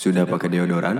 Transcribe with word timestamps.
Sudah 0.00 0.24
pakai 0.24 0.48
deodoran? 0.48 0.96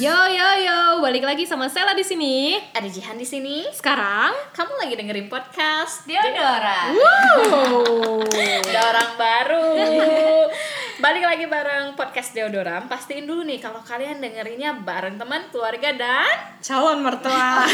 Yo 0.00 0.16
yo 0.32 0.48
yo, 0.64 1.04
balik 1.04 1.20
lagi 1.28 1.44
sama 1.44 1.68
Sela 1.68 1.92
di 1.92 2.00
sini. 2.00 2.56
Ada 2.72 2.88
Jihan 2.88 3.20
di 3.20 3.28
sini. 3.28 3.68
Sekarang, 3.68 4.32
Kamu 4.56 4.80
lagi 4.80 4.96
dengerin 4.96 5.28
podcast 5.28 6.08
Deodora. 6.08 6.96
wow. 6.96 8.24
Ada 8.64 8.80
orang 8.80 9.10
baru. 9.20 9.68
Balik 11.00 11.24
lagi 11.24 11.48
bareng 11.48 11.96
podcast 11.96 12.36
Deodoram. 12.36 12.84
Pastiin 12.84 13.24
dulu 13.24 13.40
nih 13.48 13.56
kalau 13.56 13.80
kalian 13.80 14.20
dengerinnya 14.20 14.76
bareng 14.84 15.16
teman, 15.16 15.48
keluarga 15.48 15.96
dan 15.96 16.28
calon 16.60 17.00
mertua. 17.00 17.64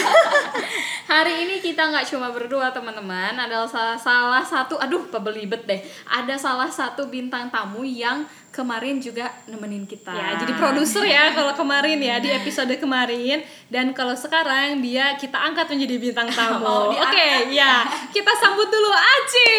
hari 1.11 1.43
ini 1.43 1.59
kita 1.59 1.91
nggak 1.91 2.07
cuma 2.07 2.31
berdua 2.31 2.71
teman-teman. 2.71 3.35
Ada 3.35 3.67
salah, 3.67 3.99
salah 3.99 4.47
satu, 4.47 4.79
aduh 4.79 5.11
pebelibet 5.11 5.67
deh. 5.67 5.83
Ada 6.07 6.39
salah 6.39 6.71
satu 6.71 7.11
bintang 7.11 7.51
tamu 7.51 7.83
yang 7.83 8.23
kemarin 8.55 9.03
juga 9.03 9.27
nemenin 9.51 9.91
kita. 9.91 10.15
ya, 10.15 10.39
jadi 10.41 10.57
produser 10.57 11.05
ya 11.05 11.35
kalau 11.35 11.53
kemarin 11.53 12.01
ya 12.01 12.17
di 12.23 12.33
episode 12.33 12.73
kemarin 12.81 13.45
dan 13.69 13.93
kalau 13.93 14.17
sekarang 14.17 14.81
dia 14.81 15.13
kita 15.19 15.37
angkat 15.37 15.67
menjadi 15.75 15.99
bintang 15.99 16.31
tamu. 16.39 16.63
Mau 16.63 16.95
Oke, 16.95 16.95
diangkat. 16.95 17.53
ya. 17.53 17.83
Kita 18.09 18.33
sambut 18.39 18.71
dulu 18.71 18.95
Aci. 18.95 19.51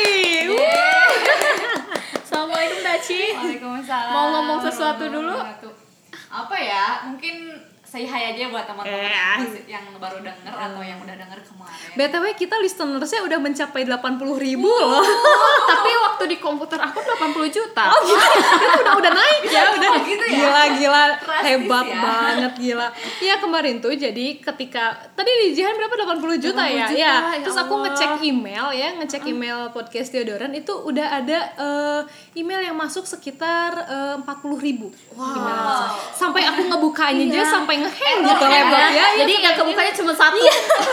Assalamualaikum 2.38 2.80
Daci. 2.86 3.22
Waalaikumsalam. 3.34 4.14
Mau 4.14 4.26
ngomong 4.30 4.59
sesuatu 4.62 5.09
dulu? 5.09 5.41
Apa 6.30 6.58
ya? 6.62 7.10
Mungkin 7.10 7.66
say 7.88 8.04
hi 8.04 8.36
aja 8.36 8.52
buat 8.52 8.68
teman-teman 8.68 9.48
Eh, 9.48 9.64
yang, 9.64 9.80
baru 9.96 10.20
denger 10.20 10.52
atau 10.52 10.84
yang 10.84 11.00
udah 11.00 11.16
denger 11.16 11.40
kemarin. 11.40 11.96
BTW 11.96 12.26
kita 12.36 12.60
listenersnya 12.60 13.23
udah 13.23 13.40
mencapai 13.40 13.88
80 13.88 14.27
ribu 14.38 14.68
loh. 14.68 15.00
Tapi 15.72 15.91
waktu 15.96 16.23
di 16.27 16.38
komputer 16.38 16.76
aku 16.77 17.00
80 17.00 17.48
juta. 17.48 17.88
Oh 17.88 18.00
gitu, 18.04 18.27
itu 18.60 18.79
udah 18.84 18.94
udah 18.99 19.12
naik 19.16 19.44
ya, 19.48 19.63
udah 19.71 19.90
Oh, 19.90 20.04
gitu 20.04 20.20
ya? 20.20 20.35
gila 20.35 20.63
gila 20.76 21.04
hebat 21.41 21.85
ya. 21.88 21.96
banget 21.98 22.54
gila. 22.60 22.88
Iya 23.24 23.35
kemarin 23.40 23.79
tuh 23.79 23.96
jadi 23.96 24.26
ketika 24.35 24.84
tadi 25.16 25.32
di 25.48 25.55
Jihan 25.55 25.72
berapa 25.74 25.96
80 26.20 26.44
juta 26.44 26.62
80 26.68 26.76
ya? 26.76 26.88
juta, 26.91 26.99
ya. 26.99 27.16
ya 27.32 27.40
Terus 27.40 27.57
aku 27.57 27.74
ngecek 27.88 28.12
email 28.22 28.68
ya, 28.76 28.90
ngecek 28.99 29.24
email 29.26 29.72
podcast 29.72 30.12
Deodoran 30.12 30.51
itu 30.51 30.76
udah 30.76 31.24
ada 31.24 31.40
eh, 31.55 32.01
email 32.35 32.68
yang 32.68 32.76
masuk 32.76 33.07
sekitar 33.07 33.72
eh, 33.88 34.16
40 34.20 34.27
ribu. 34.60 34.91
Email 35.16 35.40
yang 35.40 35.66
masuk. 35.72 35.90
Sampai 36.12 36.44
aku 36.44 36.68
ngebukanya 36.68 37.24
aja 37.32 37.41
sampai 37.48 37.76
ngehang 37.83 38.20
gitu 38.23 38.45
Ya, 38.47 38.61
laptop 38.63 38.87
ya. 38.95 39.05
Jadi 39.23 39.33
yang 39.43 39.55
kebukanya 39.55 39.93
cuma 39.93 40.13
satu. 40.15 40.37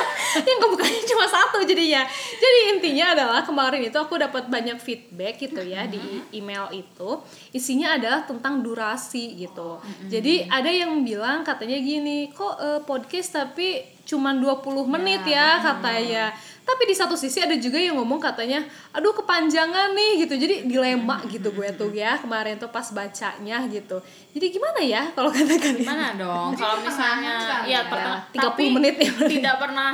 yang 0.48 0.58
kebukanya 0.58 1.02
cuma 1.06 1.27
satu 1.28 1.58
jadinya. 1.62 2.02
Jadi 2.36 2.58
intinya 2.77 3.06
adalah 3.14 3.40
kemarin 3.46 3.82
itu 3.86 3.98
aku 3.98 4.14
dapat 4.18 4.50
banyak 4.50 4.78
feedback 4.82 5.38
gitu 5.38 5.62
ya 5.62 5.86
di 5.86 6.00
email 6.34 6.68
itu. 6.74 7.22
Isinya 7.55 7.96
adalah 7.96 8.27
tentang 8.27 8.60
durasi 8.60 9.38
gitu. 9.38 9.78
Jadi 10.10 10.46
ada 10.50 10.68
yang 10.68 11.00
bilang 11.06 11.46
katanya 11.46 11.78
gini 11.78 12.30
kok 12.34 12.58
eh, 12.58 12.80
podcast 12.82 13.34
tapi 13.34 13.94
cuma 14.05 14.36
20 14.36 14.84
menit 14.84 15.24
ya 15.24 15.64
katanya 15.64 16.36
tapi 16.65 16.83
di 16.89 16.97
satu 16.97 17.12
sisi 17.12 17.45
ada 17.45 17.55
juga 17.61 17.77
yang 17.77 18.01
ngomong 18.01 18.17
katanya 18.17 18.65
aduh 18.91 19.12
kepanjangan 19.12 19.93
nih 19.93 20.25
gitu 20.25 20.34
jadi 20.41 20.65
dilema 20.65 21.20
gitu 21.29 21.53
gue 21.53 21.69
tuh 21.77 21.93
ya 21.93 22.17
kemarin 22.17 22.57
tuh 22.57 22.73
pas 22.73 22.89
bacanya 22.89 23.69
gitu 23.69 24.01
jadi 24.33 24.47
gimana 24.48 24.81
ya 24.81 25.03
kalau 25.12 25.29
kata 25.29 25.55
kalian 25.61 25.85
Mana 25.85 26.17
dong? 26.17 26.57
Kalau 26.57 26.81
misalnya 26.81 27.37
pertengahan 27.37 27.61
kali 27.62 27.69
ya 27.69 27.77
ya. 27.77 27.81
pertengah 27.87 28.20
30 28.33 28.41
tapi 28.41 28.65
menit 28.73 28.97
ya. 28.98 29.12
Tidak 29.29 29.57
pernah 29.61 29.92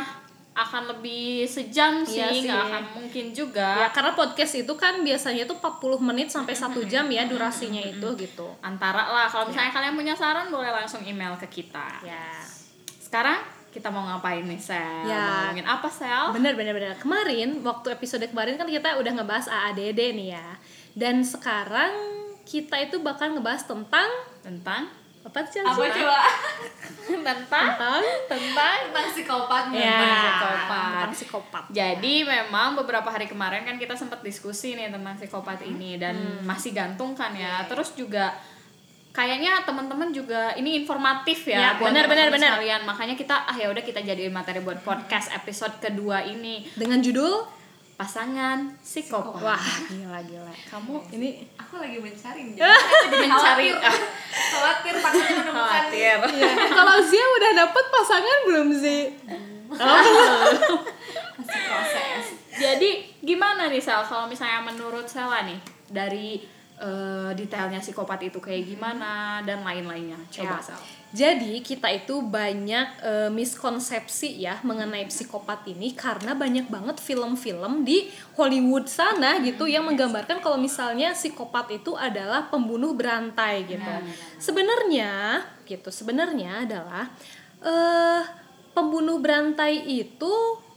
akan 0.51 0.83
lebih 0.93 1.47
sejam 1.47 2.03
sih, 2.05 2.21
Iya 2.21 2.29
sih. 2.35 2.49
nggak 2.51 2.63
akan 2.69 2.85
mungkin 3.01 3.27
juga. 3.33 3.87
Ya, 3.87 3.89
karena 3.95 4.13
podcast 4.13 4.53
itu 4.59 4.73
kan 4.77 5.01
biasanya 5.01 5.47
tuh 5.49 5.57
40 5.57 6.03
menit 6.03 6.29
sampai 6.29 6.53
satu 6.53 6.85
jam 6.85 7.07
ya 7.09 7.25
durasinya 7.25 7.81
itu 7.81 8.09
gitu. 8.19 8.49
Antara 8.61 9.09
lah 9.09 9.27
kalau 9.31 9.49
misalnya 9.49 9.73
kalian 9.73 9.95
punya 9.97 10.15
saran 10.19 10.53
boleh 10.53 10.69
langsung 10.69 11.01
email 11.07 11.33
ke 11.39 11.49
kita. 11.49 12.05
Ya. 12.05 12.29
Sekarang 13.01 13.41
kita 13.71 13.89
mau 13.89 14.03
ngapain 14.03 14.43
nih, 14.43 14.59
Sel? 14.59 15.07
Ya. 15.07 15.23
Mau 15.23 15.35
ngomongin 15.47 15.67
apa, 15.67 15.89
Sel? 15.89 16.35
Bener 16.35 16.59
bener 16.59 16.75
bener. 16.75 16.95
Kemarin 16.99 17.63
waktu 17.63 17.95
episode 17.95 18.27
kemarin 18.27 18.59
kan 18.59 18.67
kita 18.67 18.99
udah 18.99 19.13
ngebahas 19.15 19.47
AADD 19.47 20.01
nih 20.19 20.29
ya. 20.35 20.49
Dan 20.93 21.23
sekarang 21.23 21.95
kita 22.43 22.77
itu 22.83 22.99
bakal 22.99 23.31
ngebahas 23.39 23.63
tentang 23.63 24.11
Tentang 24.43 24.91
apa 25.21 25.45
sih? 25.47 25.61
Apa 25.61 25.85
coba? 25.85 26.19
tentang 27.29 27.67
Tentang 27.77 28.03
tentang 28.27 28.79
Tentang 28.89 29.07
psikopat 29.13 29.65
ya, 29.77 30.01
psikopat. 30.01 30.89
tentang 30.97 31.13
psikopat. 31.13 31.65
Jadi 31.71 32.15
memang 32.25 32.73
beberapa 32.73 33.07
hari 33.13 33.29
kemarin 33.29 33.69
kan 33.69 33.77
kita 33.77 33.93
sempat 33.95 34.25
diskusi 34.25 34.73
nih 34.75 34.89
tentang 34.89 35.15
psikopat 35.21 35.61
ini 35.63 36.01
dan 36.01 36.17
masih 36.43 36.73
gantung 36.73 37.13
kan 37.13 37.37
ya. 37.37 37.69
Terus 37.69 37.93
juga 37.93 38.33
kayaknya 39.11 39.67
teman-teman 39.67 40.11
juga 40.11 40.55
ini 40.55 40.83
informatif 40.83 41.51
Ya, 41.51 41.59
ya, 41.59 41.71
buat 41.77 41.91
benar, 41.91 42.07
benar, 42.07 42.29
benar. 42.31 42.51
sekalian. 42.57 42.81
Makanya 42.87 43.15
kita 43.15 43.35
ah 43.45 43.57
ya 43.57 43.67
udah 43.69 43.83
kita 43.83 44.01
jadiin 44.01 44.31
materi 44.31 44.63
buat 44.63 44.81
podcast 44.81 45.35
episode 45.35 45.77
kedua 45.79 46.23
ini 46.23 46.63
Dengan 46.75 47.03
judul 47.03 47.43
pasangan 47.95 48.81
psikopat. 48.81 49.45
Wah, 49.45 49.67
gila 49.93 50.25
gila. 50.25 50.55
Kamu 50.73 51.05
Ini 51.13 51.29
Aku 51.61 51.77
lagi 51.77 52.01
mencari 52.01 52.41
nih. 52.49 52.57
Jadi 53.05 53.17
mencari 53.29 53.67
khawatir. 53.77 54.01
Khawatir 54.31 54.95
takutnya 54.97 55.35
menemukan 55.37 55.67
khawatir. 55.69 56.19
ya, 56.33 56.51
kalau 56.73 56.97
Zia 57.05 57.27
udah 57.37 57.51
dapet 57.61 57.85
pasangan 57.93 58.39
belum 58.49 58.69
sih? 58.73 59.03
masih 61.39 61.61
proses. 61.69 62.25
Jadi 62.57 62.91
gimana 63.21 63.69
nih 63.69 63.81
Sel 63.81 64.03
kalau 64.03 64.27
misalnya 64.27 64.65
menurut 64.65 65.07
Sela 65.07 65.45
nih 65.45 65.61
dari 65.87 66.41
eh, 66.81 67.31
detailnya 67.37 67.79
psikopat 67.79 68.33
itu 68.33 68.41
kayak 68.41 68.65
gimana 68.65 69.45
dan 69.45 69.61
lain-lainnya. 69.61 70.17
Coba 70.33 70.57
Ya. 70.57 70.65
Sel. 70.65 70.81
Jadi 71.11 71.59
kita 71.67 71.91
itu 71.91 72.23
banyak 72.23 72.89
eh, 73.03 73.31
miskonsepsi 73.35 74.47
ya 74.47 74.63
mengenai 74.63 75.11
psikopat 75.11 75.67
ini 75.67 75.91
karena 75.93 76.39
banyak 76.39 76.71
banget 76.71 77.03
film-film 77.03 77.83
di 77.83 78.09
Hollywood 78.39 78.87
sana 78.87 79.43
gitu 79.43 79.67
yang 79.67 79.91
menggambarkan 79.91 80.39
kalau 80.39 80.55
misalnya 80.55 81.11
psikopat 81.11 81.83
itu 81.83 81.99
adalah 81.99 82.47
pembunuh 82.47 82.95
berantai 82.95 83.67
gitu. 83.67 83.93
Sebenarnya 84.39 85.43
gitu 85.67 85.91
sebenarnya 85.91 86.65
adalah 86.67 87.11
eh 87.61 88.23
pembunuh 88.71 89.19
berantai 89.19 89.83
itu 89.91 90.33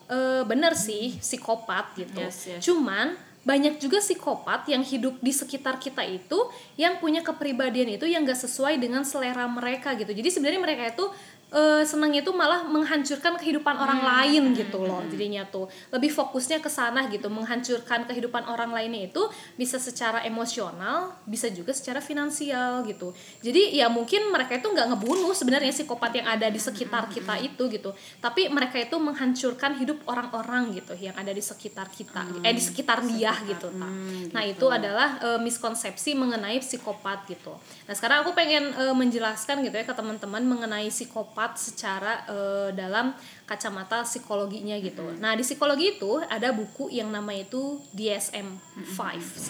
eh, 0.09 0.41
benar 0.49 0.73
sih 0.73 1.13
psikopat 1.21 1.93
gitu. 1.93 2.19
Yes, 2.19 2.49
yes. 2.49 2.61
Cuman 2.65 3.13
banyak 3.43 3.75
juga 3.79 3.99
psikopat 3.99 4.71
yang 4.71 4.83
hidup 4.87 5.19
di 5.19 5.35
sekitar 5.35 5.75
kita 5.75 5.99
itu 6.07 6.47
yang 6.79 6.97
punya 7.03 7.19
kepribadian 7.19 7.99
itu 7.99 8.07
yang 8.07 8.23
gak 8.23 8.39
sesuai 8.39 8.79
dengan 8.79 9.03
selera 9.03 9.43
mereka 9.51 9.91
gitu. 9.99 10.15
Jadi 10.15 10.31
sebenarnya 10.31 10.61
mereka 10.63 10.83
itu 10.87 11.05
eh, 11.53 11.83
senangnya 11.85 12.25
itu 12.25 12.33
malah 12.33 12.65
menghancurkan 12.65 13.37
kehidupan 13.37 13.77
orang 13.77 14.01
lain 14.01 14.57
gitu 14.57 14.81
loh. 14.81 15.05
Jadinya 15.05 15.45
tuh 15.45 15.69
lebih 15.93 16.09
fokusnya 16.09 16.59
ke 16.59 16.67
sana 16.67 17.05
gitu, 17.13 17.29
menghancurkan 17.29 18.09
kehidupan 18.09 18.49
orang 18.49 18.73
lainnya 18.73 19.07
itu 19.13 19.21
bisa 19.53 19.77
secara 19.77 20.25
emosional, 20.25 21.13
bisa 21.29 21.47
juga 21.53 21.71
secara 21.71 22.01
finansial 22.01 22.81
gitu. 22.89 23.13
Jadi 23.45 23.77
ya 23.77 23.87
mungkin 23.87 24.33
mereka 24.33 24.57
itu 24.57 24.67
nggak 24.73 24.97
ngebunuh 24.97 25.31
sebenarnya 25.37 25.69
psikopat 25.69 26.11
yang 26.17 26.27
ada 26.27 26.49
di 26.49 26.57
sekitar 26.57 27.05
kita 27.13 27.37
itu 27.37 27.69
gitu. 27.69 27.93
Tapi 28.17 28.49
mereka 28.49 28.81
itu 28.81 28.97
menghancurkan 28.97 29.77
hidup 29.77 30.01
orang-orang 30.09 30.73
gitu 30.73 30.97
yang 30.97 31.13
ada 31.13 31.29
di 31.29 31.43
sekitar 31.43 31.93
kita, 31.93 32.25
eh 32.41 32.53
di 32.55 32.63
sekitar 32.63 33.05
dia 33.05 33.31
gitu. 33.45 33.69
Nah, 33.77 33.93
nah 34.33 34.43
itu 34.43 34.65
adalah 34.65 35.21
eh, 35.21 35.39
miskonsepsi 35.39 36.17
mengenai 36.17 36.57
psikopat 36.57 37.29
gitu. 37.29 37.53
Nah 37.85 37.93
sekarang 37.93 38.25
aku 38.25 38.33
pengen 38.33 38.73
eh, 38.73 38.95
menjelaskan 38.95 39.61
gitu 39.61 39.75
ya 39.75 39.85
ke 39.85 39.93
teman-teman 39.93 40.41
mengenai 40.41 40.89
psikopat 40.89 41.42
secara 41.53 42.23
eh, 42.25 42.69
dalam 42.71 43.11
kacamata 43.43 44.07
psikologinya 44.07 44.79
gitu. 44.79 45.03
Nah 45.19 45.35
di 45.35 45.43
psikologi 45.43 45.99
itu 45.99 46.23
ada 46.23 46.55
buku 46.55 46.87
yang 46.87 47.11
namanya 47.11 47.43
itu 47.43 47.83
DSM-5 47.91 48.99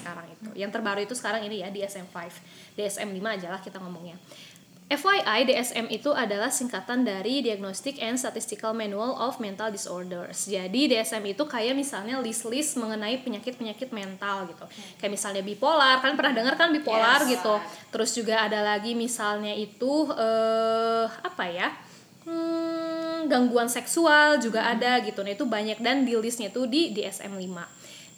sekarang 0.01 0.27
itu. 0.33 0.49
Yang 0.57 0.71
terbaru 0.73 0.99
itu 1.05 1.13
sekarang 1.13 1.45
ini 1.45 1.61
ya 1.61 1.69
DSM-5. 1.69 2.17
DSM-5 2.73 3.23
aja 3.29 3.47
lah 3.53 3.61
kita 3.61 3.77
ngomongnya. 3.77 4.17
FYI, 4.83 5.47
DSM 5.47 5.89
itu 5.89 6.11
adalah 6.13 6.53
singkatan 6.53 7.01
dari 7.01 7.41
Diagnostic 7.41 7.97
and 7.97 8.19
Statistical 8.19 8.75
Manual 8.77 9.15
of 9.15 9.39
Mental 9.41 9.71
Disorders. 9.73 10.45
Jadi 10.45 10.85
DSM 10.91 11.23
itu 11.33 11.47
kayak 11.47 11.73
misalnya 11.73 12.21
list-list 12.21 12.77
mengenai 12.77 13.17
penyakit-penyakit 13.23 13.89
mental 13.89 14.45
gitu. 14.53 14.65
Kayak 15.01 15.11
misalnya 15.17 15.41
bipolar, 15.41 15.97
kalian 16.03 16.17
pernah 16.19 16.33
dengar 16.35 16.53
kan 16.59 16.69
bipolar 16.69 17.25
Yes. 17.25 17.39
gitu. 17.39 17.55
Terus 17.89 18.11
juga 18.13 18.45
ada 18.45 18.59
lagi 18.61 18.93
misalnya 18.93 19.55
itu 19.55 20.13
eh 20.13 21.07
apa 21.09 21.45
ya? 21.49 21.73
Hmm, 23.23 23.31
gangguan 23.31 23.71
seksual 23.71 24.43
juga 24.43 24.67
ada 24.67 24.99
gitu. 24.99 25.23
Nah, 25.23 25.31
itu 25.31 25.47
banyak 25.47 25.79
dan 25.79 26.03
di 26.03 26.11
listnya 26.19 26.51
itu 26.51 26.67
di 26.67 26.91
DSM-5. 26.91 27.55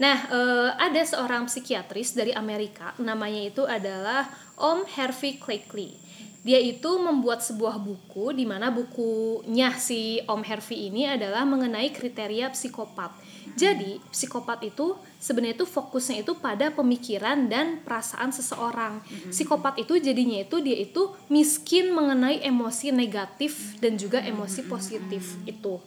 Nah, 0.01 0.17
eh, 0.33 0.69
ada 0.81 1.01
seorang 1.05 1.45
psikiatris 1.45 2.17
dari 2.17 2.33
Amerika, 2.33 2.97
namanya 2.97 3.45
itu 3.45 3.61
adalah 3.69 4.25
Om 4.57 4.89
Harvey 4.97 5.37
Cleckley. 5.37 5.93
Dia 6.41 6.57
itu 6.57 6.97
membuat 6.97 7.45
sebuah 7.45 7.77
buku 7.77 8.33
di 8.33 8.49
mana 8.49 8.73
bukunya 8.73 9.77
si 9.77 10.21
Om 10.25 10.41
Harvey 10.41 10.89
ini 10.89 11.05
adalah 11.05 11.45
mengenai 11.45 11.93
kriteria 11.93 12.49
psikopat. 12.49 13.13
Jadi, 13.55 14.03
psikopat 14.11 14.67
itu 14.67 14.99
sebenarnya 15.15 15.55
itu 15.55 15.67
fokusnya 15.67 16.27
itu 16.27 16.35
pada 16.35 16.75
pemikiran 16.75 17.47
dan 17.47 17.79
perasaan 17.81 18.35
seseorang. 18.35 18.99
Psikopat 19.31 19.79
itu 19.79 19.95
jadinya 19.95 20.43
itu 20.43 20.59
dia 20.59 20.75
itu 20.75 21.15
miskin 21.31 21.95
mengenai 21.95 22.43
emosi 22.43 22.91
negatif 22.91 23.79
dan 23.79 23.95
juga 23.95 24.19
emosi 24.19 24.67
positif 24.67 25.39
itu. 25.47 25.79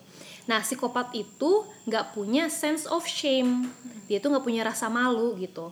Nah, 0.48 0.64
psikopat 0.64 1.12
itu 1.12 1.68
nggak 1.84 2.16
punya 2.16 2.48
sense 2.48 2.88
of 2.88 3.04
shame. 3.04 3.68
Dia 4.08 4.16
tuh 4.16 4.32
nggak 4.32 4.44
punya 4.48 4.64
rasa 4.64 4.88
malu 4.88 5.36
gitu 5.36 5.68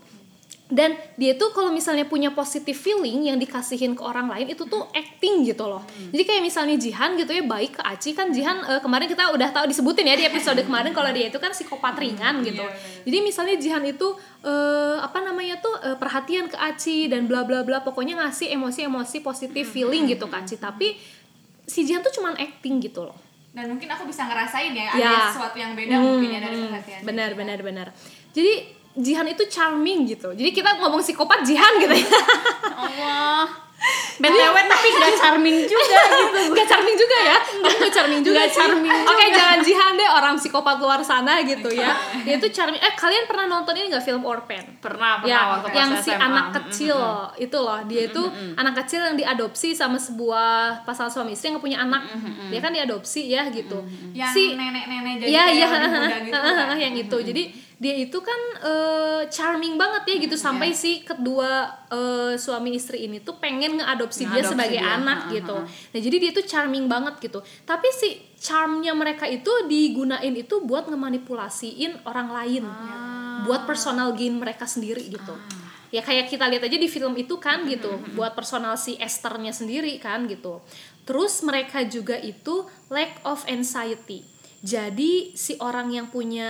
dan 0.67 0.99
dia 1.15 1.39
tuh 1.39 1.55
kalau 1.55 1.71
misalnya 1.71 2.03
punya 2.03 2.35
positive 2.35 2.75
feeling 2.75 3.31
yang 3.31 3.39
dikasihin 3.39 3.95
ke 3.95 4.03
orang 4.03 4.27
lain 4.27 4.51
itu 4.51 4.67
tuh 4.67 4.83
acting 4.91 5.47
gitu 5.47 5.63
loh. 5.63 5.79
Jadi 6.11 6.27
kayak 6.27 6.43
misalnya 6.43 6.75
Jihan 6.75 7.15
gitu 7.15 7.31
ya 7.31 7.47
baik 7.47 7.79
ke 7.79 7.83
Aci. 7.87 8.11
Kan 8.13 8.35
Jihan 8.35 8.67
eh, 8.67 8.83
kemarin 8.83 9.07
kita 9.07 9.31
udah 9.31 9.55
tahu 9.55 9.71
disebutin 9.71 10.03
ya 10.05 10.19
di 10.19 10.27
episode 10.27 10.59
kemarin 10.67 10.91
kalau 10.91 11.07
dia 11.15 11.31
itu 11.31 11.39
kan 11.39 11.55
psikopat 11.55 11.95
ringan 11.97 12.43
gitu. 12.43 12.67
jadi 13.07 13.19
misalnya 13.23 13.55
Jihan 13.57 13.87
itu 13.87 14.11
eh, 14.43 14.99
apa 14.99 15.23
namanya 15.23 15.63
tuh 15.63 15.71
eh, 15.79 15.95
perhatian 15.95 16.51
ke 16.51 16.59
Aci 16.59 17.07
dan 17.07 17.31
bla 17.31 17.47
bla 17.47 17.63
bla 17.63 17.87
pokoknya 17.87 18.19
ngasih 18.19 18.51
emosi-emosi 18.51 19.23
positive 19.23 19.65
feeling 19.65 20.11
gitu 20.11 20.27
ke 20.27 20.35
Aci. 20.35 20.59
Tapi 20.59 20.99
si 21.63 21.87
Jihan 21.87 22.03
tuh 22.03 22.11
cuman 22.11 22.35
acting 22.35 22.83
gitu 22.83 23.07
loh. 23.07 23.15
Dan 23.55 23.71
mungkin 23.71 23.87
aku 23.87 24.05
bisa 24.05 24.27
ngerasain 24.27 24.75
ya, 24.75 24.91
Ya. 24.93 25.09
ada 25.09 25.31
sesuatu 25.31 25.57
yang 25.57 25.73
beda 25.73 25.95
mungkin 25.97 26.29
ya 26.29 26.41
dari 26.43 26.59
Hmm, 26.59 26.69
perhatian. 26.69 27.01
Benar 27.07 27.31
benar 27.33 27.59
benar. 27.63 27.87
Jadi 28.35 28.75
Jihan 28.97 29.27
itu 29.27 29.45
charming 29.47 30.05
gitu. 30.07 30.33
Jadi 30.33 30.51
kita 30.51 30.77
ngomong 30.77 30.99
psikopat 30.99 31.41
Jihan 31.41 31.77
gitu 31.79 31.95
ya. 31.95 32.09
Allah. 32.73 33.45
BTW 34.17 34.57
tapi 34.57 34.89
gak 34.89 35.15
charming 35.15 35.57
juga 35.63 36.01
gitu. 36.17 36.41
Gak 36.51 36.65
charming 36.65 36.97
juga 36.97 37.19
ya? 37.21 37.37
Gak 37.77 37.93
charming 37.93 38.21
juga 38.25 38.41
Gak 38.41 38.51
charming 38.51 38.89
Oke 39.05 39.25
jangan 39.37 39.59
jihan 39.61 39.93
deh 39.93 40.09
orang 40.09 40.35
psikopat 40.35 40.81
luar 40.81 41.05
sana 41.05 41.45
gitu 41.45 41.69
ya. 41.69 41.93
Dia 42.25 42.41
tuh 42.41 42.49
charming. 42.49 42.81
Eh 42.81 42.97
kalian 42.97 43.29
pernah 43.29 43.45
nonton 43.47 43.77
ini 43.77 43.93
gak 43.93 44.01
film 44.01 44.25
Orphan? 44.25 44.81
Pernah, 44.81 45.21
pernah 45.21 45.29
Ya, 45.29 45.41
waktu 45.53 45.77
yang 45.77 45.91
si 45.95 46.09
SMA. 46.09 46.17
anak 46.19 46.47
kecil 46.57 46.97
itu 47.37 47.53
loh, 47.55 47.85
dia 47.85 48.09
itu 48.09 48.23
anak 48.57 48.75
kecil 48.81 49.05
yang 49.05 49.15
diadopsi 49.15 49.77
sama 49.77 50.01
sebuah 50.01 50.81
pasangan 50.89 51.13
suami 51.13 51.37
istri 51.37 51.53
yang 51.53 51.61
punya 51.61 51.77
anak, 51.79 52.09
dia 52.49 52.59
kan 52.59 52.73
diadopsi 52.73 53.29
ya 53.29 53.45
gitu. 53.51 53.85
yang 54.13 54.33
si 54.33 54.57
nenek-nenek 54.57 55.21
jadi 55.21 55.29
Iya 55.29 55.45
iya. 55.53 55.67
lebih 55.69 55.93
muda 55.93 56.17
gitu 56.25 56.33
kan. 56.35 56.77
yang 56.81 56.95
itu. 56.97 57.17
Jadi 57.23 57.43
dia 57.77 57.93
itu 57.93 58.19
kan 58.25 58.41
eh, 58.65 59.23
charming 59.29 59.77
banget 59.77 60.03
ya 60.09 60.17
gitu 60.25 60.37
sampai 60.41 60.73
si 60.73 61.05
kedua 61.05 61.69
eh, 61.93 62.33
suami 62.41 62.73
istri 62.73 63.05
ini 63.05 63.21
tuh 63.21 63.37
pengen 63.37 63.77
ngeadopsi 63.77 64.25
dia 64.33 64.41
sebagai 64.41 64.81
dia. 64.81 64.97
anak 64.97 65.29
ha, 65.29 65.33
gitu. 65.37 65.57
Nah 65.61 66.01
jadi 66.01 66.17
dia 66.17 66.33
tuh 66.33 66.45
charming 66.49 66.89
banget 66.89 67.21
gitu. 67.21 67.45
Tapi 67.69 67.89
si 67.93 68.17
charmnya 68.41 68.97
mereka 68.97 69.29
itu 69.29 69.53
digunain 69.69 70.33
itu 70.33 70.65
buat 70.65 70.89
ngemanipulasiin 70.89 72.09
orang 72.09 72.29
lain, 72.33 72.65
buat 73.45 73.69
personal 73.69 74.17
gain 74.17 74.41
mereka 74.41 74.65
sendiri 74.65 75.05
gitu. 75.13 75.37
Ya 75.93 76.01
kayak 76.01 76.33
kita 76.33 76.49
lihat 76.49 76.65
aja 76.65 76.77
di 76.81 76.89
film 76.89 77.13
itu 77.15 77.37
kan 77.39 77.69
gitu, 77.69 77.93
buat 78.17 78.33
personal 78.33 78.75
si 78.81 78.97
Esthernya 78.97 79.53
sendiri 79.53 80.01
kan 80.01 80.25
gitu. 80.27 80.65
Terus 81.07 81.45
mereka 81.45 81.85
juga 81.87 82.19
itu 82.19 82.67
lack 82.91 83.21
of 83.23 83.45
anxiety. 83.47 84.27
Jadi 84.65 85.37
si 85.37 85.53
orang 85.61 85.93
yang 85.93 86.09
punya 86.09 86.49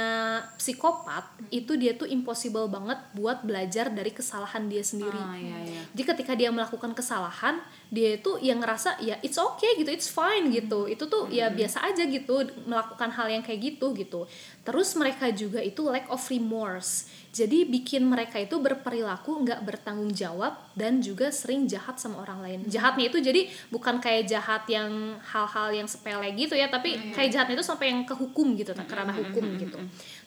psikopat 0.55 1.27
itu 1.51 1.75
dia 1.75 1.99
tuh 1.99 2.07
impossible 2.07 2.71
banget 2.71 2.97
buat 3.19 3.43
belajar 3.43 3.91
dari 3.91 4.15
kesalahan 4.15 4.71
dia 4.71 4.81
sendiri. 4.87 5.19
Ah, 5.19 5.35
iya, 5.35 5.59
iya. 5.67 5.83
Jadi 5.91 6.05
ketika 6.15 6.33
dia 6.39 6.55
melakukan 6.55 6.95
kesalahan, 6.95 7.59
dia 7.91 8.15
itu 8.15 8.39
yang 8.39 8.63
ngerasa 8.63 9.03
ya 9.03 9.19
it's 9.27 9.37
okay 9.37 9.75
gitu, 9.83 9.91
it's 9.91 10.07
fine 10.07 10.55
gitu. 10.55 10.87
Itu 10.87 11.11
tuh 11.11 11.27
ya 11.35 11.51
biasa 11.51 11.83
aja 11.83 12.07
gitu 12.07 12.47
melakukan 12.65 13.11
hal 13.11 13.27
yang 13.27 13.43
kayak 13.43 13.75
gitu 13.75 13.91
gitu. 13.99 14.31
Terus 14.63 14.95
mereka 14.95 15.29
juga 15.35 15.59
itu 15.59 15.83
lack 15.87 16.07
of 16.07 16.23
remorse. 16.31 17.11
Jadi 17.37 17.69
bikin 17.69 18.01
mereka 18.09 18.41
itu 18.41 18.57
berperilaku 18.57 19.45
nggak 19.45 19.61
bertanggung 19.61 20.09
jawab 20.17 20.57
dan 20.73 21.05
juga 21.05 21.29
sering 21.29 21.69
jahat 21.69 22.01
sama 22.01 22.25
orang 22.25 22.41
lain. 22.41 22.61
Jahatnya 22.65 23.13
itu 23.13 23.21
jadi 23.21 23.53
bukan 23.69 24.01
kayak 24.01 24.25
jahat 24.25 24.65
yang 24.73 25.21
hal-hal 25.21 25.69
yang 25.77 25.85
sepele 25.85 26.33
gitu 26.33 26.57
ya, 26.57 26.73
tapi 26.73 27.13
kayak 27.13 27.29
jahatnya 27.37 27.61
itu 27.61 27.67
sampai 27.67 27.93
yang 27.93 28.09
ke 28.09 28.17
hukum 28.17 28.57
gitu, 28.57 28.73
ke 28.73 28.95
ranah 28.97 29.13
hukum 29.13 29.45
gitu. 29.61 29.77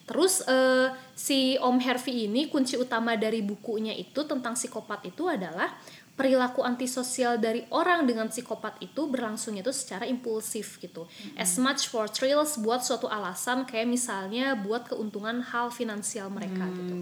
Terus 0.06 0.46
eh, 0.46 0.94
si 1.18 1.58
Om 1.58 1.82
Hervey 1.82 2.30
ini 2.30 2.46
kunci 2.46 2.78
utama 2.78 3.18
dari 3.18 3.42
bukunya 3.42 3.94
itu 3.94 4.22
tentang 4.22 4.54
psikopat 4.54 5.10
itu 5.10 5.26
adalah 5.26 5.74
perilaku 6.18 6.60
antisosial 6.60 7.40
dari 7.40 7.64
orang 7.72 8.04
dengan 8.04 8.28
psikopat 8.28 8.76
itu 8.84 9.08
berlangsungnya 9.08 9.64
itu 9.64 9.72
secara 9.72 10.04
impulsif 10.04 10.76
gitu. 10.76 11.08
As 11.32 11.56
much 11.56 11.88
for 11.88 12.12
thrills 12.12 12.60
buat 12.60 12.84
suatu 12.84 13.08
alasan 13.08 13.64
kayak 13.64 13.88
misalnya 13.88 14.52
buat 14.52 14.84
keuntungan 14.84 15.40
hal 15.40 15.72
finansial 15.72 16.28
mereka 16.28 16.68
gitu. 16.76 16.94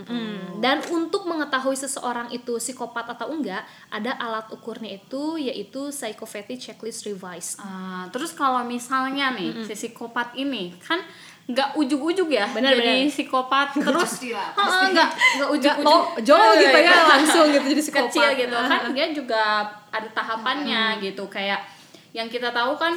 Mm-mm. 0.00 0.64
Dan 0.64 0.80
untuk 0.88 1.28
mengetahui 1.28 1.76
seseorang 1.76 2.32
itu 2.32 2.56
psikopat 2.56 3.12
atau 3.12 3.28
enggak, 3.28 3.60
ada 3.92 4.16
alat 4.16 4.48
ukurnya 4.48 4.96
itu 4.96 5.36
yaitu 5.36 5.92
Psychopathy 5.92 6.56
Checklist 6.56 7.04
Revised. 7.04 7.60
Ah, 7.60 8.08
terus 8.08 8.32
kalau 8.32 8.64
misalnya 8.64 9.36
nih 9.36 9.68
si 9.68 9.76
psikopat 9.76 10.32
ini 10.40 10.72
kan 10.80 11.04
nggak 11.44 11.74
ujuk-ujuk 11.74 12.28
ya 12.28 12.46
Benar, 12.48 12.70
jadi 12.72 13.02
benar. 13.02 13.10
psikopat 13.10 13.68
terus 13.76 14.12
nggak 14.22 15.08
nggak 15.36 15.48
ujuk-ujuk 15.50 15.84
lo 15.84 15.98
jauh 16.20 16.52
gitu 16.54 16.76
ya 16.76 16.86
Iya. 16.86 17.02
langsung 17.08 17.46
gitu 17.48 17.66
jadi 17.66 17.82
psikopat. 17.82 18.06
kecil 18.08 18.28
gitu 18.38 18.56
kan 18.56 18.80
dia 18.90 19.06
juga 19.10 19.42
ada 19.88 20.08
tahapannya 20.08 20.82
gitu 21.00 21.26
kayak 21.26 21.60
yang 22.12 22.26
kita 22.26 22.50
tahu 22.50 22.74
kan 22.74 22.94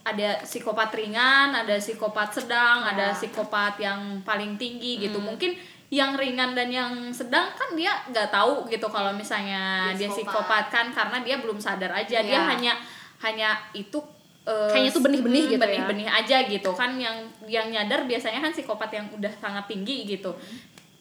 ada 0.00 0.40
psikopat 0.40 0.88
ringan, 0.90 1.52
ada 1.52 1.76
psikopat 1.76 2.32
sedang, 2.32 2.80
ada 2.82 3.12
psikopat 3.12 3.76
yang 3.76 4.24
paling 4.24 4.56
tinggi 4.56 4.96
gitu. 4.98 5.20
Mungkin 5.20 5.52
yang 5.90 6.16
ringan 6.16 6.52
dan 6.52 6.68
yang 6.68 6.92
sedang 7.10 7.52
kan 7.52 7.72
dia 7.72 7.92
nggak 8.06 8.28
tahu 8.28 8.64
gitu 8.66 8.88
kalau 8.88 9.12
misalnya 9.12 9.92
Dia 9.92 9.96
dia 9.98 10.08
psikopat. 10.08 10.32
psikopat 10.48 10.64
kan 10.68 10.86
karena 10.90 11.18
dia 11.20 11.36
belum 11.36 11.56
sadar 11.56 11.92
aja 11.92 12.18
dia 12.20 12.34
Iya. 12.34 12.44
hanya 12.46 12.72
hanya 13.20 13.48
itu 13.72 14.00
eh, 14.48 14.70
Kayaknya 14.72 14.92
tuh 14.96 15.02
benih-benih 15.04 15.42
hmm, 15.44 15.52
gitu 15.52 15.60
ya. 15.60 15.68
benih-benih 15.68 16.08
aja 16.08 16.36
gitu. 16.48 16.70
Kan 16.72 16.96
yang 16.96 17.16
yang 17.44 17.68
nyadar 17.68 18.08
biasanya 18.08 18.40
kan 18.40 18.52
psikopat 18.56 18.90
yang 18.90 19.06
udah 19.12 19.32
sangat 19.36 19.68
tinggi 19.68 20.08
gitu. 20.08 20.32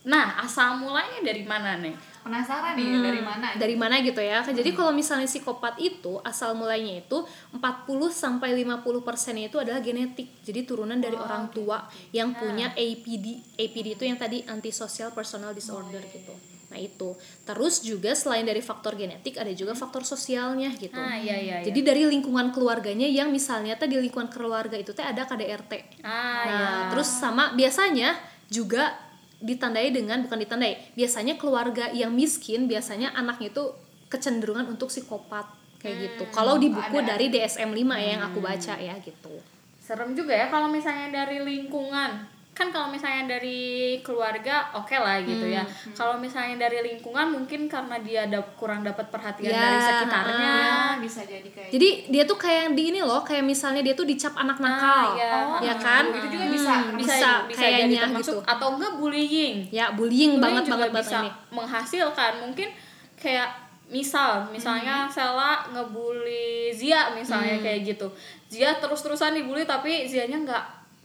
Nah, 0.07 0.39
asal 0.39 0.79
mulanya 0.79 1.19
dari 1.23 1.43
mana 1.43 1.79
nih? 1.79 1.95
penasaran 2.27 2.75
nih 2.75 2.83
Hmm, 2.91 3.03
dari 3.07 3.21
mana 3.23 3.47
dari 3.55 3.75
mana 3.79 3.95
gitu 4.03 4.19
ya. 4.19 4.43
Jadi 4.43 4.75
kalau 4.75 4.91
misalnya 4.91 5.31
psikopat 5.31 5.79
itu 5.79 6.19
asal 6.27 6.59
mulainya 6.59 6.99
itu 6.99 7.23
40 7.55 8.11
sampai 8.11 8.51
50 8.51 8.83
persennya 9.07 9.47
itu 9.47 9.55
adalah 9.55 9.79
genetik. 9.79 10.27
Jadi 10.43 10.67
turunan 10.67 10.99
dari 10.99 11.15
orang 11.15 11.47
tua 11.55 11.87
yang 12.11 12.35
punya 12.35 12.75
APD 12.75 13.55
APD 13.55 13.95
itu 13.95 14.03
yang 14.03 14.19
tadi 14.19 14.43
antisocial 14.43 15.15
personal 15.15 15.55
disorder 15.55 16.03
gitu 16.03 16.56
nah 16.67 16.75
itu 16.75 17.15
terus 17.43 17.79
juga 17.79 18.11
selain 18.11 18.43
dari 18.43 18.59
faktor 18.59 18.93
genetik 18.93 19.39
ada 19.39 19.49
juga 19.51 19.71
faktor 19.71 20.03
sosialnya 20.03 20.67
gitu 20.75 20.93
Ah, 20.93 21.15
iya, 21.15 21.39
iya, 21.39 21.55
iya. 21.59 21.65
jadi 21.65 21.79
dari 21.79 22.03
lingkungan 22.11 22.51
keluarganya 22.51 23.07
yang 23.07 23.31
misalnya 23.31 23.79
tadi 23.79 23.95
di 23.95 24.03
lingkungan 24.03 24.27
keluarga 24.27 24.75
itu 24.75 24.91
teh 24.91 25.01
ada 25.01 25.23
KDRT 25.23 26.03
Ah, 26.03 26.43
Nah, 26.43 26.79
terus 26.91 27.07
sama 27.07 27.55
biasanya 27.55 28.19
juga 28.47 28.99
ditandai 29.37 29.93
dengan 29.93 30.25
bukan 30.25 30.39
ditandai. 30.41 30.97
Biasanya 30.97 31.37
keluarga 31.37 31.93
yang 31.93 32.09
miskin 32.09 32.65
biasanya 32.65 33.13
anaknya 33.13 33.53
itu 33.53 33.69
kecenderungan 34.09 34.65
untuk 34.65 34.89
psikopat 34.89 35.45
kayak 35.77 35.95
gitu. 36.17 36.23
Kalau 36.33 36.57
di 36.57 36.73
buku 36.73 36.97
ada. 36.99 37.13
dari 37.13 37.29
DSM 37.29 37.69
5 37.69 38.01
ya 38.01 38.07
yang 38.17 38.23
aku 38.25 38.39
baca 38.41 38.73
ya 38.75 38.97
gitu. 38.97 39.33
serem 39.77 40.11
juga 40.11 40.35
ya 40.35 40.51
kalau 40.51 40.67
misalnya 40.67 41.23
dari 41.23 41.39
lingkungan 41.39 42.27
kan 42.57 42.67
kalau 42.67 42.89
misalnya 42.89 43.29
dari 43.29 43.61
keluarga 44.01 44.73
oke 44.73 44.91
lah 44.91 45.21
gitu 45.21 45.45
ya 45.45 45.61
Hmm, 45.61 45.93
kalau 45.93 46.17
misalnya 46.17 46.57
dari 46.59 46.81
lingkungan 46.83 47.29
mungkin 47.29 47.65
karena 47.65 47.95
dia 47.99 48.25
ada 48.25 48.41
kurang 48.53 48.81
dapat 48.81 49.05
perhatian 49.07 49.45
Ya, 49.47 49.61
dari 49.61 49.77
sekitarnya 49.79 50.49
ya 50.57 50.73
bisa 50.97 51.21
jadi 51.21 51.45
kayak 51.45 51.69
Jadi 51.69 51.89
dia 52.09 52.23
tuh 52.23 52.33
kayak 52.35 52.59
yang 52.63 52.73
di 52.73 52.83
ini 52.87 52.99
loh, 52.99 53.21
kayak 53.21 53.43
misalnya 53.43 53.81
dia 53.81 53.93
tuh 53.93 54.03
dicap 54.03 54.33
anak 54.33 54.57
nakal. 54.57 55.13
iya. 55.13 55.29
Oh, 55.47 55.59
ya 55.59 55.75
kan? 55.75 56.09
itu 56.09 56.27
juga 56.31 56.45
bisa 56.47 56.73
Hmm, 56.73 56.97
bisa 56.97 57.13
bisa, 57.13 57.29
bisa 57.45 57.61
jadi 57.61 57.71
kayaknya 57.85 58.01
gitu. 58.17 58.41
atau 58.41 58.67
enggak 58.73 58.93
bullying 58.95 59.55
Ya, 59.69 59.85
bullying, 59.91 60.41
banget 60.41 60.65
juga 60.65 60.73
banget 60.81 60.89
banget 60.89 61.05
bisa 61.05 61.17
ini. 61.19 61.29
menghasilkan 61.51 62.31
mungkin 62.39 62.67
kayak 63.15 63.49
misal 63.87 64.43
misalnya 64.47 65.07
Sela 65.07 65.63
ngebully 65.69 66.69
Zia 66.69 67.11
misalnya 67.11 67.55
kayak 67.57 67.85
gitu 67.85 68.07
Zia 68.45 68.75
terus-terusan 68.75 69.31
dibully 69.31 69.63
tapi 69.63 70.03
Zianya 70.03 70.37
nggak 70.39 70.63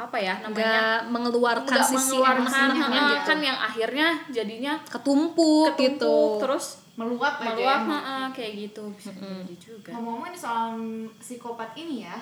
apa 0.08 0.18
ya 0.18 0.34
namanya 0.42 0.52
Nggak 0.58 0.98
mengeluarkan 1.14 1.74
nggak 1.78 1.86
sisi 1.86 1.96
mengeluarkan 2.18 2.42
emosinya 2.42 3.02
gitu. 3.12 3.26
kan 3.28 3.38
yang 3.38 3.58
akhirnya 3.58 4.08
jadinya 4.28 4.72
Ketumpuk, 4.86 5.66
ketumpuk 5.72 5.78
gitu. 5.78 6.16
terus 6.42 6.66
meluap 6.92 7.34
aja 7.40 7.48
meluap 7.56 7.82
ya. 7.88 7.98
ha, 8.04 8.16
kayak 8.36 8.52
gitu 8.68 8.82
bisa 8.92 9.10
jadi 9.16 9.54
juga 9.56 9.90
ngomong-ngomong 9.96 10.28
nih 10.28 10.40
soal 10.40 10.76
psikopat 11.16 11.72
ini 11.78 12.04
ya 12.04 12.16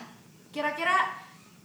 kira-kira 0.54 0.94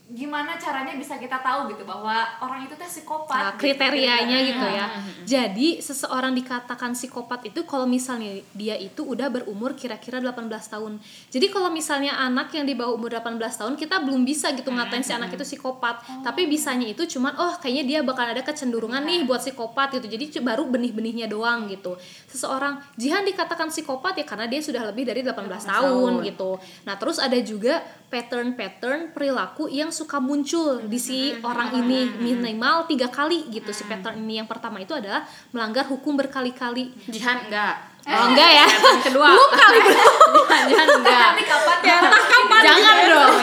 gimana 0.05 0.53
caranya 0.62 0.93
bisa 0.93 1.17
kita 1.17 1.41
tahu 1.41 1.74
gitu 1.74 1.81
bahwa 1.81 2.13
orang 2.38 2.69
itu 2.69 2.77
teh 2.77 2.85
Nah, 2.85 2.93
psikopat. 2.93 3.57
kriterianya 3.57 4.38
gitu 4.45 4.65
ya. 4.69 4.85
Hmm. 4.85 5.25
Jadi 5.25 5.81
seseorang 5.81 6.38
dikatakan 6.38 6.93
psikopat 6.93 7.50
itu 7.50 7.65
kalau 7.65 7.89
misalnya 7.89 8.38
dia 8.53 8.77
itu 8.77 9.01
udah 9.01 9.33
berumur 9.33 9.74
kira-kira 9.74 10.21
18 10.21 10.45
tahun. 10.69 11.01
Jadi 11.33 11.50
kalau 11.50 11.74
misalnya 11.74 12.21
anak 12.21 12.53
yang 12.53 12.69
di 12.69 12.77
bawah 12.77 12.93
umur 12.93 13.17
18 13.17 13.41
tahun 13.57 13.74
kita 13.74 14.05
belum 14.05 14.21
bisa 14.21 14.53
gitu 14.53 14.69
ngatain 14.69 15.01
si 15.01 15.09
anak 15.09 15.33
itu 15.33 15.41
psikopat. 15.41 16.05
Tapi 16.21 16.45
bisanya 16.45 16.85
itu 16.85 17.01
cuman 17.17 17.33
oh 17.41 17.57
kayaknya 17.57 17.83
dia 17.89 18.00
bakal 18.05 18.29
ada 18.29 18.45
kecenderungan 18.45 19.01
nih 19.01 19.25
buat 19.25 19.41
psikopat 19.41 19.97
gitu. 19.97 20.05
Jadi 20.05 20.38
baru 20.45 20.69
benih-benihnya 20.69 21.25
doang 21.25 21.65
gitu. 21.65 21.97
Seseorang 22.29 22.77
Jihan 22.93 23.25
dikatakan 23.25 23.74
psikopat 23.74 24.21
ya 24.21 24.25
karena 24.29 24.45
dia 24.45 24.62
sudah 24.62 24.85
lebih 24.85 25.09
dari 25.09 25.25
18 25.25 25.50
tahun 25.65 26.21
gitu. 26.29 26.62
Nah, 26.85 26.93
terus 27.01 27.17
ada 27.17 27.41
juga 27.41 27.81
pattern-pattern 28.13 29.12
perilaku 29.12 29.67
yang 29.67 29.89
suka 29.95 30.19
muncul 30.19 30.83
di 30.83 30.99
si 30.99 31.31
orang 31.39 31.71
ini. 31.79 32.11
Minimal 32.19 32.91
tiga 32.91 33.07
kali 33.07 33.47
gitu 33.47 33.71
si 33.71 33.87
pattern 33.87 34.19
ini. 34.19 34.43
Yang 34.43 34.51
pertama 34.51 34.83
itu 34.83 34.91
adalah 34.91 35.23
melanggar 35.55 35.87
hukum 35.87 36.19
berkali-kali. 36.19 36.91
Jihan 37.07 37.47
enggak. 37.47 37.95
Oh 38.05 38.27
enggak 38.29 38.51
ya? 38.51 38.67
Yang 38.67 39.01
kedua. 39.09 39.27
Belum 39.31 39.51
kali 39.55 39.77
Jihan, 40.35 40.63
Jihan 40.67 40.87
enggak. 40.99 41.29
Nanti 41.31 41.43
kapan? 41.47 41.77
Ya, 41.81 41.97
entah 42.03 42.23
kapan 42.27 42.61
jangan 42.61 42.93
gitu 42.93 43.07
ya. 43.07 43.15
dong 43.15 43.35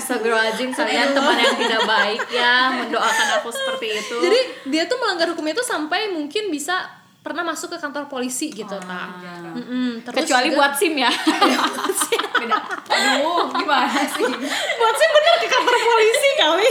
Astagfirullahaladzim 0.00 0.70
kalian 0.74 1.08
teman 1.14 1.36
yang 1.38 1.54
tidak 1.54 1.82
baik 1.86 2.20
ya 2.32 2.54
mendoakan 2.74 3.28
aku 3.38 3.48
seperti 3.54 3.86
itu. 4.00 4.16
Jadi 4.18 4.40
dia 4.72 4.82
tuh 4.90 4.98
melanggar 4.98 5.30
hukum 5.30 5.46
itu 5.46 5.62
sampai 5.62 6.10
mungkin 6.10 6.50
bisa 6.50 6.99
pernah 7.20 7.44
masuk 7.44 7.68
ke 7.68 7.78
kantor 7.78 8.04
polisi 8.06 8.48
gitu 8.48 8.76
nah 8.82 9.12
Mm-mm. 9.52 10.00
Terus 10.02 10.16
kecuali 10.18 10.48
juga- 10.48 10.58
buat 10.58 10.72
sim 10.74 10.94
ya 10.94 11.10
Beda. 12.40 12.56
Aduh, 12.88 13.52
gimana 13.52 14.00
sih? 14.08 14.24
buat 14.72 14.94
sih 14.94 15.08
bener 15.10 15.34
ke 15.36 15.46
kantor 15.46 15.76
polisi 15.76 16.28
kali 16.34 16.70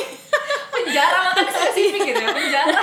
Penjara 0.70 1.18
makanya 1.24 1.52
spesifik 1.52 2.02
gitu 2.04 2.18
ya, 2.20 2.30
penjara. 2.32 2.82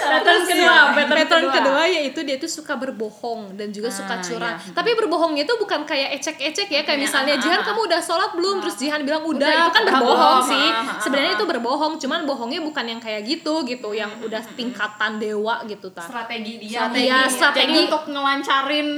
Pattern 0.00 0.42
kedua 0.42 0.74
pattern, 0.90 1.18
pattern 1.20 1.44
kedua, 1.46 1.56
kedua 1.60 1.82
yaitu 1.86 2.20
dia 2.22 2.36
tuh 2.36 2.48
suka 2.48 2.74
berbohong 2.74 3.54
dan 3.54 3.68
juga 3.70 3.88
suka 3.88 4.16
Ah, 4.16 4.22
curang. 4.22 4.56
iya. 4.56 4.72
Tapi 4.72 4.90
berbohongnya 4.96 5.42
itu 5.44 5.54
bukan 5.54 5.84
kayak 5.84 6.16
ecek-ecek 6.16 6.68
ya, 6.68 6.82
kayak 6.82 6.98
Iya, 6.98 7.04
misalnya 7.04 7.34
ah, 7.36 7.42
Jihan 7.42 7.60
ah, 7.60 7.66
kamu 7.66 7.80
udah 7.86 8.00
sholat 8.00 8.30
belum? 8.32 8.56
Terus 8.60 8.76
Jihan 8.76 9.00
bilang 9.02 9.22
udah, 9.22 9.40
Udah, 9.40 9.60
itu 9.60 9.70
kan 9.70 9.82
berbohong 9.84 10.16
bohong, 10.40 10.48
sih. 10.48 10.66
Sebenarnya 11.00 11.32
itu 11.34 11.44
berbohong, 11.44 11.92
cuman 11.96 12.20
bohongnya 12.24 12.60
bukan 12.60 12.84
yang 12.86 13.00
kayak 13.00 13.22
gitu 13.22 13.54
gitu, 13.64 13.88
yang 13.92 14.10
udah 14.20 14.42
tingkatan 14.52 15.16
dewa 15.16 15.62
gitu 15.64 15.88
ta. 15.90 16.02
Strategi 16.02 16.52
dia. 16.58 16.86
strategi, 16.86 17.06
Iya, 17.06 17.20
strategi. 17.26 17.60
jadi 17.60 17.74
untuk 17.86 18.02
ngelancarin 18.08 18.88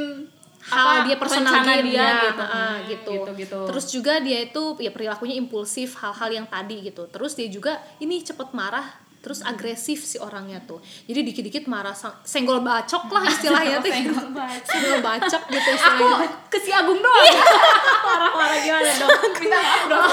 hal 0.63 0.87
apa, 0.87 1.05
dia 1.05 1.17
personal 1.19 1.55
game 1.61 1.91
dia, 1.91 2.07
gitu. 2.23 2.43
ah, 2.43 2.77
gitu. 2.87 3.11
gitu 3.19 3.31
gitu 3.35 3.59
Terus 3.67 3.85
juga 3.91 4.15
dia 4.23 4.39
itu 4.41 4.63
ya 4.79 4.95
perilakunya 4.95 5.35
impulsif 5.35 5.99
hal-hal 5.99 6.31
yang 6.33 6.47
tadi 6.47 6.87
gitu. 6.87 7.11
Terus 7.11 7.35
dia 7.35 7.51
juga 7.51 7.83
ini 7.99 8.23
cepet 8.23 8.55
marah 8.55 9.02
terus 9.23 9.39
agresif 9.47 10.03
si 10.03 10.19
orangnya 10.19 10.59
tuh. 10.67 10.83
Jadi 11.07 11.23
dikit-dikit 11.31 11.71
marah 11.71 11.95
senggol 12.27 12.59
bacok 12.61 13.07
lah 13.15 13.23
istilahnya 13.33 13.79
tuh. 13.79 13.95
Senggol 13.95 14.29
bacok. 14.43 14.67
senggol 14.67 14.99
bacok 14.99 15.43
gitu 15.47 15.71
aku 15.71 15.79
istilahnya. 15.79 16.29
ke 16.51 16.59
si 16.59 16.71
Agung 16.75 16.99
doang. 16.99 17.27
Marah-marah 18.11 18.59
gimana 18.61 18.91
dong? 18.99 19.21
Minta 19.39 19.59
maaf 19.63 19.83
dong. 19.87 20.07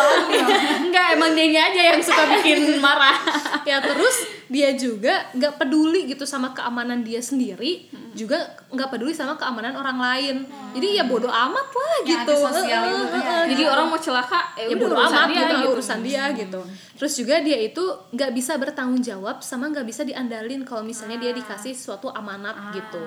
enggak 0.87 1.05
emang 1.17 1.31
dia 1.33 1.61
aja 1.73 1.81
yang 1.89 1.99
suka 2.05 2.23
bikin 2.37 2.77
marah. 2.77 3.17
Ya 3.65 3.81
terus 3.81 4.29
dia 4.45 4.77
juga 4.77 5.29
nggak 5.33 5.57
peduli 5.57 6.09
gitu 6.09 6.29
sama 6.29 6.53
keamanan 6.53 7.01
dia 7.01 7.21
sendiri 7.21 7.89
juga 8.13 8.37
nggak 8.69 8.89
peduli 8.89 9.13
sama 9.13 9.37
keamanan 9.37 9.73
orang 9.77 9.97
lain. 9.97 10.35
Jadi 10.73 10.97
ya 10.97 11.03
bodoh 11.05 11.29
amat 11.29 11.67
lah 11.69 11.95
Yang 12.01 12.09
gitu. 12.09 12.33
itu, 12.33 12.45
heeh, 12.55 12.65
ya. 12.69 13.49
jadi 13.49 13.63
orang 13.69 13.85
mau 13.89 13.99
celaka 13.99 14.39
ya 14.57 14.65
ya 14.69 14.75
udah 14.75 14.79
bodo 14.79 14.95
urusan 14.95 15.17
amat 15.17 15.29
dia 15.29 15.41
gitu, 15.41 15.55
gitu. 15.55 15.69
urusan 15.73 15.99
dia 16.05 16.23
gitu. 16.33 16.61
Terus 16.99 17.13
juga 17.15 17.35
dia 17.39 17.57
itu 17.57 17.83
nggak 18.11 18.31
bisa 18.35 18.53
bertanggung 18.59 19.01
jawab 19.01 19.41
sama 19.41 19.71
nggak 19.71 19.87
bisa 19.87 20.01
diandalin 20.03 20.61
kalau 20.67 20.83
misalnya 20.83 21.17
dia 21.17 21.31
dikasih 21.31 21.73
suatu 21.73 22.11
amanat 22.11 22.73
gitu. 22.75 23.03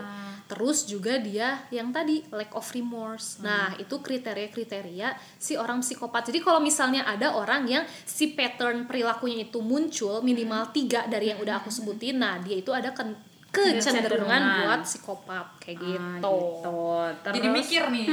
Terus 0.50 0.84
juga 0.84 1.16
dia 1.16 1.64
yang 1.72 1.94
tadi 1.94 2.26
lack 2.28 2.52
of 2.52 2.66
remorse. 2.76 3.40
Nah 3.40 3.72
itu 3.80 4.02
kriteria-kriteria 4.02 5.16
si 5.40 5.56
orang 5.56 5.80
psikopat. 5.80 6.28
Jadi 6.28 6.44
kalau 6.44 6.60
misalnya 6.60 7.08
ada 7.08 7.32
orang 7.36 7.64
yang 7.64 7.84
si 8.04 8.36
pattern 8.36 8.84
perilakunya 8.84 9.48
itu 9.48 9.64
muncul 9.64 10.20
minimal 10.20 10.68
tiga 10.74 11.08
dari 11.08 11.32
yang 11.32 11.40
udah 11.40 11.62
aku 11.62 11.72
sebutin 11.72 12.20
nah 12.20 12.38
dia 12.38 12.60
itu 12.60 12.70
ada 12.70 12.92
ken- 12.92 13.31
kecenderungan 13.52 14.40
buat 14.64 14.80
psikopat 14.80 15.46
kayak 15.60 15.76
Ah, 15.76 15.84
gitu, 15.84 16.00
gitu. 16.24 16.76
Terus, 17.20 17.34
Jadi 17.36 17.48
mikir 17.52 17.82
nih, 17.92 18.06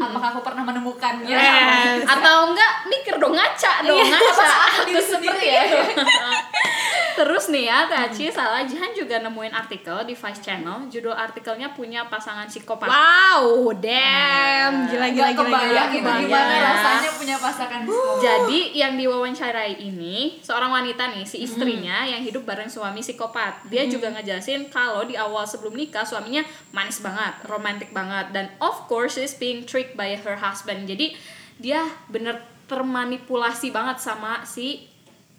apakah 0.00 0.28
aku 0.32 0.40
pernah 0.40 0.64
menemukannya? 0.64 1.28
Yes. 1.28 2.08
atau 2.08 2.48
enggak? 2.48 2.72
Mikir 2.88 3.20
dong 3.20 3.36
ngaca 3.36 3.84
dong 3.84 4.00
ngaca. 4.00 4.48
Diri 4.88 4.96
Terus 4.96 5.08
sendiri. 5.12 5.36
Seperti 5.36 5.46
ya. 5.52 5.62
itu. 7.16 7.24
Terus 7.24 7.44
nih 7.48 7.64
ya, 7.72 7.88
Tachi 7.88 8.28
salah 8.28 8.62
Jihan 8.68 8.92
juga 8.92 9.16
nemuin 9.24 9.56
artikel 9.56 9.96
di 10.04 10.12
Vice 10.12 10.42
Channel. 10.44 10.92
Judul 10.92 11.16
artikelnya 11.16 11.72
punya 11.72 12.04
pasangan 12.12 12.44
psikopat. 12.44 12.88
wow 12.92 13.72
damn 13.72 14.84
gila 14.92 15.08
gila 15.08 15.30
gila, 15.32 15.40
kebayang 15.40 15.72
gila, 15.72 15.84
kebayang. 15.96 16.20
gimana 16.28 16.52
ya. 16.52 16.68
rasanya 16.68 17.10
punya 17.16 17.36
pasangan 17.40 17.80
psikopat. 17.88 18.20
Jadi 18.20 18.60
yang 18.76 18.92
diwawancarai 19.00 19.74
ini 19.80 20.38
seorang 20.44 20.70
wanita 20.70 21.16
nih, 21.16 21.24
si 21.24 21.40
istrinya 21.40 22.04
yang 22.04 22.20
hidup 22.20 22.44
bareng 22.44 22.68
suami 22.68 23.00
psikopat. 23.00 23.64
Dia 23.72 23.88
juga 23.88 24.12
ngejelasin 24.12 24.68
kalau 24.68 25.08
di 25.08 25.16
awal 25.16 25.48
sebelum 25.48 25.72
nikah 25.72 26.04
suaminya 26.04 26.44
manis 26.76 27.00
banget, 27.00 27.40
romantis 27.48 27.88
banget 27.90 28.30
dan 28.36 28.52
of 28.60 28.84
course 28.86 29.16
she's 29.16 29.32
being 29.32 29.64
tricked 29.64 29.96
by 29.96 30.12
her 30.12 30.36
husband. 30.36 30.84
Jadi 30.84 31.16
dia 31.56 31.80
bener 32.12 32.44
termanipulasi 32.66 33.70
banget 33.70 34.02
sama 34.02 34.42
si 34.42 34.95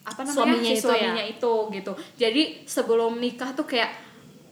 apa 0.07 0.23
namanya 0.23 0.39
Suaminya 0.39 0.71
si 0.71 0.79
itu 0.79 0.87
suaminya 0.87 1.23
ya? 1.27 1.33
itu 1.35 1.53
gitu. 1.75 1.91
Jadi 2.15 2.41
sebelum 2.63 3.19
nikah 3.19 3.51
tuh 3.51 3.67
kayak 3.67 3.91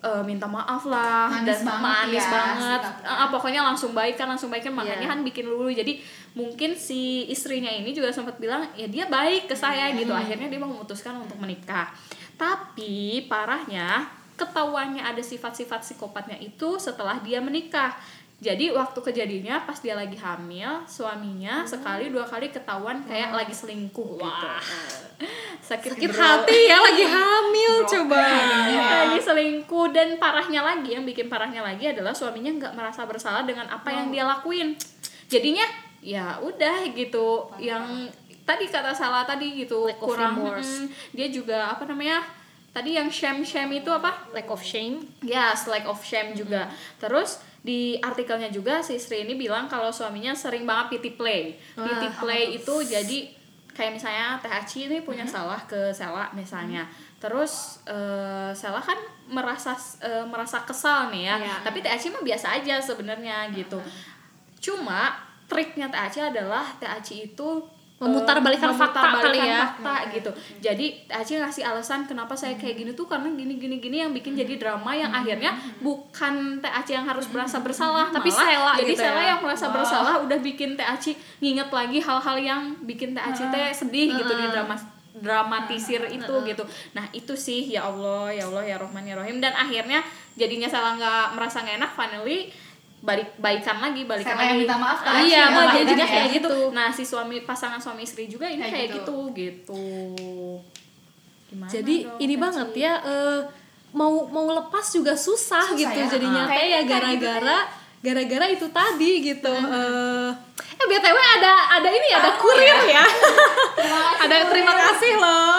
eh, 0.04 0.22
minta 0.22 0.46
maaf 0.46 0.84
lah 0.84 1.32
Manis 1.32 1.48
dan 1.48 1.60
banget 1.66 1.82
manis 1.82 2.20
ya, 2.20 2.30
banget. 2.30 2.82
Ah, 3.02 3.28
pokoknya 3.32 3.62
langsung 3.64 3.96
baikan 3.96 4.28
langsung 4.28 4.52
baikan 4.52 4.76
makanya 4.76 5.02
Iya. 5.02 5.12
kan 5.16 5.20
bikin 5.24 5.48
lulu 5.48 5.72
jadi 5.72 5.98
mungkin 6.36 6.76
si 6.76 7.26
istrinya 7.26 7.72
ini 7.72 7.90
juga 7.90 8.12
sempat 8.12 8.36
bilang 8.38 8.68
ya 8.76 8.86
dia 8.86 9.08
baik 9.08 9.48
ke 9.48 9.56
saya 9.56 9.96
gitu 9.96 10.12
akhirnya 10.12 10.46
dia 10.46 10.60
memutuskan 10.60 11.18
untuk 11.18 11.40
menikah 11.40 11.90
tapi 12.36 13.24
parahnya 13.26 14.06
ketahuannya 14.36 15.00
ada 15.00 15.24
sifat-sifat 15.24 15.80
psikopatnya 15.82 16.36
itu 16.38 16.76
setelah 16.76 17.24
dia 17.24 17.40
menikah 17.40 17.96
jadi 18.36 18.76
waktu 18.76 19.00
kejadiannya 19.00 19.64
pas 19.64 19.80
dia 19.80 19.96
lagi 19.96 20.20
hamil 20.20 20.84
suaminya 20.92 21.64
sekali 21.64 22.12
dua 22.12 22.28
kali 22.28 22.52
ketahuan 22.52 23.00
kayak 23.08 23.32
lagi 23.32 23.56
selingkuh 23.56 24.20
gitu. 24.20 24.48
Sakit, 25.66 25.98
sakit 25.98 26.12
bro. 26.14 26.22
hati 26.22 26.70
ya 26.70 26.78
lagi 26.78 27.08
hamil 27.08 27.74
coba. 27.96 28.22
Lagi 29.08 29.18
selingkuh. 29.24 29.90
Dan 29.96 30.20
parahnya 30.20 30.62
lagi 30.62 30.94
yang 30.94 31.08
bikin 31.08 31.32
parahnya 31.32 31.64
lagi 31.64 31.90
adalah 31.90 32.12
suaminya 32.12 32.52
nggak 32.60 32.74
merasa 32.76 33.08
bersalah 33.08 33.48
dengan 33.48 33.72
apa 33.72 33.90
yang 33.90 34.12
dia 34.12 34.28
lakuin. 34.28 34.76
Jadinya 35.32 35.64
ya 36.04 36.38
udah 36.44 36.92
gitu. 36.92 37.50
Yang 37.58 38.14
tadi 38.44 38.68
kata 38.70 38.92
salah 38.94 39.26
tadi 39.26 39.64
gitu 39.64 39.90
Lack 39.90 39.98
kurang 39.98 40.38
remorse. 40.38 40.86
mm, 40.86 41.18
dia 41.18 41.28
juga 41.34 41.72
apa 41.72 41.88
namanya 41.90 42.22
tadi 42.76 43.00
yang 43.00 43.10
shame 43.10 43.42
shame 43.42 43.82
itu 43.82 43.90
apa? 43.90 44.30
Lack 44.36 44.52
of 44.52 44.62
shame. 44.62 45.08
Yes, 45.26 45.66
lack 45.66 45.88
of 45.90 45.98
shame 46.04 46.38
juga. 46.38 46.70
Terus 47.02 47.42
di 47.66 47.98
artikelnya 47.98 48.54
juga 48.54 48.86
si 48.86 49.02
Sri 49.02 49.26
ini 49.26 49.34
bilang 49.34 49.66
kalau 49.66 49.90
suaminya 49.90 50.38
sering 50.38 50.70
banget 50.70 51.02
pity 51.02 51.18
play. 51.18 51.58
Pity 51.74 52.08
play 52.22 52.62
itu 52.62 52.76
jadi 52.86 53.34
kayak 53.74 53.98
misalnya 53.98 54.38
Teh 54.38 54.54
Aci 54.54 54.86
ini 54.86 55.02
punya 55.02 55.26
salah 55.26 55.58
ke 55.66 55.90
Sela 55.90 56.30
misalnya. 56.38 56.86
Terus 57.18 57.82
eh, 57.90 58.54
Sela 58.54 58.78
kan 58.78 59.02
merasa 59.26 59.74
eh, 60.06 60.22
merasa 60.30 60.62
kesal 60.62 61.10
nih 61.10 61.26
ya. 61.26 61.36
Iya. 61.42 61.56
Tapi 61.66 61.82
Teh 61.82 61.90
Aci 61.90 62.14
mah 62.14 62.22
biasa 62.22 62.62
aja 62.62 62.78
sebenarnya 62.78 63.50
gitu. 63.50 63.82
Cuma 64.62 65.18
triknya 65.50 65.90
Teh 65.90 66.02
Aci 66.06 66.20
adalah 66.22 66.70
Teh 66.78 66.86
Aci 66.86 67.34
itu 67.34 67.66
Memutarbalikkan 67.96 68.76
eh, 68.76 68.78
fakta 68.78 69.00
kali 69.24 69.40
ya. 69.40 69.72
fakta 69.72 70.12
gitu. 70.12 70.28
Jadi 70.60 71.08
Aci 71.08 71.40
ngasih 71.40 71.64
alasan 71.64 72.04
kenapa 72.04 72.36
saya 72.36 72.60
kayak 72.60 72.76
gini 72.84 72.92
tuh 72.92 73.08
karena 73.08 73.32
gini 73.32 73.56
gini 73.56 73.80
gini 73.80 74.04
yang 74.04 74.12
bikin 74.12 74.36
jadi 74.36 74.60
drama 74.60 74.92
yang 74.92 75.16
akhirnya 75.16 75.56
bukan 75.80 76.60
Teh 76.60 76.68
Aci 76.68 76.92
yang 76.92 77.08
harus 77.08 77.32
merasa 77.32 77.64
bersalah, 77.64 78.12
Tapi 78.12 78.28
Sela 78.28 78.76
jadi 78.76 78.92
gitu 78.92 79.00
Sela 79.00 79.22
ya. 79.24 79.28
yang 79.32 79.40
merasa 79.40 79.72
bersalah 79.72 80.20
udah 80.28 80.40
bikin 80.44 80.76
Teh 80.76 80.84
Aci 80.84 81.16
nginget 81.40 81.72
lagi 81.72 82.04
hal-hal 82.04 82.36
yang 82.36 82.62
bikin 82.84 83.16
Teh 83.16 83.24
Aci 83.24 83.48
teh 83.48 83.72
sedih 83.72 84.12
gitu 84.12 84.34
di 84.36 84.46
drama 84.52 84.76
dramatisir 85.16 86.04
itu 86.12 86.34
gitu. 86.44 86.64
Nah, 86.92 87.08
itu 87.16 87.34
sih 87.40 87.72
ya 87.72 87.88
Allah, 87.88 88.36
ya 88.36 88.52
Allah, 88.52 88.64
ya 88.68 88.76
Rahman, 88.76 89.08
ya 89.08 89.16
Rahim 89.16 89.40
dan 89.40 89.56
akhirnya 89.56 90.04
jadinya 90.36 90.68
Sela 90.68 91.00
nggak 91.00 91.40
merasa 91.40 91.64
nggak 91.64 91.80
enak 91.80 91.92
finally 91.96 92.52
balik 93.06 93.38
baikan 93.38 93.78
lagi 93.78 94.02
balikan 94.04 94.34
Sela 94.34 94.42
yang 94.44 94.50
lagi. 94.52 94.62
minta 94.62 94.76
maaf 94.76 95.00
Ah, 95.00 95.14
Aci 95.16 95.30
iya 95.30 95.38
ya, 95.40 95.44
mah 95.48 95.66
jadinya 95.72 96.02
ya. 96.02 96.12
kayak 96.12 96.28
gitu. 96.36 96.54
nah 96.72 96.90
si 96.90 97.04
suami 97.04 97.38
pasangan 97.42 97.78
suami 97.78 98.02
istri 98.02 98.26
juga 98.26 98.46
ini 98.46 98.60
Kayak 98.60 98.74
kayak, 98.74 98.90
gitu. 98.92 99.18
gitu 99.30 99.62
gitu. 99.70 99.84
Gimana 101.48 101.70
jadi 101.70 101.96
dong, 102.04 102.18
ini 102.20 102.36
banget 102.36 102.70
ya 102.76 102.94
eh, 103.00 103.40
mau 103.92 104.12
mau 104.26 104.50
lepas 104.52 104.86
juga 104.90 105.14
susah, 105.14 105.62
Susah 105.64 105.78
gitu 105.78 105.94
ya. 105.96 106.08
jadinya. 106.10 106.44
Ah. 106.44 106.50
kayak 106.50 106.68
ya 106.68 106.80
gitu 106.80 106.92
gara-gara 106.92 107.58
gara-gara 108.02 108.46
itu 108.48 108.68
tadi 108.70 109.12
gitu 109.24 109.54
eh. 109.54 110.30
Eh 110.76 110.86
btw 110.86 111.18
ada 111.40 111.54
ada 111.74 111.90
ini 111.90 112.08
ada 112.12 112.36
kurir 112.36 112.78
ya? 112.86 113.06
Ada 114.20 114.36
terima 114.48 114.74
kasih 114.76 115.14
loh. 115.16 115.58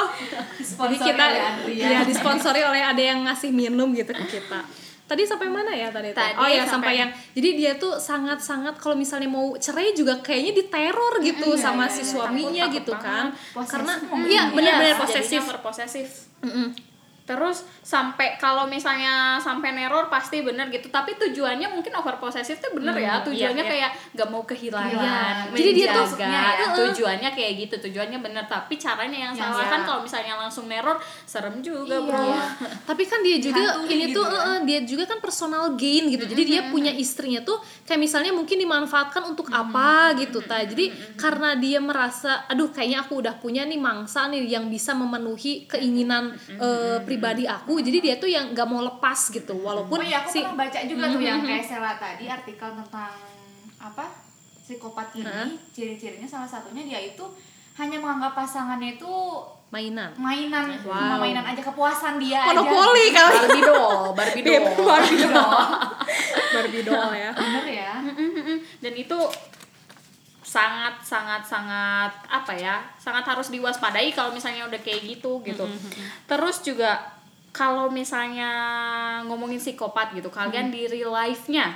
Jadi 0.59 0.97
kita 1.01 1.25
ya 1.69 2.03
disponsori 2.03 2.61
oleh 2.61 2.83
ada 2.83 3.01
yang 3.01 3.25
ngasih 3.25 3.49
minum 3.49 3.91
gitu 3.91 4.13
ke 4.13 4.27
kita 4.35 4.61
tadi 5.07 5.23
sampai 5.23 5.47
mana 5.47 5.71
ya 5.71 5.89
tadi? 5.89 6.11
Tadi 6.11 6.35
oh 6.35 6.45
ya 6.45 6.63
sampai, 6.63 6.69
sampai- 6.69 6.97
yang 6.99 7.11
jadi 7.33 7.49
dia 7.55 7.73
tuh 7.77 7.95
sangat 7.97 8.39
sangat 8.41 8.75
kalau 8.75 8.95
misalnya 8.95 9.27
mau 9.27 9.55
cerai 9.57 9.91
juga 9.93 10.19
kayaknya 10.19 10.53
diteror 10.57 11.15
gitu 11.21 11.49
Iya, 11.49 11.63
sama 11.63 11.85
iya, 11.85 11.93
si 11.93 12.03
iya. 12.03 12.09
suaminya 12.09 12.65
Takut, 12.65 12.77
gitu 12.77 12.93
takut 12.93 13.07
kan 13.07 13.25
banget. 13.53 13.69
karena 13.69 13.93
Posesif. 13.97 14.27
iya 14.27 14.43
benar-benar 14.49 14.87
Iya, 14.89 14.99
posesif 14.99 15.23
jadinya 15.33 15.49
berposesif 15.49 16.09
Mm-mm. 16.43 16.69
Terus 17.27 17.67
sampai 17.83 18.39
kalau 18.39 18.65
misalnya 18.65 19.37
sampai 19.37 19.75
neror 19.75 20.07
pasti 20.07 20.41
bener 20.41 20.71
gitu. 20.71 20.87
Tapi 20.89 21.19
tujuannya 21.19 21.67
mungkin 21.67 21.91
over 21.93 22.17
posesif 22.17 22.57
tuh 22.57 22.71
bener 22.73 22.95
ya. 22.95 23.21
Tujuannya 23.21 23.61
iya. 23.61 23.73
kayak 23.73 23.91
nggak 24.15 24.29
mau 24.31 24.43
kehilangan 24.43 24.89
Kehilangan. 24.89 25.35
Jadi 25.51 25.71
dia 25.73 25.87
tuh- 25.91 26.07
menjaga. 26.09 26.27
ya, 26.31 26.67
tujuannya 26.73 27.31
kayak 27.31 27.53
gitu 27.59 27.75
tujuannya 27.83 28.19
bener. 28.21 28.45
Tapi 28.47 28.75
caranya 28.77 29.19
yang 29.21 29.35
Yang 29.35 29.43
salah 29.43 29.59
salah. 29.59 29.69
kan 29.69 29.81
kalau 29.83 30.01
misalnya 30.01 30.35
langsung 30.37 30.65
neror 30.65 30.97
serem 31.25 31.59
juga 31.59 31.99
Iya. 31.99 32.07
bro. 32.07 32.31
Tapi 32.87 33.03
kan 33.05 33.21
dia 33.21 33.37
juga 33.37 33.59
Dihantui 33.59 33.91
ini 33.91 34.05
gitu 34.07 34.21
tuh 34.23 34.27
ya. 34.31 34.47
eh, 34.47 34.59
dia 34.63 34.81
juga 34.83 35.05
kan 35.05 35.19
personal 35.19 35.75
gain 35.75 36.07
gitu. 36.07 36.25
Jadi 36.25 36.43
dia 36.47 36.61
punya 36.69 36.95
istrinya 36.95 37.43
tuh 37.43 37.59
kayak 37.83 37.99
misalnya 37.99 38.31
mungkin 38.31 38.55
dimanfaatkan 38.57 39.27
untuk 39.27 39.51
apa 39.51 40.15
gitu 40.15 40.39
ta 40.41 40.63
jadi 40.63 40.89
karena 41.17 41.57
dia 41.57 41.79
merasa 41.79 42.47
aduh 42.47 42.69
kayaknya 42.69 43.03
aku 43.03 43.19
udah 43.19 43.35
punya 43.37 43.65
nih 43.65 43.77
mangsa 43.77 44.27
nih 44.27 44.47
yang 44.47 44.69
bisa 44.69 44.93
memenuhi 44.93 45.67
keinginan 45.67 46.31
eh, 46.51 46.99
pribadi 47.17 47.45
aku 47.45 47.81
jadi 47.81 47.99
dia 47.99 48.15
tuh 48.17 48.29
yang 48.29 48.53
nggak 48.53 48.69
mau 48.69 48.85
lepas 48.85 49.19
gitu 49.29 49.57
walaupun 49.57 49.97
Oh 49.97 50.05
iya, 50.05 50.21
aku 50.21 50.29
si 50.29 50.41
pernah 50.41 50.61
baca 50.61 50.79
juga 50.85 51.05
tuh 51.09 51.21
yang 51.21 51.41
kayak 51.41 51.65
Sela 51.65 51.93
tadi 51.97 52.25
artikel 52.29 52.71
tentang 52.77 53.13
apa 53.77 54.05
psikopat 54.61 55.09
ini, 55.15 55.31
ciri-cirinya 55.71 56.27
salah 56.27 56.45
satunya 56.45 56.83
dia 56.83 57.01
itu 57.01 57.23
hanya 57.77 57.97
menganggap 57.97 58.35
pasangannya 58.35 58.97
itu 58.97 59.13
mainan. 59.69 60.11
mainan, 60.17 60.75
Wow. 60.83 60.91
cuma 60.91 61.17
mainan 61.19 61.45
aja 61.45 61.63
kepuasan 61.63 62.19
dia 62.19 62.43
monopoli 62.47 63.11
aja. 63.11 63.19
kali. 63.19 63.37
Barbie 63.37 63.63
doll 63.63 64.05
Barbie 64.11 64.43
doll. 64.43 64.63
Barbie 64.77 65.19
doll. 65.23 65.61
Barbie 66.57 66.83
doll 66.83 67.11
ya. 67.13 67.31
Bener 67.31 67.67
ya. 67.69 67.93
Dan 68.81 68.93
itu 68.95 69.19
sangat 70.57 70.95
sangat 71.05 71.43
sangat 71.45 72.13
apa 72.33 72.57
ya 72.57 72.81
sangat 72.97 73.29
harus 73.29 73.53
diwaspadai 73.53 74.17
kalau 74.17 74.33
misalnya 74.33 74.65
udah 74.65 74.81
kayak 74.81 75.05
gitu 75.05 75.45
gitu. 75.45 75.69
Terus 76.25 76.65
juga 76.65 76.97
kalau 77.53 77.89
misalnya 77.89 78.53
ngomongin 79.29 79.57
psikopat 79.57 80.13
gitu 80.13 80.29
kalian 80.29 80.69
di 80.69 80.89
real 80.89 81.13
life-nya 81.13 81.73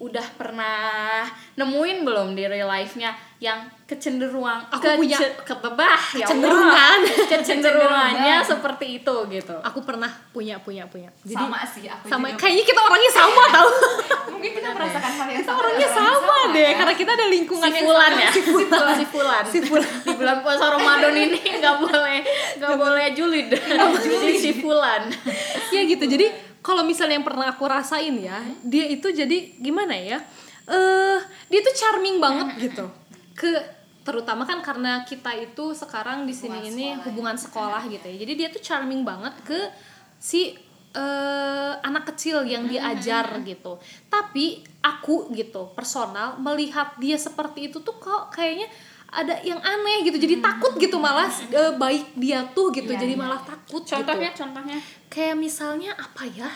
udah 0.00 0.26
pernah 0.36 1.24
nemuin 1.56 2.04
belum 2.04 2.32
di 2.36 2.44
real 2.48 2.68
life-nya 2.68 3.12
yang 3.40 3.56
kecenderungan 3.88 4.68
Aku 4.68 5.00
punya 5.00 5.16
ketebah 5.40 5.96
ya 6.12 6.28
kecenderungan. 6.28 6.98
kecenderungannya 7.32 8.36
Kecenderungan. 8.36 8.44
seperti 8.44 8.86
itu 9.00 9.14
gitu. 9.32 9.56
Aku 9.64 9.80
pernah 9.80 10.12
punya 10.28 10.60
punya 10.60 10.84
punya. 10.84 11.08
Jadi 11.24 11.40
sama 11.40 11.64
sih 11.64 11.88
aku 11.88 12.04
sama 12.04 12.28
juga. 12.28 12.36
kayaknya 12.36 12.64
kita 12.68 12.80
orangnya 12.84 13.10
sama 13.10 13.42
tau. 13.48 13.68
Mungkin 14.36 14.50
kita 14.54 14.68
merasakan 14.70 15.12
hal 15.16 15.26
yang 15.26 15.40
kita 15.40 15.48
sama 15.48 15.58
orangnya 15.58 15.80
yang 15.80 15.96
sama 15.96 16.38
deh 16.52 16.60
ya. 16.60 16.72
karena 16.76 16.94
kita 16.94 17.10
ada 17.10 17.26
lingkungan 17.26 17.64
si 17.64 17.72
yang 17.72 17.84
Fulan 17.88 18.10
sama. 18.12 18.20
ya? 18.20 18.30
Si 18.30 18.40
Fulan 18.52 18.92
si 18.92 19.04
Fulan 19.08 19.44
Si 19.48 19.58
Fulan. 19.64 19.88
di 20.04 20.12
bulan 20.14 20.36
puasa 20.40 20.64
Ramadan 20.68 21.14
ini 21.16 21.40
nggak 21.56 21.76
boleh 21.80 22.18
nggak 22.60 22.74
boleh 22.76 23.04
julid. 23.16 23.46
jadi 24.04 24.34
si 24.36 24.50
Fulan 24.54 25.02
ya 25.70 25.80
gitu 25.82 26.04
jadi 26.04 26.26
kalau 26.60 26.84
misalnya 26.84 27.16
yang 27.16 27.24
pernah 27.24 27.48
aku 27.48 27.64
rasain 27.64 28.20
ya 28.20 28.36
dia 28.60 28.84
itu 28.84 29.08
jadi 29.08 29.56
gimana 29.56 29.96
ya? 29.96 30.20
Eh 30.68 31.18
dia 31.48 31.60
tuh 31.60 31.72
charming 31.72 32.20
banget 32.20 32.68
gitu 32.68 32.84
ke 33.40 33.56
terutama 34.04 34.44
kan 34.44 34.60
karena 34.60 35.00
kita 35.08 35.32
itu 35.32 35.72
sekarang 35.72 36.28
di 36.28 36.36
sini 36.36 36.68
ini 36.68 36.86
sekolah. 36.92 37.04
hubungan 37.08 37.36
sekolah 37.40 37.82
gitu 37.88 38.04
ya. 38.04 38.16
Jadi 38.20 38.32
dia 38.36 38.48
tuh 38.52 38.60
charming 38.60 39.00
banget 39.00 39.32
ke 39.48 39.56
si 40.20 40.52
eh, 40.92 41.72
anak 41.80 42.12
kecil 42.12 42.44
yang 42.44 42.68
diajar 42.68 43.40
gitu. 43.40 43.80
Tapi 44.12 44.60
aku 44.84 45.32
gitu 45.32 45.72
personal 45.72 46.36
melihat 46.36 47.00
dia 47.00 47.16
seperti 47.16 47.72
itu 47.72 47.80
tuh 47.80 47.96
kok 47.96 48.28
kayaknya 48.36 48.68
ada 49.08 49.40
yang 49.40 49.60
aneh 49.60 50.04
gitu. 50.04 50.20
Jadi 50.20 50.44
takut 50.44 50.76
gitu 50.76 51.00
malah 51.00 51.32
eh, 51.32 51.72
baik 51.80 52.12
dia 52.20 52.44
tuh 52.52 52.68
gitu. 52.76 52.92
Iya, 52.92 53.00
jadi 53.00 53.14
iya. 53.16 53.20
malah 53.24 53.40
takut 53.40 53.88
gitu. 53.88 53.96
Contohnya 54.00 54.30
contohnya? 54.36 54.76
Kayak 55.08 55.36
misalnya 55.40 55.96
apa 55.96 56.28
ya? 56.28 56.48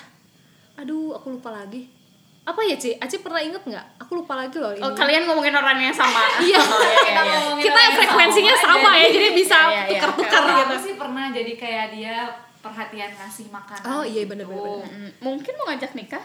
Aduh 0.77 1.17
aku 1.17 1.33
lupa 1.33 1.49
lagi 1.49 2.04
apa 2.45 2.61
ya 2.63 2.77
Ci? 2.77 2.93
Aci 2.95 3.17
pernah 3.19 3.41
inget 3.41 3.61
nggak? 3.61 3.87
Aku 3.99 4.15
lupa 4.15 4.35
lagi 4.35 4.57
loh 4.57 4.69
ini. 4.71 4.79
oh 4.79 4.93
kalian 4.93 5.25
ngomongin 5.25 5.53
orang 5.53 5.81
yang 5.81 5.93
sama 5.93 6.21
Iya. 6.45 6.57
oh, 6.57 6.77
iya, 6.77 6.93
iya, 6.93 7.11
iya. 7.11 7.23
ngomongin 7.25 7.65
kita 7.65 7.81
frekuensinya 7.95 8.55
sama, 8.55 8.77
sama, 8.79 8.91
ya, 8.93 9.01
jadi- 9.03 9.15
jadi 9.15 9.29
bisa 9.33 9.59
Iya, 9.59 9.67
iya. 9.67 9.83
tukar-tukar 9.99 10.29
Kalau 10.31 10.53
gitu. 10.55 10.65
aku 10.67 10.77
sih 10.79 10.95
pernah 10.95 11.25
jadi 11.31 11.53
kayak 11.55 11.87
dia 11.91 12.17
perhatian 12.61 13.13
ngasih 13.15 13.47
makanan 13.51 13.85
Oh, 13.87 14.01
iya, 14.03 14.25
gitu. 14.25 14.31
bener-bener. 14.31 14.81
Mm, 14.83 15.11
mungkin 15.21 15.53
mau 15.55 15.67
ngajak 15.67 15.93
nikah 15.95 16.23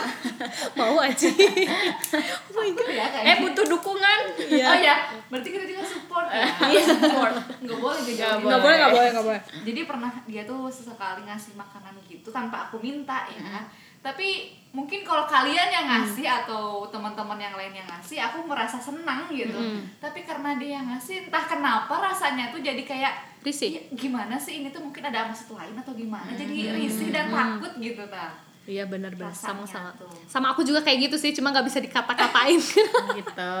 Mau 0.78 0.96
Aci. 0.98 1.28
oh 1.28 2.52
my 2.54 2.68
god. 2.70 2.88
ya 2.90 3.06
kayaknya. 3.06 3.24
eh 3.26 3.36
butuh 3.38 3.64
dukungan 3.66 4.20
Iya. 4.38 4.66
Oh 4.66 4.76
ya, 4.78 4.94
berarti 5.26 5.48
kita 5.50 5.64
juga 5.64 5.82
support 5.82 6.26
ya. 6.26 6.48
Iya. 6.72 6.80
support 6.86 7.32
Nggak 7.60 7.76
boleh 7.76 7.92
Nggak 7.94 8.08
ngejauhin. 8.08 8.40
Nggak 8.42 8.60
boleh, 8.62 8.76
nggak 8.76 8.92
boleh, 8.92 9.08
nggak 9.10 9.26
boleh. 9.26 9.40
Jadi 9.62 9.80
pernah 9.84 10.10
dia 10.24 10.42
tuh 10.44 10.60
sesekali 10.66 11.20
ngasih 11.24 11.52
makanan 11.54 11.92
gitu 12.06 12.28
tanpa 12.30 12.56
aku 12.62 12.76
minta 12.78 13.24
ya. 13.26 13.64
Tapi 14.06 14.54
mungkin 14.70 15.02
kalau 15.02 15.26
kalian 15.26 15.66
yang 15.66 15.86
ngasih 15.90 16.22
atau 16.22 16.86
teman-teman 16.94 17.42
yang 17.42 17.58
lain 17.58 17.74
yang 17.74 17.88
ngasih, 17.90 18.22
aku 18.22 18.46
merasa 18.46 18.78
senang 18.78 19.26
gitu. 19.34 19.58
Tapi 19.98 20.22
karena 20.22 20.54
dia 20.54 20.78
yang 20.78 20.86
ngasih, 20.94 21.26
entah 21.26 21.42
kenapa 21.42 21.98
rasanya 21.98 22.54
tuh 22.54 22.62
jadi 22.62 22.86
kayak 22.86 23.34
Risih. 23.46 23.78
"Ya, 23.78 23.82
gimana 23.94 24.34
sih 24.34 24.58
ini 24.58 24.74
tuh 24.74 24.82
mungkin 24.82 25.06
ada 25.06 25.30
maksud 25.30 25.54
lain 25.54 25.78
atau 25.78 25.94
gimana? 25.94 26.26
Jadi 26.34 26.66
risih 26.66 27.14
dan 27.14 27.30
takut 27.30 27.78
gitu 27.78 28.02
ta. 28.10 28.34
Iya 28.66 28.82
benar-benar 28.90 29.30
sama-sama. 29.30 29.94
Sama 30.26 30.50
aku 30.50 30.66
juga 30.66 30.82
kayak 30.82 31.06
gitu 31.06 31.16
sih, 31.16 31.30
cuma 31.30 31.54
nggak 31.54 31.70
bisa 31.70 31.78
dikata-katain. 31.78 32.58
gitu. 33.18 33.54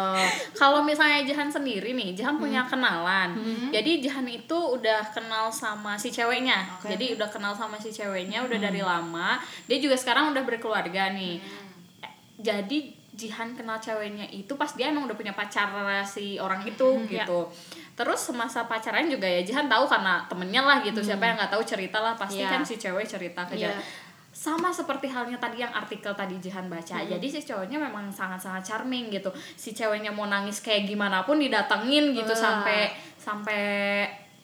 Kalau 0.60 0.80
misalnya 0.80 1.20
Jahan 1.28 1.52
sendiri 1.52 1.92
nih, 1.92 2.16
Jahan 2.16 2.40
punya 2.40 2.64
kenalan. 2.64 3.36
Jadi 3.68 4.00
Jahan 4.00 4.24
itu 4.24 4.56
udah 4.56 5.04
kenal 5.12 5.52
sama 5.52 6.00
si 6.00 6.08
ceweknya. 6.08 6.64
Oke. 6.80 6.96
Jadi 6.96 7.20
udah 7.20 7.28
kenal 7.28 7.52
sama 7.52 7.76
si 7.76 7.92
ceweknya 7.92 8.40
udah 8.48 8.56
dari 8.56 8.80
lama. 8.80 9.36
Dia 9.68 9.76
juga 9.76 10.00
sekarang 10.00 10.32
udah 10.32 10.40
berkeluarga 10.48 11.12
nih. 11.12 11.36
Eh, 12.00 12.12
Jadi 12.40 12.96
Jihan 13.18 13.50
kenal 13.52 13.82
ceweknya 13.82 14.30
itu 14.30 14.54
pas 14.54 14.70
dia 14.78 14.94
emang 14.94 15.10
udah 15.10 15.18
punya 15.18 15.34
pacar 15.34 15.74
si 16.06 16.38
orang 16.40 16.62
itu 16.64 17.04
gitu. 17.10 17.50
Terus 17.98 18.30
semasa 18.30 18.62
pacaran 18.64 19.10
juga 19.10 19.26
ya 19.26 19.42
Jihan 19.42 19.66
tahu 19.66 19.84
karena 19.90 20.22
temennya 20.30 20.62
lah 20.64 20.78
gitu. 20.80 21.02
Siapa 21.04 21.26
yang 21.26 21.36
nggak 21.36 21.52
tahu 21.52 21.66
cerita 21.66 21.98
lah 22.00 22.14
pasti 22.14 22.40
Iya. 22.40 22.48
kan 22.54 22.62
si 22.62 22.78
cewek 22.78 23.04
cerita 23.04 23.42
ke 23.44 23.58
Iya. 23.58 23.74
Jihan 23.76 23.82
sama 24.38 24.70
seperti 24.70 25.10
halnya 25.10 25.34
tadi 25.34 25.66
yang 25.66 25.74
artikel 25.74 26.14
tadi 26.14 26.38
Jihan 26.38 26.70
baca 26.70 27.02
jadi 27.02 27.26
si 27.26 27.42
cowoknya 27.42 27.74
memang 27.74 28.06
sangat-sangat 28.06 28.62
charming 28.62 29.10
gitu 29.10 29.34
si 29.58 29.74
ceweknya 29.74 30.14
mau 30.14 30.30
nangis 30.30 30.62
kayak 30.62 30.86
gimana 30.86 31.26
pun 31.26 31.42
didatengin 31.42 32.14
gitu 32.14 32.30
Wah. 32.30 32.38
sampai 32.38 32.94
sampai 33.18 33.62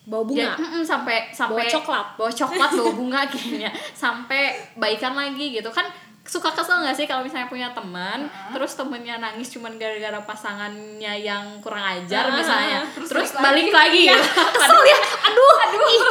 Bawa 0.05 0.21
bunga. 0.21 0.53
Ya, 0.53 0.53
mm-mm, 0.61 0.85
sampai 0.85 1.33
sampai 1.33 1.65
Bawa 1.65 1.75
coklat. 1.81 2.07
bawa 2.21 2.29
coklat 2.29 2.71
bawa 2.77 2.93
bunga 2.93 3.21
kayaknya 3.33 3.73
sampai 3.97 4.53
baikan 4.77 5.17
lagi 5.17 5.57
gitu 5.57 5.73
kan 5.73 5.89
suka 6.35 6.51
kesel 6.51 6.77
nggak 6.81 6.93
sih 6.93 7.05
kalau 7.05 7.23
misalnya 7.23 7.47
punya 7.47 7.71
teman 7.71 8.27
terus 8.51 8.75
temennya 8.75 9.17
nangis 9.17 9.49
cuman 9.49 9.75
gara-gara 9.75 10.19
pasangannya 10.21 11.15
yang 11.17 11.61
kurang 11.61 11.79
ajar 11.95 12.27
Ah, 12.27 12.35
misalnya 12.35 12.81
terus 12.91 13.09
terus, 13.09 13.31
balik 13.33 13.71
balik 13.71 13.71
lagi 13.71 14.03
gitu. 14.05 14.19
Kesel 14.57 14.83
ya. 14.85 14.99
Aduh, 15.25 15.55
aduh. 15.61 15.81
Ih, 15.87 16.03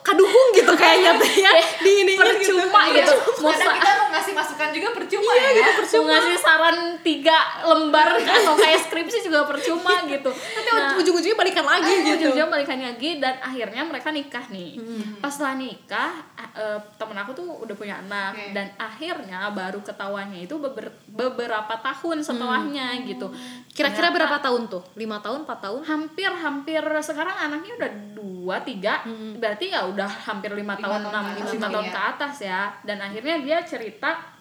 kaduhung 0.00 0.48
gitu 0.52 0.72
kayaknya 0.72 1.14
tuh 1.14 1.30
ya. 1.30 1.50
Di 1.78 1.92
ini 2.00 2.12
percuma 2.14 2.80
gitu 2.90 3.12
mau 3.38 3.50
Kadang 3.50 3.62
sa- 3.64 3.76
kita 3.76 3.90
mau 3.94 4.08
ngasih 4.10 4.32
masukan 4.32 4.68
juga 4.70 4.88
percuma 4.90 5.30
Iya, 5.30 5.38
ya. 5.38 5.50
gitu, 5.52 5.62
mau 5.62 5.76
percuma. 5.78 6.08
ngasih 6.10 6.36
saran 6.36 6.76
tiga 7.00 7.38
lembar 7.62 8.08
atau 8.18 8.54
kayak 8.54 8.80
skripsi 8.82 9.18
juga 9.22 9.44
percuma 9.44 9.94
gitu 10.04 10.30
Tapi 10.30 10.98
ujung-ujungnya 10.98 11.36
balikan 11.36 11.62
lagi 11.64 11.92
gitu. 11.94 12.02
ujung-ujungnya 12.18 12.48
balikan 12.48 12.78
lagi 12.80 13.10
dan 13.16 13.34
akhirnya 13.38 13.82
mereka 13.84 14.08
nikah 14.10 14.44
nih 14.48 14.74
pas 15.18 15.30
setelah 15.30 15.54
nikah 15.54 16.10
eh, 16.50 16.78
temen 16.96 17.14
aku 17.16 17.30
tuh 17.32 17.46
udah 17.60 17.74
punya 17.74 18.00
anak 18.00 18.32
Oke. 18.32 18.52
dan 18.52 18.66
akhirnya 18.76 19.52
baru 19.68 19.84
ketahuannya 19.84 20.40
itu 20.42 20.56
beber- 20.56 20.96
beberapa 21.06 21.74
tahun 21.78 22.24
setelahnya 22.24 23.04
gitu 23.04 23.28
Kira-kira 23.68 24.10
berapa 24.10 24.42
tahun 24.42 24.66
tuh? 24.66 24.82
Lima 24.96 25.22
tahun, 25.22 25.44
empat 25.46 25.58
tahun? 25.62 25.80
hampir 25.84 26.26
hampir 26.26 26.82
sekarang 26.98 27.36
anaknya 27.36 27.72
udah 27.76 27.90
dua 28.16 28.56
tiga 28.64 29.04
berarti 29.36 29.70
ya 29.70 29.84
udah 29.84 30.08
hampir 30.24 30.50
lima 30.50 30.72
Lima 30.72 30.82
tahun 30.82 31.00
tahun 31.04 31.12
enam 31.12 31.24
lima 31.52 31.60
lah 31.60 31.70
tahun 31.70 31.86
ya. 31.86 31.92
ke 31.92 32.00
atas 32.16 32.34
ya 32.40 32.60
dan 32.82 32.98
akhirnya 32.98 33.36
dia 33.44 33.58
cerita 33.60 34.37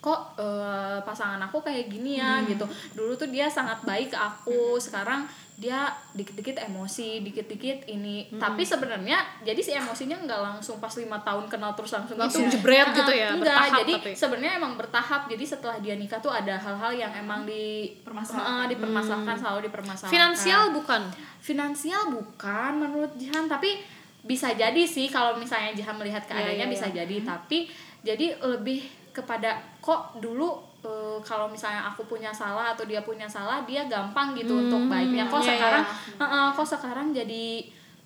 kok 0.00 0.40
eh, 0.40 0.98
pasangan 1.04 1.40
aku 1.44 1.60
kayak 1.60 1.92
gini 1.92 2.16
ya 2.16 2.40
gitu. 2.48 2.64
Dulu 2.96 3.12
tuh 3.14 3.28
dia 3.28 3.46
sangat 3.52 3.84
baik 3.84 4.12
ke 4.12 4.18
aku 4.18 4.80
sekarang 4.80 5.28
dia 5.60 5.92
dikit-dikit 6.16 6.56
emosi 6.56 7.20
dikit-dikit 7.20 7.84
ini. 7.92 8.32
Tapi 8.32 8.64
sebenarnya 8.64 9.20
jadi 9.44 9.60
si 9.60 9.76
emosinya 9.76 10.16
nggak 10.24 10.40
langsung 10.40 10.80
pas 10.80 10.88
lima 10.96 11.20
tahun 11.20 11.52
kenal 11.52 11.76
terus 11.76 11.92
langsung, 11.92 12.16
Langsung 12.16 12.48
gitu. 12.48 12.56
jebret 12.56 12.88
Nah, 12.88 12.96
gitu 12.96 13.12
ya, 13.12 13.28
enggak 13.36 13.44
bertahap 13.44 13.78
jadi 13.84 13.94
sebenarnya 14.16 14.52
emang 14.56 14.72
bertahap. 14.80 15.22
Jadi 15.28 15.44
setelah 15.44 15.76
dia 15.84 16.00
nikah 16.00 16.16
tuh 16.16 16.32
ada 16.32 16.56
hal-hal 16.56 16.96
yang 16.96 17.12
emang 17.12 17.44
di 17.44 17.92
Permasalahan. 18.00 18.64
Eh, 18.64 18.66
dipermasalahkan 18.72 19.36
selalu 19.36 19.60
dipermasalahkan. 19.68 20.16
Finansial 20.16 20.62
bukan? 20.72 21.02
finansial 21.40 22.12
bukan 22.12 22.72
menurut 22.80 23.12
Jihan. 23.20 23.44
Tapi 23.44 23.80
bisa 24.24 24.52
jadi 24.52 24.84
sih 24.84 25.08
kalau 25.12 25.36
misalnya 25.36 25.76
Jihan 25.76 25.96
melihat 25.96 26.24
keadaannya 26.24 26.68
iya, 26.68 26.72
bisa 26.72 26.88
jadi. 26.88 27.16
Tapi 27.20 27.68
jadi 28.00 28.32
lebih 28.40 28.99
kepada 29.10 29.50
kok 29.78 30.16
dulu 30.16 30.54
eh, 30.80 31.18
kalau 31.20 31.46
misalnya 31.46 31.84
aku 31.84 32.02
punya 32.04 32.30
salah 32.30 32.70
atau 32.70 32.84
dia 32.84 33.00
punya 33.00 33.26
salah 33.26 33.62
dia 33.62 33.84
gampang 33.84 34.32
gitu 34.32 34.54
untuk 34.60 34.86
baiknya 34.86 35.24
kok 35.24 35.40
iya, 35.40 35.48
sekarang 35.52 35.84
Heeh, 36.16 36.46
kok 36.50 36.66
sekarang 36.68 37.06
jadi 37.10 37.46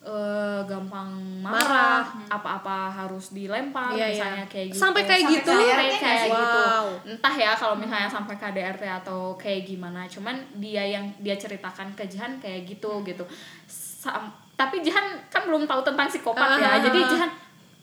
eh, 0.00 0.60
gampang 0.64 1.08
marah 1.40 2.02
apa-apa 2.26 2.78
harus 2.90 3.30
dilempar 3.30 3.88
Iya, 3.90 4.04
iya. 4.04 4.08
misalnya 4.10 4.44
kayak 4.46 4.66
gitu 4.68 4.78
Sampai 4.78 5.02
kayak 5.02 5.22
Sampai 5.22 5.34
gitu? 5.34 5.52
sampai 5.54 5.88
kayak 5.94 6.20
sih? 6.20 6.30
gitu 6.30 6.60
Wow. 6.60 6.86
entah 7.06 7.34
ya 7.34 7.52
kalau 7.52 7.74
misalnya 7.74 8.08
sampai 8.08 8.34
KDRT 8.34 8.82
atau 8.98 9.20
kayak 9.34 9.64
gimana 9.64 10.04
cuman 10.04 10.32
dia 10.54 10.84
yang 10.84 11.04
dia 11.18 11.34
ceritakan 11.34 11.92
ke 11.92 12.04
Jihan 12.04 12.36
kayak 12.38 12.64
gitu 12.66 13.00
gitu 13.02 13.24
Sam- 13.66 14.28
tapi 14.54 14.80
Jihan 14.80 15.02
kan 15.26 15.42
belum 15.42 15.64
tahu 15.64 15.80
tentang 15.82 16.06
psikopat 16.06 16.58
ya 16.58 16.68
Ah. 16.70 16.78
jadi 16.80 17.00
Jihan 17.06 17.30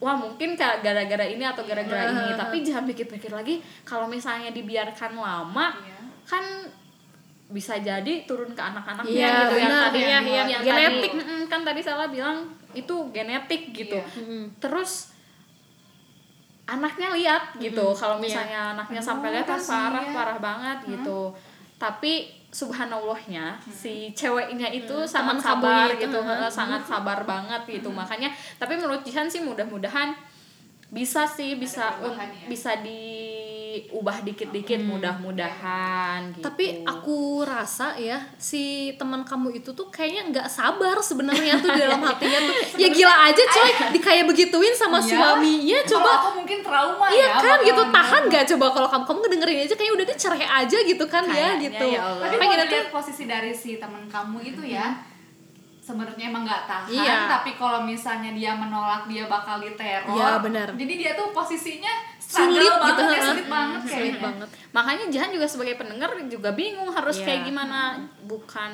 wah 0.01 0.17
mungkin 0.17 0.57
kayak 0.57 0.81
gara-gara 0.81 1.23
ini 1.23 1.45
atau 1.45 1.61
gara-gara 1.61 2.09
ini. 2.09 2.33
Tapi 2.33 2.65
Jihan 2.65 2.83
pikir-pikir 2.83 3.29
lagi 3.29 3.61
kalau 3.85 4.09
misalnya 4.09 4.49
dibiarkan 4.49 5.13
lama 5.13 5.77
Iya. 5.77 6.01
kan 6.25 6.43
bisa 7.51 7.77
jadi 7.77 8.23
turun 8.25 8.51
ke 8.51 8.61
anak-anaknya 8.63 9.11
Iya, 9.13 9.29
gitu. 9.45 9.55
Yang 9.59 9.69
benar, 9.69 9.83
tadi 9.85 9.99
iya, 9.99 10.17
iya. 10.23 10.43
yang 10.47 10.63
Genetik. 10.63 11.11
tadi 11.13 11.23
mm, 11.27 11.43
kan 11.45 11.61
tadi 11.61 11.81
salah 11.83 12.07
bilang 12.09 12.37
itu 12.73 12.95
genetik 13.11 13.61
gitu. 13.71 13.99
Iya. 13.99 14.47
terus 14.57 15.11
anaknya 16.65 17.11
lihat 17.11 17.43
gitu. 17.59 17.91
Kalau 17.91 18.17
misalnya 18.17 18.73
anaknya 18.73 19.01
sampai 19.03 19.35
lihat 19.35 19.45
kan 19.45 19.59
parah 19.59 20.05
parah 20.09 20.37
banget 20.39 20.77
gitu. 20.97 21.35
Tapi 21.75 22.40
subhanallahnya 22.51 23.55
si 23.63 24.11
ceweknya 24.11 24.67
itu 24.67 25.07
sangat 25.07 25.39
Teman 25.39 25.43
kamu 25.43 25.63
sabar 25.63 25.87
itu, 25.95 26.01
gitu 26.03 26.19
heeh. 26.19 26.37
heeh, 26.43 26.51
sangat 26.51 26.81
sabar 26.83 27.19
banget 27.23 27.61
gitu 27.79 27.89
makanya 27.89 28.27
tapi 28.59 28.75
menurut 28.75 29.01
Jihan 29.07 29.31
sih 29.31 29.39
mudah-mudahan 29.39 30.11
bisa 30.91 31.23
sih 31.23 31.55
bisa 31.55 31.95
ya. 32.03 32.47
bisa 32.51 32.75
diubah 33.71 34.19
dikit-dikit 34.21 34.83
mudah-mudahan 34.83 36.35
gitu 36.35 36.43
Tapi 36.43 36.83
aku 36.83 37.17
rasa 37.41 37.95
ya 37.95 38.19
si 38.35 38.61
teman 38.95 39.23
kamu 39.23 39.55
itu 39.55 39.71
tuh 39.71 39.87
kayaknya 39.87 40.27
nggak 40.29 40.47
sabar 40.47 40.99
sebenarnya 40.99 41.55
tuh 41.55 41.71
di 41.71 41.79
dalam 41.79 42.01
hatinya 42.01 42.39
tuh. 42.41 42.55
Ya 42.81 42.87
gila 42.87 43.15
aja 43.23 43.43
coy, 43.45 43.69
dikayak 43.91 44.25
begituin 44.25 44.73
sama 44.73 44.99
Iya. 44.99 45.07
suaminya 45.07 45.79
coba 45.87 46.09
aku 46.19 46.29
mungkin 46.37 46.59
trauma 46.59 47.05
Iya 47.07 47.19
ya 47.21 47.29
kan 47.37 47.57
gitu 47.61 47.83
tahan 47.87 48.21
nggak 48.27 48.45
coba 48.51 48.65
kalau 48.71 48.87
kamu 48.87 49.03
kamu 49.05 49.17
ngedengerin 49.21 49.57
aja 49.63 49.75
kayak 49.75 49.91
udah 49.95 50.05
deh 50.05 50.17
cerai 50.17 50.45
aja 50.45 50.77
gitu 50.81 51.05
kan 51.05 51.23
ya 51.23 51.31
Kayaknya 51.55 51.63
gitu. 51.63 51.85
ya 51.87 51.99
Allah. 52.01 52.27
Tapi 52.27 52.35
kalau 52.43 52.91
posisi 52.91 53.23
dari 53.23 53.51
si 53.51 53.77
teman 53.77 54.03
kamu 54.05 54.37
itu 54.45 54.61
ya 54.67 54.87
sebenarnya 55.91 56.25
emang 56.25 56.43
nggak 56.43 56.63
tahan 56.63 56.87
Iya. 56.87 57.17
tapi 57.29 57.51
kalau 57.53 57.79
misalnya 57.81 58.31
dia 58.31 58.51
menolak 58.53 59.03
dia 59.05 59.27
bakal 59.27 59.59
diteror 59.59 60.07
Iya, 60.09 60.39
benar. 60.39 60.67
jadi 60.71 60.93
dia 60.95 61.11
tuh 61.13 61.29
posisinya 61.29 61.91
Sulit 62.21 62.63
gitu, 62.63 62.71
banget 62.73 62.95
ya, 62.95 63.11
heeh. 63.11 63.27
sulit 63.27 63.47
banget 63.49 63.79
sulit 63.81 63.91
kayaknya 63.91 64.19
banget. 64.21 64.47
makanya 64.71 65.05
Jahan 65.09 65.29
juga 65.29 65.43
sebagai 65.45 65.75
pendengar 65.75 66.09
juga 66.25 66.49
bingung 66.51 66.87
harus 66.87 67.17
Iya. 67.17 67.25
kayak 67.27 67.41
gimana 67.43 67.79
bukan 68.23 68.71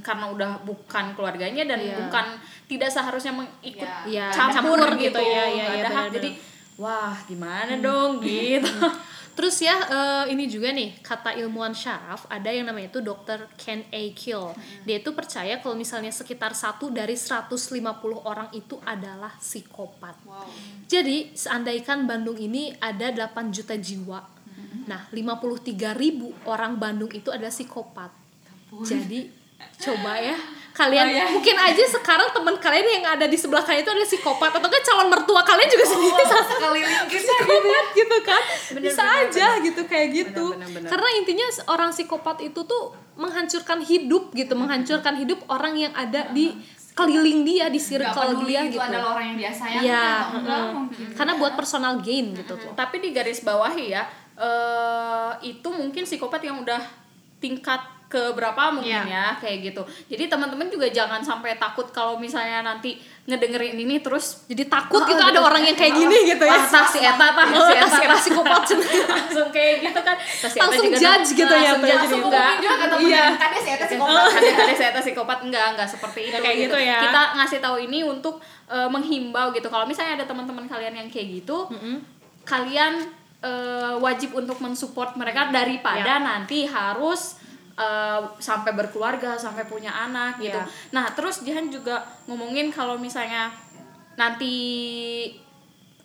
karena 0.00 0.24
udah 0.28 0.50
bukan 0.62 1.04
keluarganya 1.12 1.66
dan 1.66 1.80
Iya. 1.80 1.96
bukan 1.98 2.26
tidak 2.64 2.86
seharusnya 2.88 3.34
mengikut 3.34 3.90
Iya. 4.06 4.30
campur, 4.30 4.78
campur 4.78 4.94
gitu, 4.94 5.10
gitu, 5.10 5.18
nggak 5.18 5.48
iya, 5.50 5.64
ada 5.66 5.74
hak 5.82 5.82
benar-benar. 6.06 6.14
jadi 6.14 6.30
wah 6.76 7.14
gimana 7.24 7.72
dong 7.78 8.10
gitu 8.20 8.70
Terus 9.34 9.58
ya 9.58 9.76
eh, 9.90 10.24
ini 10.30 10.46
juga 10.46 10.70
nih 10.70 11.02
kata 11.02 11.34
ilmuwan 11.42 11.74
syaraf 11.74 12.30
ada 12.30 12.48
yang 12.54 12.70
namanya 12.70 12.88
itu 12.94 13.02
Dr. 13.02 13.50
Ken 13.58 13.82
A. 13.90 14.02
Kill. 14.14 14.54
Dia 14.86 15.02
itu 15.02 15.10
percaya 15.10 15.58
kalau 15.58 15.74
misalnya 15.74 16.14
sekitar 16.14 16.54
satu 16.54 16.88
dari 16.94 17.18
150 17.18 17.74
orang 18.22 18.48
itu 18.54 18.78
adalah 18.86 19.34
psikopat. 19.42 20.14
wow 20.24 20.46
Jadi 20.86 21.34
seandaikan 21.34 22.06
Bandung 22.06 22.38
ini 22.38 22.70
ada 22.78 23.10
8 23.10 23.50
juta 23.50 23.74
jiwa. 23.74 24.22
Nah, 24.84 25.08
53 25.10 25.96
ribu 25.96 26.30
orang 26.44 26.76
Bandung 26.76 27.10
itu 27.10 27.32
adalah 27.32 27.50
psikopat. 27.52 28.12
Jadi 28.84 29.30
coba 29.80 30.18
ya 30.18 30.36
kalian 30.74 31.06
Oh, 31.06 31.14
ya. 31.14 31.24
mungkin 31.30 31.54
aja 31.54 31.86
sekarang 31.86 32.34
teman 32.34 32.58
kalian 32.58 32.98
yang 32.98 33.06
ada 33.14 33.30
di 33.30 33.38
sebelah 33.38 33.62
kalian 33.62 33.86
itu 33.86 33.92
adalah 33.94 34.10
psikopat 34.10 34.50
atau 34.58 34.66
kan 34.66 34.82
calon 34.82 35.06
mertua 35.06 35.46
kalian 35.46 35.68
juga 35.70 35.86
sendiri. 35.86 36.18
oh, 36.18 36.44
sekeliling 36.50 37.06
kita 37.06 37.30
psikopat 37.30 37.86
gitu 37.94 38.16
kan. 38.26 38.42
Bener, 38.74 38.82
bisa 38.90 39.02
bener, 39.06 39.22
aja 39.30 39.46
gitu 39.62 39.82
kayak 39.86 40.08
gitu. 40.10 40.44
Bener, 40.50 40.66
bener, 40.66 40.74
bener. 40.82 40.88
karena 40.90 41.08
intinya 41.22 41.46
orang 41.70 41.90
psikopat 41.94 42.42
itu 42.42 42.60
tuh 42.66 42.90
menghancurkan 43.14 43.78
hidup 43.86 44.34
gitu 44.34 44.58
menghancurkan 44.58 45.14
hidup 45.14 45.38
orang 45.46 45.78
yang 45.78 45.94
ada 45.94 46.26
di 46.34 46.50
keliling 46.94 47.46
dia 47.46 47.70
di 47.70 47.78
Gak 47.78 47.86
circle 47.90 48.38
peduli 48.38 48.54
dia 48.54 48.60
itu 48.66 48.78
gitu. 48.78 48.82
adalah 48.82 49.06
orang 49.14 49.26
yang 49.34 49.38
dia 49.38 49.52
sayang 49.54 49.82
Iya, 49.82 50.06
atau 50.06 50.38
enggak 50.42 50.58
mm. 50.58 50.72
mungkin. 50.74 51.06
Karena 51.14 51.32
buat 51.38 51.52
personal 51.54 51.94
gain 52.02 52.26
gitu 52.34 52.54
tuh. 52.58 52.72
Tapi 52.74 52.96
di 52.98 53.08
garis 53.14 53.42
bawahi 53.42 53.86
ya 53.94 54.02
eh 54.34 55.30
itu 55.46 55.68
mungkin 55.70 56.02
psikopat 56.02 56.42
yang 56.42 56.58
udah 56.66 56.82
tingkat 57.38 57.78
ke 58.06 58.30
berapa 58.30 58.70
mungkin 58.70 58.94
Iya. 59.02 59.02
ya 59.04 59.26
kayak 59.36 59.58
gitu. 59.64 59.82
Jadi 60.06 60.24
teman-teman 60.26 60.66
juga 60.66 60.86
jangan 60.86 61.18
sampai 61.18 61.56
takut 61.56 61.88
kalau 61.88 62.14
misalnya 62.14 62.62
nanti 62.62 62.94
ngedengerin 63.24 63.74
ini 63.74 63.98
terus 63.98 64.44
jadi 64.44 64.68
takut 64.68 65.02
gitu 65.02 65.18
ada 65.18 65.40
orang 65.40 65.60
yang 65.60 65.72
kayak 65.72 65.92
gini 65.92 66.28
gitu 66.28 66.44
ya. 66.44 66.60
tas 66.62 66.86
si 66.86 67.00
eta 67.00 67.16
tah 67.28 67.46
Oh, 67.48 67.64
si 67.64 67.74
tas 67.74 67.90
si 67.90 67.96
eta. 67.96 68.04
eta 68.04 68.06
tah. 68.06 68.20
psikopat 68.20 68.62
langsung 69.16 69.48
kayak 69.50 69.74
gitu 69.82 70.00
kan. 70.00 70.16
Si 70.20 70.46
eta 70.46 70.62
Langsung 70.62 70.84
juga 70.86 70.98
judge 71.00 71.28
gitu 71.34 71.54
ya, 71.54 71.70
langsung 71.74 72.20
juga. 72.22 72.38
temennya 72.54 72.70
Iya. 72.94 73.24
kan 73.34 73.48
dia 73.50 73.60
sih 73.60 73.72
ada 73.72 73.84
sih 73.84 73.96
ada 73.96 74.62
ada 74.62 74.74
saya 74.74 74.88
atas 74.90 75.04
psikopat 75.04 75.38
enggak 75.42 75.66
enggak 75.72 75.88
seperti 75.88 76.20
itu 76.24 76.36
kayak 76.38 76.56
gitu. 76.60 76.76
ya. 76.76 76.98
kita 77.02 77.22
ngasih 77.34 77.58
tahu 77.58 77.76
ini 77.80 77.98
untuk 78.02 78.38
eh, 78.66 78.86
menghimbau 78.86 79.50
gitu. 79.50 79.66
Kalau 79.66 79.84
misalnya 79.84 80.18
ada 80.18 80.26
teman-teman 80.26 80.64
kalian 80.64 80.94
yang 80.94 81.08
kayak 81.08 81.40
gitu 81.40 81.66
kalian 82.44 83.08
eh, 83.40 83.94
wajib 83.98 84.32
untuk 84.32 84.56
mensupport 84.58 85.16
mereka 85.16 85.48
daripada 85.50 86.16
nanti 86.18 86.64
harus 86.66 87.40
eh, 87.74 88.20
sampai 88.38 88.70
berkeluarga 88.72 89.34
sampai 89.34 89.64
punya 89.64 89.90
anak 89.90 90.38
gitu 90.38 90.54
Ya. 90.54 90.66
nah 90.90 91.10
terus 91.10 91.42
Jihan 91.42 91.66
juga 91.68 91.98
ngomongin 92.24 92.68
kalau 92.68 92.94
misalnya 92.96 93.50
nanti 94.14 94.54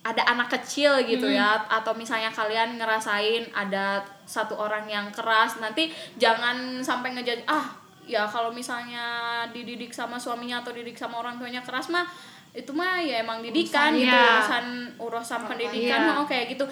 ada 0.00 0.24
anak 0.26 0.48
kecil 0.50 0.96
gitu 1.04 1.28
ya 1.28 1.60
atau 1.68 1.92
misalnya 1.92 2.32
kalian 2.32 2.74
ngerasain 2.74 3.52
ada 3.52 4.00
satu 4.24 4.56
orang 4.56 4.88
yang 4.88 5.06
keras 5.12 5.60
nanti 5.60 5.92
jangan 6.16 6.80
sampai 6.80 7.12
ngejudge 7.12 7.44
ah 7.44 7.68
ya 8.02 8.24
kalau 8.24 8.48
misalnya 8.50 9.04
dididik 9.48 9.92
sama 9.92 10.16
suaminya 10.16 10.64
atau 10.64 10.72
didik 10.72 10.96
sama 10.96 11.20
orang 11.20 11.36
tuanya 11.36 11.60
keras 11.60 11.92
mah 11.92 12.08
itu 12.50 12.72
mah 12.72 12.98
ya 12.98 13.22
emang 13.22 13.44
didikan 13.44 13.92
Urusan- 13.92 14.00
gitu 14.00 14.10
iya. 14.10 14.32
urusan 14.34 14.66
urusan 14.98 15.40
pendidikan 15.46 16.00
Iya. 16.00 16.10
mau 16.10 16.24
kayak 16.24 16.46
gitu 16.50 16.64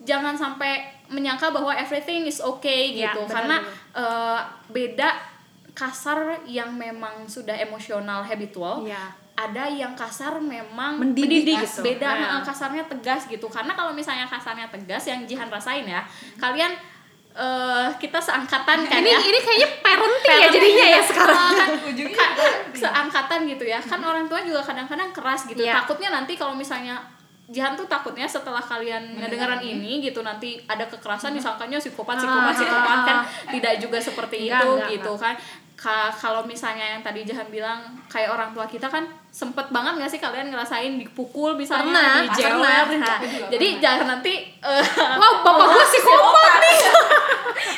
jangan 0.00 0.32
sampai 0.32 0.97
menyangka 1.08 1.48
bahwa 1.48 1.72
everything 1.72 2.24
is 2.24 2.38
okay 2.38 2.92
Iya, 2.92 3.10
gitu 3.10 3.24
benar, 3.24 3.32
karena 3.32 3.56
benar. 3.58 3.72
eh, 3.96 4.40
beda 4.68 5.08
kasar 5.72 6.18
yang 6.44 6.74
memang 6.74 7.24
sudah 7.24 7.54
emosional 7.54 8.20
habitual 8.20 8.82
Iya. 8.82 9.14
ada 9.34 9.64
yang 9.66 9.94
kasar 9.94 10.36
memang 10.36 10.98
Mendidik 10.98 11.46
mendidik, 11.46 11.62
gitu. 11.62 11.80
beda 11.80 12.08
Nah. 12.10 12.30
eh, 12.36 12.42
kasarnya 12.42 12.84
tegas 12.84 13.24
gitu 13.24 13.46
karena 13.46 13.72
kalau 13.72 13.92
misalnya 13.92 14.26
kasarnya 14.26 14.66
tegas 14.66 15.06
yang 15.06 15.22
Jihan 15.22 15.46
rasain 15.46 15.84
ya 15.84 16.02
kalian 16.36 16.74
eh 17.30 17.88
kita 17.96 18.18
seangkatan 18.18 18.82
kan 18.82 18.98
ini 18.98 19.08
ya 19.08 19.20
ini 19.22 19.38
kayaknya 19.38 19.68
parenting, 19.84 20.26
ya 20.26 20.38
Parenting 20.42 20.54
jadinya 20.58 20.86
ya 20.88 21.00
sekarang 21.00 21.38
kan, 21.54 21.70
kan, 22.18 22.30
seangkatan 22.74 23.40
gitu 23.46 23.64
ya 23.64 23.78
kan 23.78 24.00
orang 24.02 24.26
tua 24.26 24.42
juga 24.42 24.58
kadang-kadang 24.60 25.14
keras 25.14 25.46
gitu 25.46 25.62
Iya. 25.62 25.78
takutnya 25.78 26.10
nanti 26.10 26.34
kalau 26.34 26.52
misalnya 26.52 26.98
Jihan 27.48 27.72
tuh 27.72 27.84
takutnya 27.84 28.24
setelah 28.24 28.60
kalian 28.60 29.16
ngedengeran 29.16 29.56
ini 29.58 30.00
gitu 30.00 30.20
nanti 30.20 30.60
ada 30.62 30.84
kekerasan 30.84 31.32
disangkanya 31.32 31.76
psikopat 31.76 32.16
psikopat 32.16 32.44
Ah. 32.46 32.54
psikopat 32.54 32.98
kan? 33.02 33.18
tidak 33.50 33.74
juga 33.78 33.98
seperti 33.98 34.36
itu 34.46 34.68
enggak, 34.70 34.88
gitu 34.90 35.12
kan? 35.16 35.32
Ka- 35.74 36.10
kalau 36.10 36.42
misalnya 36.42 36.82
yang 36.90 37.00
tadi 37.00 37.22
Jahan 37.22 37.46
bilang 37.48 37.78
kayak 38.06 38.28
orang 38.28 38.50
tua 38.50 38.66
kita 38.66 38.84
kan 38.84 39.00
sempet 39.30 39.64
banget 39.68 39.94
gak 39.96 40.10
sih 40.10 40.18
kalian 40.18 40.50
ngerasain 40.50 40.98
dipukul 40.98 41.54
misalnya 41.54 41.86
Pernah, 41.86 42.14
dijewer? 42.26 42.84
pernah. 42.84 42.98
Nah, 42.98 43.18
jadi 43.48 43.66
jangan 43.78 44.06
nanti 44.12 44.32
eh, 44.52 44.84
wah 45.14 45.32
bapak 45.40 45.66
gue 45.70 45.84
psikopat. 45.88 46.52
nih 46.58 46.76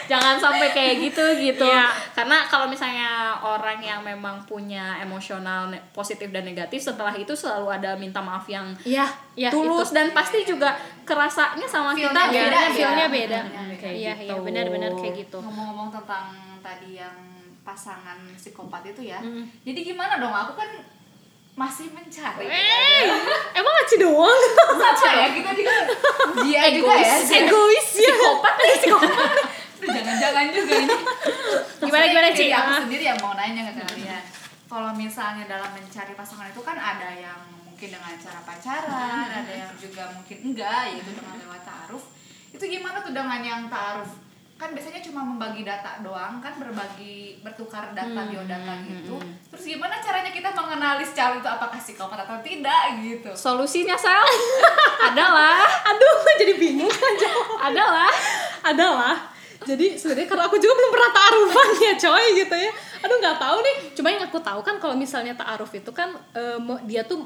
jangan 0.06 0.36
sampai 0.36 0.68
kayak 0.70 0.94
gitu 1.00 1.24
gitu. 1.38 1.62
Iya. 1.62 1.88
karena 2.12 2.44
kalau 2.44 2.66
misalnya 2.66 3.10
orang 3.36 3.78
yang 3.78 4.00
memang 4.00 4.42
punya 4.42 4.98
emosional 4.98 5.64
positif 5.90 6.28
dan 6.28 6.42
negatif 6.42 6.80
setelah 6.80 7.12
itu 7.12 7.32
selalu 7.32 7.70
ada 7.72 7.94
minta 7.94 8.18
maaf 8.18 8.44
yang 8.44 8.72
Iya, 8.82 9.06
iya 9.34 9.48
tulus 9.48 9.88
itu. 9.88 9.94
dan 9.94 10.10
pasti 10.10 10.42
juga 10.42 10.72
kerasanya 11.02 11.64
sama 11.64 11.90
Feel-nya 11.90 12.10
kita 12.10 12.22
beda 12.24 12.40
beda 12.40 12.60
ya. 12.60 12.70
feelnya 12.70 13.06
beda. 13.08 13.40
Kayak 13.76 13.94
iya 13.94 14.12
gitu. 14.14 14.24
iya 14.26 14.36
benar-benar 14.36 14.90
kayak 14.94 15.14
gitu. 15.18 15.38
Ngomong-ngomong 15.38 15.88
tentang 15.90 16.26
tadi 16.60 16.94
yang 16.94 17.16
pasangan 17.60 18.16
psikopat 18.34 18.82
itu 18.86 19.06
ya 19.06 19.20
Mm. 19.20 19.44
jadi 19.62 19.80
gimana 19.86 20.16
dong? 20.16 20.32
Aku 20.32 20.52
kan 20.54 20.68
masih 21.52 21.92
mencari. 21.92 22.46
Eh 22.46 23.04
emang 23.52 23.72
ngaci 23.74 23.96
doang? 23.96 24.40
Sama 24.72 25.12
ya 25.12 25.28
kita 25.30 25.50
juga 25.52 25.72
dia 26.40 26.62
juga 26.72 26.94
ya. 26.96 27.20
Egois. 27.20 27.88
Ya 27.92 28.08
psikopat 28.08 28.54
nih 28.56 28.74
psikopat 28.78 29.30
jangan-jangan 29.82 30.46
juga 30.50 30.74
ini. 30.78 30.96
Gimana, 31.80 32.04
gimana? 32.06 32.28
Ci? 32.30 32.46
Aku 32.48 32.70
Ah. 32.70 32.80
sendiri 32.80 33.04
yang 33.04 33.18
mau 33.18 33.32
nanya 33.32 33.62
ke 33.66 33.80
kalian. 33.80 34.22
Kalau 34.64 34.90
misalnya 34.92 35.44
dalam 35.46 35.70
mencari 35.70 36.12
pasangan 36.12 36.46
itu 36.46 36.60
kan 36.60 36.76
ada 36.76 37.10
yang 37.10 37.34
mungkin 37.60 37.88
dengan 37.90 38.14
cara 38.14 38.40
pacaran 38.40 39.24
Hmm. 39.26 39.38
ada 39.40 39.52
yang 39.56 39.72
juga 39.74 40.06
mungkin 40.10 40.38
enggak 40.44 40.82
yaitu 40.88 41.10
dengan 41.10 41.34
lewat 41.38 41.62
taaruf. 41.62 42.04
Itu 42.48 42.62
gimana 42.62 43.00
tuh 43.00 43.10
dengan 43.10 43.40
yang 43.40 43.62
taaruf? 43.66 44.10
Kan 44.54 44.70
biasanya 44.70 45.00
cuma 45.00 45.24
membagi 45.24 45.64
data 45.64 45.98
doang 45.98 46.36
kan 46.38 46.52
berbagi 46.54 47.40
bertukar 47.40 47.90
data 47.90 48.12
Hmm, 48.14 48.28
biodata 48.28 48.84
gitu. 48.84 49.16
terus 49.48 49.64
gimana 49.66 49.96
caranya 49.96 50.28
kita 50.28 50.52
mengenali 50.52 51.00
secara 51.00 51.32
itu 51.34 51.48
apakah 51.48 51.74
psikopat 51.74 52.20
atau 52.20 52.36
tidak 52.40 53.00
gitu? 53.00 53.32
Solusinya 53.32 53.96
sel 53.96 54.20
adalah 55.08 55.64
aduh 55.82 56.16
jadi 56.36 56.54
bingung 56.54 56.92
aja. 56.92 57.30
Adalah 57.62 58.12
adalah 58.62 59.16
jadi 59.66 59.86
sebenarnya 59.96 60.28
karena 60.28 60.44
aku 60.48 60.56
juga 60.56 60.74
belum 60.74 60.90
pernah 60.92 61.10
taarufan 61.12 61.68
ya 61.84 61.92
coy 61.98 62.24
gitu 62.38 62.56
ya. 62.56 62.70
Aduh 63.00 63.16
nggak 63.18 63.38
tahu 63.38 63.56
nih. 63.60 63.76
Cuma 63.92 64.08
yang 64.08 64.22
aku 64.24 64.38
tahu 64.40 64.60
kan 64.60 64.76
kalau 64.78 64.96
misalnya 64.96 65.32
taaruf 65.32 65.70
itu 65.72 65.90
kan 65.90 66.16
mo- 66.58 66.80
dia 66.84 67.04
tuh 67.04 67.24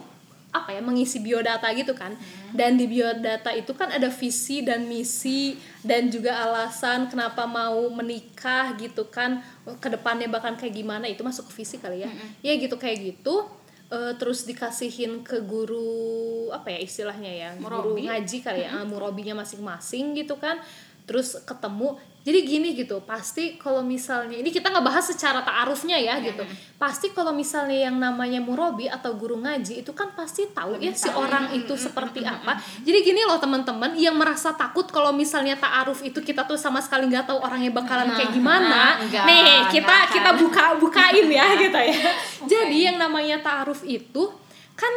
apa 0.54 0.70
ya 0.70 0.78
mengisi 0.78 1.18
biodata 1.18 1.66
gitu 1.74 1.98
kan. 1.98 2.14
Dan 2.54 2.78
di 2.78 2.86
biodata 2.86 3.50
itu 3.50 3.74
kan 3.74 3.90
ada 3.90 4.06
visi 4.06 4.62
dan 4.62 4.86
misi 4.86 5.58
dan 5.82 6.06
juga 6.06 6.46
alasan 6.46 7.10
kenapa 7.10 7.42
mau 7.42 7.90
menikah 7.90 8.74
gitu 8.78 9.10
kan. 9.10 9.42
Ke 9.82 9.90
depannya 9.90 10.30
bahkan 10.30 10.54
kayak 10.54 10.74
gimana 10.74 11.10
itu 11.10 11.26
masuk 11.26 11.50
ke 11.50 11.58
visi 11.58 11.82
kali 11.82 12.06
ya. 12.06 12.10
Ya 12.42 12.54
gitu 12.54 12.78
kayak 12.78 13.02
gitu. 13.02 13.46
Eh, 13.90 14.14
terus 14.16 14.46
dikasihin 14.46 15.22
ke 15.22 15.42
guru 15.42 16.48
apa 16.50 16.70
ya 16.72 16.80
istilahnya 16.80 17.30
ya 17.30 17.50
guru 17.58 17.94
Murabi. 17.94 18.06
ngaji 18.06 18.36
kali 18.42 18.60
ya. 18.62 18.70
Ah, 18.78 18.84
murabinya 18.86 19.34
masing-masing 19.38 20.14
gitu 20.18 20.38
kan. 20.38 20.62
Terus 21.04 21.34
ketemu 21.44 21.98
jadi 22.24 22.40
gini 22.40 22.72
gitu 22.72 23.04
pasti 23.04 23.60
kalau 23.60 23.84
misalnya 23.84 24.40
ini 24.40 24.48
kita 24.48 24.72
nggak 24.72 24.80
bahas 24.80 25.04
secara 25.12 25.44
taarufnya 25.44 26.00
ya 26.00 26.16
gitu. 26.24 26.40
pasti 26.80 27.12
kalau 27.12 27.36
misalnya 27.36 27.84
yang 27.84 28.00
namanya 28.00 28.40
murabi 28.40 28.88
atau 28.88 29.12
guru 29.12 29.36
ngaji 29.44 29.84
itu 29.84 29.92
kan 29.92 30.16
pasti 30.16 30.48
tahu 30.48 30.80
ya 30.80 30.96
si 30.96 31.12
orang 31.12 31.52
itu 31.52 31.76
seperti 31.76 32.24
apa. 32.24 32.56
jadi 32.80 32.98
gini 33.04 33.28
loh 33.28 33.36
teman-teman 33.36 33.92
yang 34.00 34.16
merasa 34.16 34.56
takut 34.56 34.88
kalau 34.88 35.12
misalnya 35.12 35.60
taaruf 35.60 36.00
itu 36.00 36.24
kita 36.24 36.48
tuh 36.48 36.56
sama 36.56 36.80
sekali 36.80 37.12
nggak 37.12 37.28
tahu 37.28 37.44
orangnya 37.44 37.68
bakalan 37.70 38.08
kayak 38.16 38.32
gimana 38.32 38.62
Nah, 38.64 38.92
enggak, 39.04 39.24
nih 39.28 39.58
kita 39.68 39.84
enggak 39.84 40.06
kan. 40.08 40.14
kita 40.16 40.30
buka 40.40 40.64
bukain 40.80 41.26
ya 41.28 41.46
gitu 41.62 41.76
ya. 41.78 42.10
Jadi 42.48 42.78
yang 42.88 42.96
namanya 42.96 43.36
taaruf 43.44 43.84
itu 43.84 44.32
kan 44.72 44.90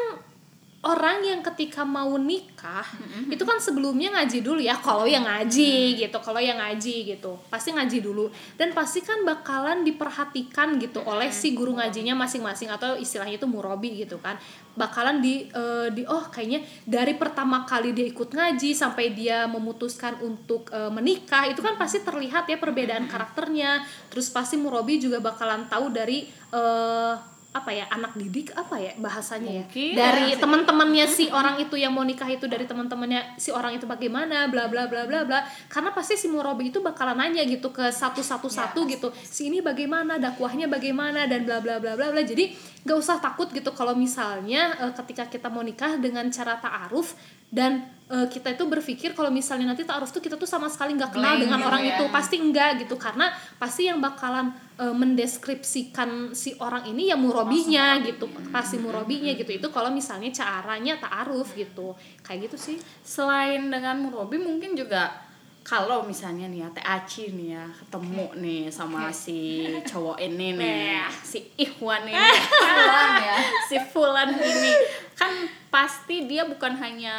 orang 0.86 1.26
yang 1.26 1.42
ketika 1.42 1.82
mau 1.82 2.14
nikah 2.22 2.86
itu 3.34 3.42
kan 3.42 3.58
sebelumnya 3.58 4.14
ngaji 4.14 4.46
dulu 4.46 4.62
ya. 4.62 4.78
Kalau 4.78 5.10
yang 5.10 5.26
ngaji 5.26 5.98
gitu 5.98 6.18
kalau 6.22 6.38
yang 6.38 6.62
ngaji 6.62 7.18
gitu 7.18 7.34
pasti 7.50 7.74
ngaji 7.74 7.98
dulu. 8.06 8.30
Dan 8.54 8.78
pasti 8.78 9.02
kan 9.02 9.26
bakalan 9.26 9.82
diperhatikan 9.82 10.78
gitu 10.78 11.02
oleh 11.02 11.34
si 11.34 11.58
guru 11.58 11.74
ngajinya 11.82 12.14
masing-masing 12.14 12.70
atau 12.70 12.94
istilahnya 12.94 13.42
itu 13.42 13.50
murabi 13.50 14.06
gitu 14.06 14.22
kan. 14.22 14.38
Bakalan 14.78 15.18
di 15.18 15.50
eh, 15.50 15.90
di 15.90 16.06
oh 16.06 16.30
kayaknya 16.30 16.62
dari 16.86 17.18
pertama 17.18 17.66
kali 17.66 17.98
dia 17.98 18.06
ikut 18.06 18.30
ngaji 18.30 18.78
sampai 18.78 19.18
dia 19.18 19.50
memutuskan 19.50 20.22
untuk 20.22 20.70
eh, 20.70 20.94
menikah 20.94 21.50
itu 21.50 21.66
kan 21.66 21.74
pasti 21.82 22.06
terlihat 22.06 22.46
ya 22.46 22.62
perbedaan 22.62 23.10
karakternya. 23.10 23.82
Terus 24.14 24.30
pasti 24.30 24.62
murabi 24.62 25.02
juga 25.02 25.18
bakalan 25.26 25.66
tahu 25.66 25.90
dari 25.90 26.30
eh, 26.54 27.37
apa 27.58 27.74
ya 27.74 27.86
anak 27.90 28.14
didik 28.14 28.54
apa 28.54 28.78
ya 28.78 28.94
bahasanya 29.02 29.66
Mungkin. 29.66 29.94
ya 29.94 30.08
dari 30.08 30.34
teman-temannya 30.38 31.06
si 31.10 31.28
orang 31.34 31.60
itu 31.60 31.76
yang 31.76 31.92
mau 31.92 32.06
nikah 32.06 32.30
itu 32.30 32.46
dari 32.46 32.64
teman-temannya 32.64 33.36
si 33.36 33.50
orang 33.52 33.76
itu 33.76 33.84
bagaimana 33.90 34.48
bla 34.48 34.70
bla 34.72 34.88
bla 34.88 35.04
bla 35.10 35.26
bla. 35.28 35.40
Karena 35.68 35.92
pasti 35.92 36.16
si 36.16 36.32
murabi 36.32 36.70
itu 36.70 36.80
bakalan 36.80 37.18
nanya 37.18 37.44
gitu 37.44 37.74
ke 37.74 37.90
satu 37.90 38.22
satu 38.22 38.48
satu 38.48 38.86
gitu. 38.86 39.10
Si 39.26 39.50
ini 39.50 39.60
bagaimana 39.60 40.22
dakwahnya 40.22 40.70
bagaimana 40.70 41.26
dan 41.26 41.44
bla 41.44 41.60
bla 41.60 41.82
bla 41.82 41.98
bla 41.98 42.14
bla. 42.14 42.22
Jadi 42.24 42.54
nggak 42.86 42.98
usah 42.98 43.20
takut 43.20 43.50
gitu 43.52 43.74
kalau 43.74 43.98
misalnya 43.98 44.78
eh, 44.80 44.94
ketika 45.04 45.28
kita 45.28 45.48
mau 45.52 45.66
nikah 45.66 46.00
dengan 46.00 46.30
cara 46.30 46.56
ta'aruf 46.62 47.18
dan 47.52 47.97
eh, 48.08 48.28
kita 48.32 48.56
itu 48.56 48.64
berpikir 48.66 49.12
kalau 49.12 49.28
misalnya 49.28 49.70
nanti 49.72 49.84
ta'aruf 49.84 50.10
tuh 50.16 50.24
kita 50.24 50.40
tuh 50.40 50.48
sama 50.48 50.72
sekali 50.72 50.96
nggak 50.96 51.14
kenal 51.14 51.36
Blank 51.36 51.44
dengan 51.44 51.60
orang 51.68 51.84
ya. 51.84 52.00
itu. 52.00 52.04
Pasti 52.10 52.36
enggak 52.40 52.88
gitu. 52.88 52.96
Karena 52.96 53.30
pasti 53.60 53.92
yang 53.92 54.00
bakalan 54.00 54.56
eh, 54.80 54.96
mendeskripsikan 54.96 56.32
si 56.32 56.56
orang 56.64 56.88
ini 56.88 57.12
ya 57.12 57.20
murabinya 57.20 58.00
gitu. 58.02 58.32
Pasti 58.50 58.80
murabinya 58.80 59.36
gitu. 59.36 59.52
Itu 59.52 59.68
kalau 59.70 59.92
misalnya 59.92 60.32
caranya 60.32 60.98
ta'aruf 60.98 61.54
gitu. 61.54 61.94
Kayak 62.24 62.52
gitu 62.52 62.58
sih. 62.58 62.78
Selain 63.04 63.68
dengan 63.68 64.00
murabi 64.00 64.40
mungkin 64.40 64.74
juga 64.74 65.27
kalau 65.68 66.00
misalnya 66.00 66.48
nih 66.48 66.64
ya 66.64 66.70
Teh 66.72 66.80
Aci 66.80 67.36
nih 67.36 67.60
ya 67.60 67.68
ketemu 67.68 68.32
nih 68.40 68.62
sama 68.72 69.12
si 69.12 69.68
cowok 69.84 70.16
ini 70.18 70.56
nih 70.64 71.04
si 71.22 71.44
Ikhwan 71.60 72.08
ini. 72.08 72.16
Pulang 72.64 73.14
ya. 73.20 73.36
Si 73.68 73.76
Fulan 73.92 74.32
ini. 74.32 74.72
Kan 75.12 75.34
pasti 75.68 76.24
dia 76.24 76.48
bukan 76.48 76.72
hanya 76.78 77.18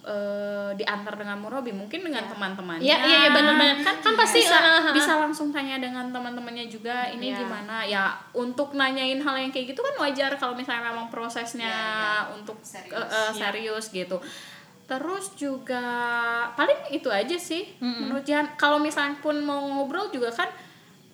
eh, 0.00 0.72
diantar 0.72 1.20
dengan 1.20 1.36
murabi 1.36 1.76
mungkin 1.76 2.00
dengan 2.00 2.24
teman-temannya. 2.24 2.80
Iya, 2.80 2.96
iya, 3.04 3.18
iya, 3.26 3.30
benar-benar. 3.30 3.76
kan, 3.84 3.94
Kan 4.00 4.14
pasti, 4.16 4.40
bisa, 4.40 4.56
ah, 4.56 4.88
bisa 4.94 5.12
langsung 5.20 5.52
tanya 5.52 5.76
dengan 5.76 6.08
teman-temannya 6.08 6.72
juga 6.72 7.12
ini 7.12 7.28
Iya. 7.28 7.44
gimana? 7.44 7.84
Ya 7.84 8.14
untuk 8.32 8.72
nanyain 8.72 9.20
hal 9.20 9.36
yang 9.36 9.52
kayak 9.52 9.76
gitu 9.76 9.84
kan 9.84 9.94
wajar 10.00 10.32
kalau 10.38 10.56
misalnya 10.56 10.88
memang 10.88 11.12
prosesnya 11.12 11.68
Iya, 11.68 12.32
untuk 12.32 12.56
Serius. 12.64 12.94
eh, 12.94 13.04
Iya. 13.04 13.30
serius 13.36 13.84
gitu 13.92 14.16
terus 14.86 15.34
juga 15.34 15.82
paling 16.54 16.94
itu 16.94 17.10
aja 17.10 17.34
sih. 17.34 17.66
Menurut 17.82 18.22
Jihan 18.22 18.54
kalau 18.54 18.78
misalnya 18.78 19.18
pun 19.18 19.34
mau 19.42 19.58
ngobrol 19.66 20.08
juga 20.14 20.30
kan 20.30 20.46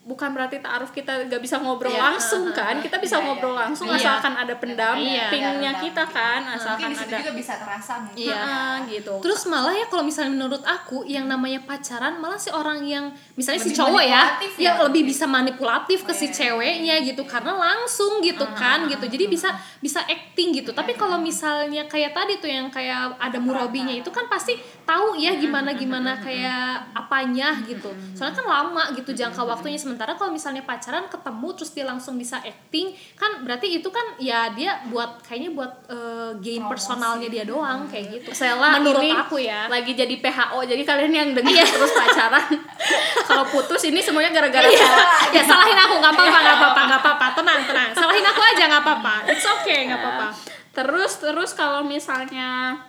bukan 0.02 0.34
berarti 0.34 0.58
taaruf 0.58 0.90
kita 0.90 1.30
gak 1.30 1.38
bisa 1.38 1.62
ngobrol 1.62 1.94
Iya, 1.94 2.02
langsung 2.10 2.50
kan 2.50 2.82
kita 2.82 2.98
bisa 2.98 3.22
Iya, 3.22 3.22
ngobrol 3.22 3.54
iya. 3.54 3.60
langsung 3.62 3.86
Iya. 3.86 4.02
asalkan 4.02 4.34
ada 4.34 4.54
pendampingnya 4.58 5.30
Iya. 5.62 5.78
kita 5.78 6.02
kan 6.10 6.42
mungkin 6.42 6.58
asalkan 6.58 6.90
situ 6.90 7.06
ada 7.06 7.16
juga 7.22 7.32
bisa 7.38 7.52
terasa 7.62 7.92
mungkin 8.02 8.18
Iya. 8.18 8.34
Ah, 8.42 8.76
gitu 8.90 9.14
Terus 9.22 9.42
malah 9.46 9.70
ya 9.78 9.86
kalau 9.86 10.02
misalnya 10.02 10.34
menurut 10.34 10.62
aku 10.66 11.06
yang 11.06 11.30
namanya 11.30 11.62
pacaran 11.62 12.18
malah 12.18 12.34
si 12.34 12.50
orang 12.50 12.82
yang 12.82 13.14
misalnya 13.38 13.62
si 13.62 13.70
Lebih 13.70 13.78
cowok 13.78 14.02
ya, 14.02 14.22
ya 14.58 14.72
ya. 14.74 14.82
lebih 14.82 15.02
bisa 15.06 15.24
manipulatif 15.30 16.02
ke 16.02 16.10
si 16.10 16.26
iya. 16.26 16.34
ceweknya 16.34 16.94
gitu 17.06 17.22
karena 17.22 17.54
langsung 17.54 18.18
gitu 18.26 18.42
kan 18.58 18.90
gitu. 18.90 19.06
Jadi 19.06 19.30
bisa 19.30 19.54
bisa 19.78 20.02
acting 20.02 20.50
gitu. 20.50 20.74
Tapi 20.74 20.98
kalau 20.98 21.22
misalnya 21.22 21.86
kayak 21.86 22.10
tadi 22.10 22.42
tuh 22.42 22.50
yang 22.50 22.66
kayak 22.74 23.14
ada 23.22 23.38
murabinya 23.38 23.94
itu 23.94 24.10
kan 24.10 24.26
pasti 24.26 24.58
tahu 24.82 25.14
ya 25.14 25.38
gimana 25.38 25.70
gimana 25.78 26.18
kayak 26.26 26.90
apanya 26.90 27.54
gitu. 27.70 27.94
Soalnya 28.18 28.34
kan 28.42 28.46
lama 28.50 28.90
gitu 28.98 29.14
jangka 29.14 29.46
waktunya 29.46 29.78
sementara 29.92 30.16
kalau 30.16 30.32
misalnya 30.32 30.64
pacaran 30.64 31.04
ketemu 31.04 31.48
terus 31.52 31.70
dia 31.70 31.84
langsung 31.84 32.16
bisa 32.16 32.40
acting 32.40 32.88
kan 33.12 33.44
berarti 33.44 33.76
itu 33.76 33.92
kan 33.92 34.16
ya 34.16 34.48
dia 34.50 34.80
buat 34.88 35.20
kayaknya 35.20 35.52
buat 35.52 35.72
eh, 35.86 36.32
gain 36.40 36.64
Promosi. 36.64 36.72
personalnya 36.72 37.28
dia 37.28 37.44
doang 37.44 37.84
kayak 37.86 38.06
gitu. 38.08 38.32
Sela 38.32 38.80
menurut 38.80 39.04
ini 39.04 39.12
aku 39.12 39.36
ya. 39.36 39.68
lagi 39.68 39.92
jadi 39.92 40.16
PHO 40.16 40.64
jadi 40.64 40.80
kalian 40.80 41.12
yang 41.12 41.28
dengar 41.36 41.52
terus 41.60 41.92
pacaran 41.92 42.48
kalau 43.28 43.44
putus 43.46 43.84
ini 43.84 44.00
semuanya 44.00 44.32
gara-gara 44.32 44.64
Iya. 44.64 44.80
Sela. 44.80 45.04
ya 45.30 45.42
salahin 45.44 45.76
aku 45.76 45.94
nggak 46.00 46.12
apa-apa 46.16 46.38
nggak 46.40 46.56
apa-apa 46.56 46.80
nggak 46.88 47.00
apa-apa 47.04 47.26
tenang 47.36 47.60
tenang 47.68 47.88
salahin 47.92 48.24
aku 48.24 48.40
aja 48.40 48.62
nggak 48.64 48.82
apa-apa 48.88 49.14
it's 49.28 49.44
okay 49.44 49.84
nggak 49.84 50.00
apa-apa 50.00 50.26
terus 50.72 51.20
terus 51.20 51.52
kalau 51.52 51.84
misalnya 51.84 52.80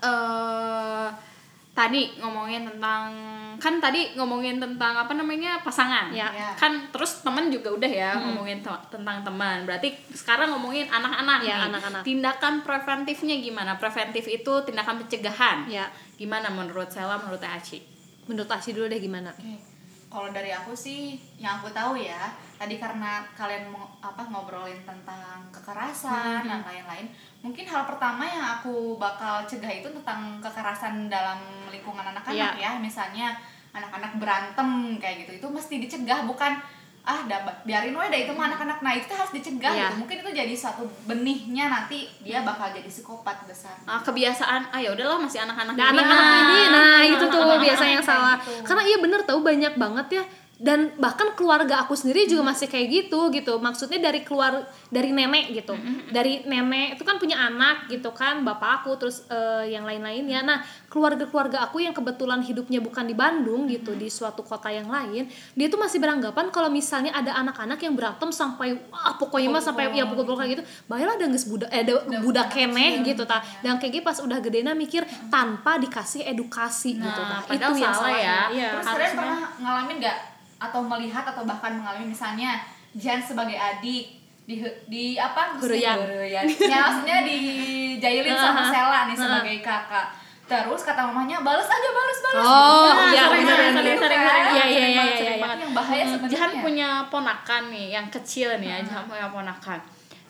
eh 0.00 1.29
tadi 1.70 2.18
ngomongin 2.18 2.66
tentang 2.66 3.14
kan 3.56 3.76
tadi 3.76 4.16
ngomongin 4.16 4.58
tentang 4.58 4.96
apa 4.96 5.12
namanya 5.12 5.60
pasangan. 5.60 6.10
Ya. 6.10 6.26
Ya. 6.28 6.50
kan 6.54 6.90
terus 6.90 7.20
teman 7.20 7.46
juga 7.48 7.70
udah 7.70 7.86
ya 7.86 8.10
ngomongin 8.16 8.58
te- 8.58 8.86
tentang 8.90 9.22
teman. 9.22 9.62
Berarti 9.64 9.92
sekarang 10.10 10.50
ngomongin 10.50 10.88
anak-anak 10.88 11.38
Ya, 11.40 11.56
nih. 11.60 11.68
anak-anak. 11.70 12.02
tindakan 12.02 12.54
preventifnya 12.60 13.36
gimana? 13.38 13.76
Preventif 13.76 14.26
itu 14.26 14.52
tindakan 14.64 14.98
pencegahan. 14.98 15.68
Ya. 15.68 15.86
Gimana 16.16 16.50
menurut 16.50 16.90
Sela 16.90 17.16
menurut 17.16 17.40
Aci? 17.40 17.80
Menurut 18.26 18.48
Aci 18.48 18.72
dulu 18.72 18.86
deh 18.86 18.98
gimana? 18.98 19.30
Oke. 19.30 19.69
Kalau 20.10 20.34
dari 20.34 20.50
aku 20.50 20.74
sih 20.74 21.14
yang 21.38 21.62
aku 21.62 21.70
tahu 21.70 21.94
ya, 21.94 22.34
tadi 22.58 22.82
karena 22.82 23.22
kalian 23.38 23.70
mau 23.70 23.86
apa 24.02 24.26
ngobrolin 24.26 24.82
tentang 24.82 25.38
kekerasan 25.54 26.42
dan 26.42 26.66
lain-lain, 26.66 27.06
mungkin 27.40 27.62
hal 27.62 27.86
pertama 27.86 28.26
yang 28.26 28.58
aku 28.58 28.98
bakal 28.98 29.46
cegah 29.46 29.70
itu 29.70 29.86
tentang 30.02 30.42
kekerasan 30.42 31.06
dalam 31.06 31.38
lingkungan 31.70 32.02
anak-anak 32.02 32.58
Iya. 32.58 32.74
ya. 32.74 32.82
Misalnya 32.82 33.38
anak-anak 33.70 34.18
berantem 34.18 34.98
kayak 34.98 35.24
gitu. 35.24 35.32
Itu 35.38 35.46
mesti 35.46 35.78
dicegah 35.78 36.26
bukan 36.26 36.58
ah 37.00 37.24
dah 37.24 37.40
biarin 37.62 37.92
dah 37.92 38.12
itu 38.14 38.28
mah 38.30 38.46
anak-anak 38.46 38.78
nah 38.80 38.92
itu 38.92 39.08
harus 39.10 39.32
dicegah 39.32 39.72
Iya. 39.72 39.88
gitu 39.88 39.94
mungkin 39.98 40.16
itu 40.20 40.30
jadi 40.36 40.54
suatu 40.54 40.84
benihnya 41.04 41.66
nanti 41.66 42.04
dia 42.20 42.44
bakal 42.44 42.68
jadi 42.68 42.84
psikopat 42.84 43.40
besar 43.44 43.72
Ah, 43.82 43.98
kebiasaan 43.98 44.68
ah 44.68 44.76
ya 44.76 44.92
udahlah 44.92 45.16
masih 45.16 45.40
anak-anak 45.40 45.74
Nah, 45.74 45.88
anak-anak 45.90 46.28
ini, 46.44 46.60
nah 46.68 47.00
itu 47.02 47.24
tuh 47.26 47.40
biasanya 47.56 47.92
yang 47.96 48.04
salah. 48.04 48.36
gitu. 48.36 48.52
Karena 48.62 48.82
iya 48.84 48.98
bener 49.00 49.20
tahu 49.22 49.40
banyak 49.40 49.74
banget 49.74 50.06
ya. 50.12 50.24
Dan 50.60 50.92
bahkan 51.00 51.32
keluarga 51.32 51.80
aku 51.80 51.96
sendiri 51.96 52.28
juga 52.28 52.44
masih 52.44 52.68
kayak 52.68 52.86
gitu 52.92 53.32
gitu. 53.32 53.56
Maksudnya 53.56 53.96
dari 53.96 54.20
keluar 54.20 54.68
dari 54.92 55.08
nenek 55.08 55.56
gitu. 55.56 55.72
Dari 56.12 56.44
nenek 56.44 57.00
itu 57.00 57.02
kan 57.08 57.16
punya 57.16 57.40
anak 57.40 57.88
gitu 57.88 58.12
kan, 58.12 58.44
bapak 58.44 58.84
aku 58.84 58.92
terus 59.00 59.24
eh, 59.32 59.72
yang 59.72 59.88
lain-lainnya. 59.88 60.44
Nah, 60.44 60.60
keluarga-keluarga 60.92 61.64
aku 61.64 61.80
yang 61.80 61.96
kebetulan 61.96 62.44
hidupnya 62.44 62.84
bukan 62.84 63.08
di 63.08 63.16
Bandung 63.16 63.64
gitu, 63.72 63.96
di 63.96 64.12
suatu 64.12 64.44
kota 64.44 64.68
yang 64.68 64.92
lain, 64.92 65.32
dia 65.56 65.66
tuh 65.72 65.80
masih 65.80 65.96
beranggapan 65.96 66.52
kalau 66.52 66.68
misalnya 66.68 67.16
ada 67.16 67.40
anak-anak 67.40 67.80
yang 67.80 67.96
berantem 67.96 68.28
sampai 68.28 68.76
wah 68.92 69.16
pokoknya 69.16 69.48
mah 69.48 69.64
sampai 69.64 69.96
ya 69.96 70.04
pukul-pukul 70.04 70.44
kayak 70.44 70.60
gitu, 70.60 70.62
baiklah 70.84 71.16
ada 71.16 71.24
geus 71.32 71.48
budak 71.48 71.70
eh 71.72 71.88
ada 71.88 71.94
budak 72.20 72.52
keneh 72.52 73.00
gitu 73.00 73.24
ta. 73.24 73.40
Dan 73.64 73.80
kayak 73.80 73.96
gitu 73.96 74.04
pas 74.04 74.20
udah 74.20 74.36
gedena 74.44 74.76
mikir 74.76 75.08
tanpa 75.32 75.80
dikasih 75.80 76.28
edukasi 76.28 77.00
gitu 77.00 77.08
Nah, 77.24 77.40
ta. 77.40 77.48
padahal 77.48 77.72
Itu 77.72 77.80
yang 77.80 77.94
salah 77.96 78.12
ya. 78.12 78.40
Iya. 78.52 78.68
terus 78.76 78.86
kalian 78.92 79.12
pernah 79.16 79.40
ngalamin 79.56 79.96
nggak 80.04 80.16
atau 80.60 80.80
melihat 80.80 81.24
atau 81.24 81.42
bahkan 81.42 81.72
mengalami 81.72 82.06
misalnya 82.06 82.60
Jan 82.92 83.18
sebagai 83.18 83.56
adik 83.56 84.20
di 84.44 84.56
di 84.86 85.04
apa? 85.14 85.56
Huruyan. 85.56 85.96
Huruyan. 85.96 86.44
ya 86.44 86.78
maksudnya 86.84 87.22
dijailin 87.22 88.36
sama 88.44 88.62
Sela 88.66 89.00
nih 89.06 89.16
sebagai 89.16 89.56
kakak. 89.60 90.06
Terus 90.44 90.82
kata 90.82 91.06
mamanya 91.06 91.38
balas 91.40 91.62
aja 91.64 91.88
balas 91.88 92.18
balas 92.20 92.42
Oh, 92.42 92.90
Nah, 92.90 93.14
iya, 93.14 93.22
sering 93.22 93.46
gitu 93.46 93.54
sering, 93.54 93.70
kan. 93.70 94.02
sering, 94.02 94.18
Iya, 94.18 94.34
iya, 94.50 94.64
sering 94.66 94.90
iya, 94.90 95.02
iya, 95.06 95.14
iya. 95.14 95.34
banget. 95.38 95.58
yang 95.60 95.72
bahaya 95.72 96.02
Hmm, 96.02 96.10
sebenarnya. 96.10 96.32
Jahan 96.34 96.52
punya 96.58 96.88
ponakan 97.06 97.62
nih 97.70 97.86
yang 97.88 98.06
kecil 98.10 98.48
nih 98.58 98.68
ya 98.68 98.78
Jahan 98.82 99.04
punya 99.06 99.26
ponakan. 99.30 99.78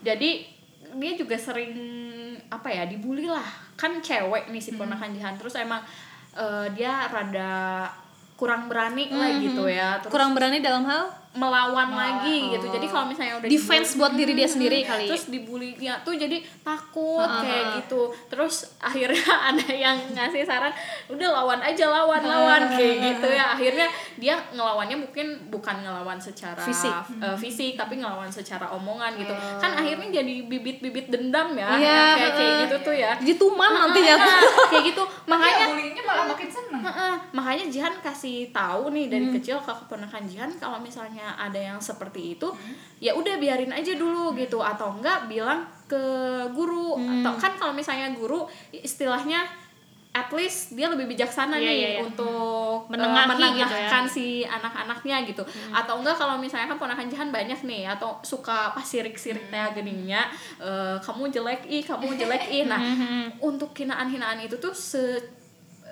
Jadi 0.00 0.30
dia 0.92 1.12
juga 1.14 1.36
sering 1.36 1.72
apa 2.46 2.68
ya 2.68 2.84
dibully 2.84 3.24
lah. 3.24 3.48
Kan 3.74 3.96
cewek 3.98 4.46
nih 4.46 4.60
si 4.60 4.76
ponakan 4.76 5.10
Jahan 5.10 5.34
terus 5.34 5.56
emang 5.56 5.80
eh, 6.32 6.66
dia 6.70 7.08
rada 7.08 7.88
kurang 8.40 8.72
berani 8.72 9.12
lah 9.12 9.36
gitu 9.36 9.68
ya. 9.68 10.00
Terus 10.00 10.08
Kurang 10.08 10.32
berani 10.32 10.64
dalam 10.64 10.88
hal 10.88 11.19
melawan 11.30 11.94
lagi 11.94 12.50
gitu. 12.50 12.66
Jadi 12.66 12.86
kalau 12.86 13.06
misalnya 13.06 13.38
udah 13.38 13.46
defense 13.46 13.94
buat 13.94 14.10
diri 14.12 14.34
dia 14.34 14.50
sendiri 14.50 14.82
kali. 14.82 15.06
terus 15.06 15.30
dibulinya 15.30 16.02
tuh 16.02 16.18
jadi 16.18 16.42
takut 16.60 17.22
kayak 17.22 17.78
gitu. 17.78 18.10
Terus 18.26 18.74
akhirnya 18.78 19.22
ada 19.54 19.68
yang 19.70 19.94
ngasih 20.10 20.42
saran 20.42 20.74
udah 21.06 21.28
lawan 21.30 21.62
aja 21.62 21.86
lawan 21.86 22.18
lawan 22.20 22.62
kayak 22.68 22.96
gitu 23.14 23.28
ya. 23.30 23.54
Akhirnya 23.54 23.86
dia 24.18 24.34
ngelawannya 24.50 24.96
mungkin 24.98 25.26
bukan 25.46 25.86
ngelawan 25.86 26.18
secara 26.18 26.58
Fisik. 26.60 26.90
eh, 27.22 27.36
fisik 27.38 27.78
tapi 27.78 28.02
ngelawan 28.02 28.26
secara 28.26 28.66
omongan 28.74 29.14
gitu. 29.14 29.30
Kan 29.62 29.78
akhirnya 29.78 30.10
jadi 30.10 30.34
bibit-bibit 30.44 31.08
dendam 31.08 31.54
ya 31.54 31.78
Iya, 31.78 32.02
kayak 32.18 32.32
kayak 32.34 32.54
gitu 32.66 32.76
tuh 32.82 32.94
ya. 32.96 33.12
Jadi 33.22 33.34
tuman 33.38 33.70
nantinya 33.70 34.14
tuh. 34.18 34.34
kayak 34.66 34.84
gitu. 34.90 35.02
Makanya 35.24 35.64
bullyingnya 35.70 36.02
malah 36.02 36.24
makin 36.26 36.48
seneng. 36.50 36.82
Makanya 37.30 37.64
Jihan 37.70 37.94
kasih 38.02 38.50
tahu 38.50 38.90
nih 38.90 39.06
dari 39.06 39.26
kecil 39.30 39.62
ke 39.62 39.70
keponakan 39.70 40.26
Jihan 40.26 40.50
kalau 40.58 40.82
misalnya 40.82 41.19
ada 41.26 41.60
yang 41.60 41.78
seperti 41.82 42.36
itu 42.38 42.48
ya 43.00 43.12
udah 43.16 43.36
biarin 43.36 43.72
aja 43.72 43.92
dulu 43.96 44.32
gitu. 44.36 44.60
Atau 44.64 44.96
enggak 44.96 45.28
bilang 45.28 45.66
ke 45.84 46.00
guru. 46.54 46.96
Atau 46.96 47.32
kan 47.36 47.52
kalau 47.58 47.72
misalnya 47.74 48.12
guru 48.16 48.46
istilahnya 48.70 49.44
at 50.10 50.26
least 50.34 50.74
dia 50.74 50.90
lebih 50.90 51.06
bijaksana 51.06 51.54
Iya, 51.54 51.70
nih 51.70 51.70
iya, 51.78 51.90
iya. 51.94 52.00
untuk 52.02 52.90
eh, 52.90 52.98
Menengahi 52.98 53.62
gitu 53.62 53.74
ya. 53.78 54.02
si 54.10 54.42
anak-anaknya 54.42 55.22
gitu. 55.22 55.42
Atau 55.70 56.02
enggak 56.02 56.18
kalau 56.18 56.34
misalnya 56.34 56.66
kan 56.66 56.82
ponakan 56.82 57.06
Jihan 57.06 57.30
banyak 57.30 57.62
nih 57.62 57.86
atau 57.86 58.18
suka 58.26 58.74
pas 58.74 58.82
sirik-sirik 58.82 59.46
teh 59.54 59.66
geningnya 59.78 60.26
eh, 60.58 60.98
kamu 60.98 61.30
jelek 61.30 61.62
ih 61.70 61.86
kamu 61.86 62.18
jelek 62.18 62.42
ih. 62.50 62.66
Nah 62.66 62.80
untuk 63.38 63.70
hinaan-hinaan 63.78 64.42
itu 64.42 64.58
tuh 64.58 64.74
se 64.74 65.22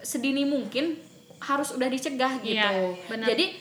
sedini 0.03 0.43
mungkin 0.47 0.99
harus 1.39 1.71
udah 1.79 1.87
dicegah 1.87 2.43
gitu. 2.43 2.59
Iya, 2.59 2.99
benar. 3.07 3.27
Jadi 3.31 3.55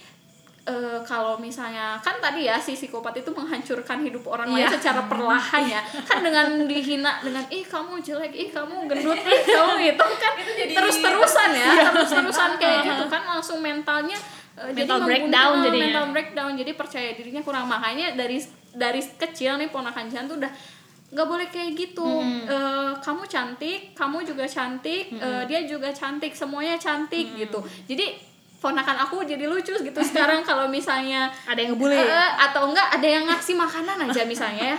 eh, 0.68 1.00
kalau 1.02 1.36
misalnya 1.38 1.96
kan 1.98 2.16
tadi 2.18 2.44
ya 2.44 2.56
si 2.58 2.74
psikopat 2.74 3.16
itu 3.16 3.32
menghancurkan 3.32 3.98
hidup 4.00 4.24
orang 4.26 4.48
Iya. 4.50 4.68
lain 4.68 4.76
secara 4.76 5.02
perlahan 5.04 5.64
ya. 5.66 5.80
Kan 6.04 6.20
dengan 6.22 6.48
dihina 6.64 7.20
dengan 7.20 7.48
ih 7.50 7.64
kamu 7.64 7.98
jelek, 8.00 8.32
ih 8.32 8.50
kamu 8.50 8.86
gendut, 8.86 9.16
ih 9.18 9.44
kamu 9.48 9.74
gitu 9.88 10.04
kan 10.18 10.34
jadi- 10.54 10.76
terus-terusan 10.76 11.50
ya, 11.54 11.68
Iya. 11.74 11.84
terus-terusan 11.90 12.52
kayak 12.58 12.80
gitu 12.86 13.04
kan 13.06 13.24
langsung 13.26 13.60
mentalnya 13.60 14.20
eh, 14.56 14.70
jadi 14.70 14.84
Mental 14.84 14.98
membunuh- 14.98 15.08
breakdown 15.10 15.54
jadinya. 15.62 15.82
mental 15.82 16.06
breakdown 16.12 16.52
jadi 16.54 16.72
percaya 16.74 17.10
dirinya 17.14 17.42
kurang 17.42 17.66
makanya 17.66 18.08
dari 18.14 18.38
dari 18.70 19.00
kecil 19.00 19.56
nih 19.56 19.68
ponakan 19.68 20.06
Jihan 20.06 20.26
tuh 20.26 20.38
udah 20.38 20.52
nggak 21.08 21.24
boleh 21.26 21.48
kayak 21.48 21.72
gitu 21.74 22.10
Eh, 22.44 22.92
kamu 22.98 23.24
cantik 23.26 23.80
kamu 23.94 24.26
juga 24.26 24.44
cantik 24.46 25.16
eh, 25.16 25.44
dia 25.46 25.64
juga 25.64 25.88
cantik 25.90 26.32
semuanya 26.32 26.76
cantik 26.76 27.32
gitu 27.34 27.58
jadi 27.86 28.18
ponakan 28.58 28.98
aku 29.00 29.22
jadi 29.22 29.46
lucu 29.46 29.72
gitu 29.72 30.00
sekarang 30.10 30.42
kalau 30.42 30.66
misalnya 30.66 31.30
Ada 31.46 31.60
yang 31.60 31.72
ngebully. 31.74 31.94
eh, 31.96 32.10
atau 32.40 32.68
enggak 32.68 32.88
ada 32.92 33.08
yang 33.08 33.24
ngasih 33.24 33.54
makanan 33.54 33.98
aja 34.04 34.22
misalnya 34.24 34.74
ya 34.74 34.78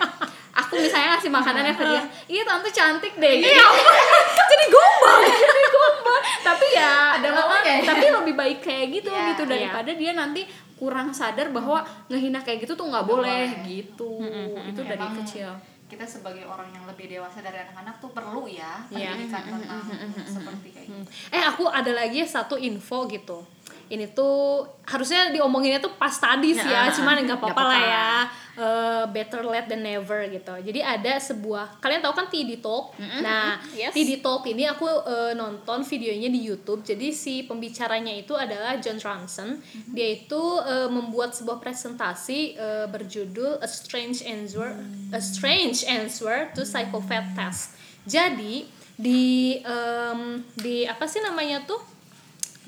aku 0.51 0.75
misalnya 0.77 1.15
ngasih 1.15 1.31
makanannya 1.31 1.73
ke 1.73 1.85
dia 1.85 2.03
iya 2.35 2.43
tante 2.43 2.69
cantik 2.69 3.15
deh 3.15 3.35
gitu. 3.39 3.55
Jadi 4.51 4.65
gombal. 4.69 5.19
jadi 5.23 5.63
gombal 5.69 6.19
tapi 6.41 6.67
ya 6.73 6.95
Ada 7.15 7.29
eh, 7.29 7.33
maunya 7.33 7.73
ya? 7.73 7.83
tapi 7.87 8.07
lebih 8.11 8.35
baik 8.35 8.59
kayak 8.61 8.87
gitu 8.93 9.09
Iya, 9.09 9.25
gitu 9.31 9.43
daripada 9.45 9.91
dia 9.93 10.13
nanti 10.13 10.43
kurang 10.75 11.11
sadar 11.11 11.49
bahwa 11.49 11.81
ngehina 12.07 12.39
kayak 12.41 12.63
gitu 12.63 12.75
tuh 12.75 12.87
nggak 12.87 13.03
boleh 13.05 13.63
gitu 13.63 14.19
itu 14.65 14.81
dari 14.81 14.99
Emang 14.99 15.15
kecil 15.17 15.51
kita 15.89 16.05
sebagai 16.05 16.45
orang 16.45 16.69
yang 16.69 16.85
lebih 16.85 17.09
dewasa 17.09 17.41
dari 17.41 17.57
anak-anak 17.59 17.97
tuh 17.97 18.13
perlu 18.13 18.45
ya 18.45 18.77
Iya. 18.89 19.17
pendidikan 19.17 19.43
tentang 19.57 19.81
seperti 20.21 20.69
kayak 20.69 20.87
gitu. 20.87 21.09
Eh 21.33 21.41
aku 21.41 21.65
ada 21.65 21.89
lagi 21.91 22.21
satu 22.23 22.61
info 22.61 23.09
gitu. 23.09 23.41
Ini 23.89 24.13
tuh 24.13 24.63
harusnya 24.85 25.29
diomonginnya 25.29 25.81
tuh 25.81 25.97
pas 25.97 26.13
tadi 26.13 26.53
sih 26.53 26.65
ya, 26.65 26.93
cuman 26.93 27.25
nggak 27.25 27.41
apa-apa 27.41 27.63
lah 27.65 27.81
ya. 27.81 28.11
Eh, 28.59 29.05
better 29.15 29.47
late 29.47 29.71
than 29.71 29.87
never 29.87 30.27
gitu. 30.27 30.51
Jadi 30.51 30.83
ada 30.83 31.15
sebuah 31.17 31.79
kalian 31.79 32.03
tahu 32.03 32.11
kan 32.11 32.27
TD 32.27 32.59
Talk. 32.59 32.91
Nah, 32.99 33.55
Yes. 33.71 33.95
TD 33.95 34.19
Talk 34.19 34.43
ini 34.45 34.67
aku 34.67 34.83
eh, 34.85 35.33
nonton 35.33 35.87
videonya 35.87 36.27
di 36.27 36.43
YouTube. 36.43 36.83
Jadi 36.83 37.15
si 37.15 37.47
pembicaranya 37.47 38.11
itu 38.11 38.35
adalah 38.35 38.75
John 38.83 38.99
Ronson. 38.99 39.63
Dia 39.89 40.21
itu 40.21 40.43
eh, 40.59 40.91
membuat 40.91 41.39
sebuah 41.39 41.63
presentasi 41.63 42.59
eh, 42.59 42.87
berjudul 42.91 43.63
A 43.63 43.69
Strange 43.71 44.27
Answer 44.27 44.75
A 45.15 45.21
Strange 45.23 45.87
Answer 45.87 46.51
to 46.51 46.67
Psychopath 46.67 47.39
Test. 47.39 47.79
Jadi 48.05 48.67
di 48.99 49.55
em, 49.63 50.43
di 50.59 50.83
apa 50.83 51.07
sih 51.07 51.23
namanya 51.23 51.63
tuh? 51.63 51.79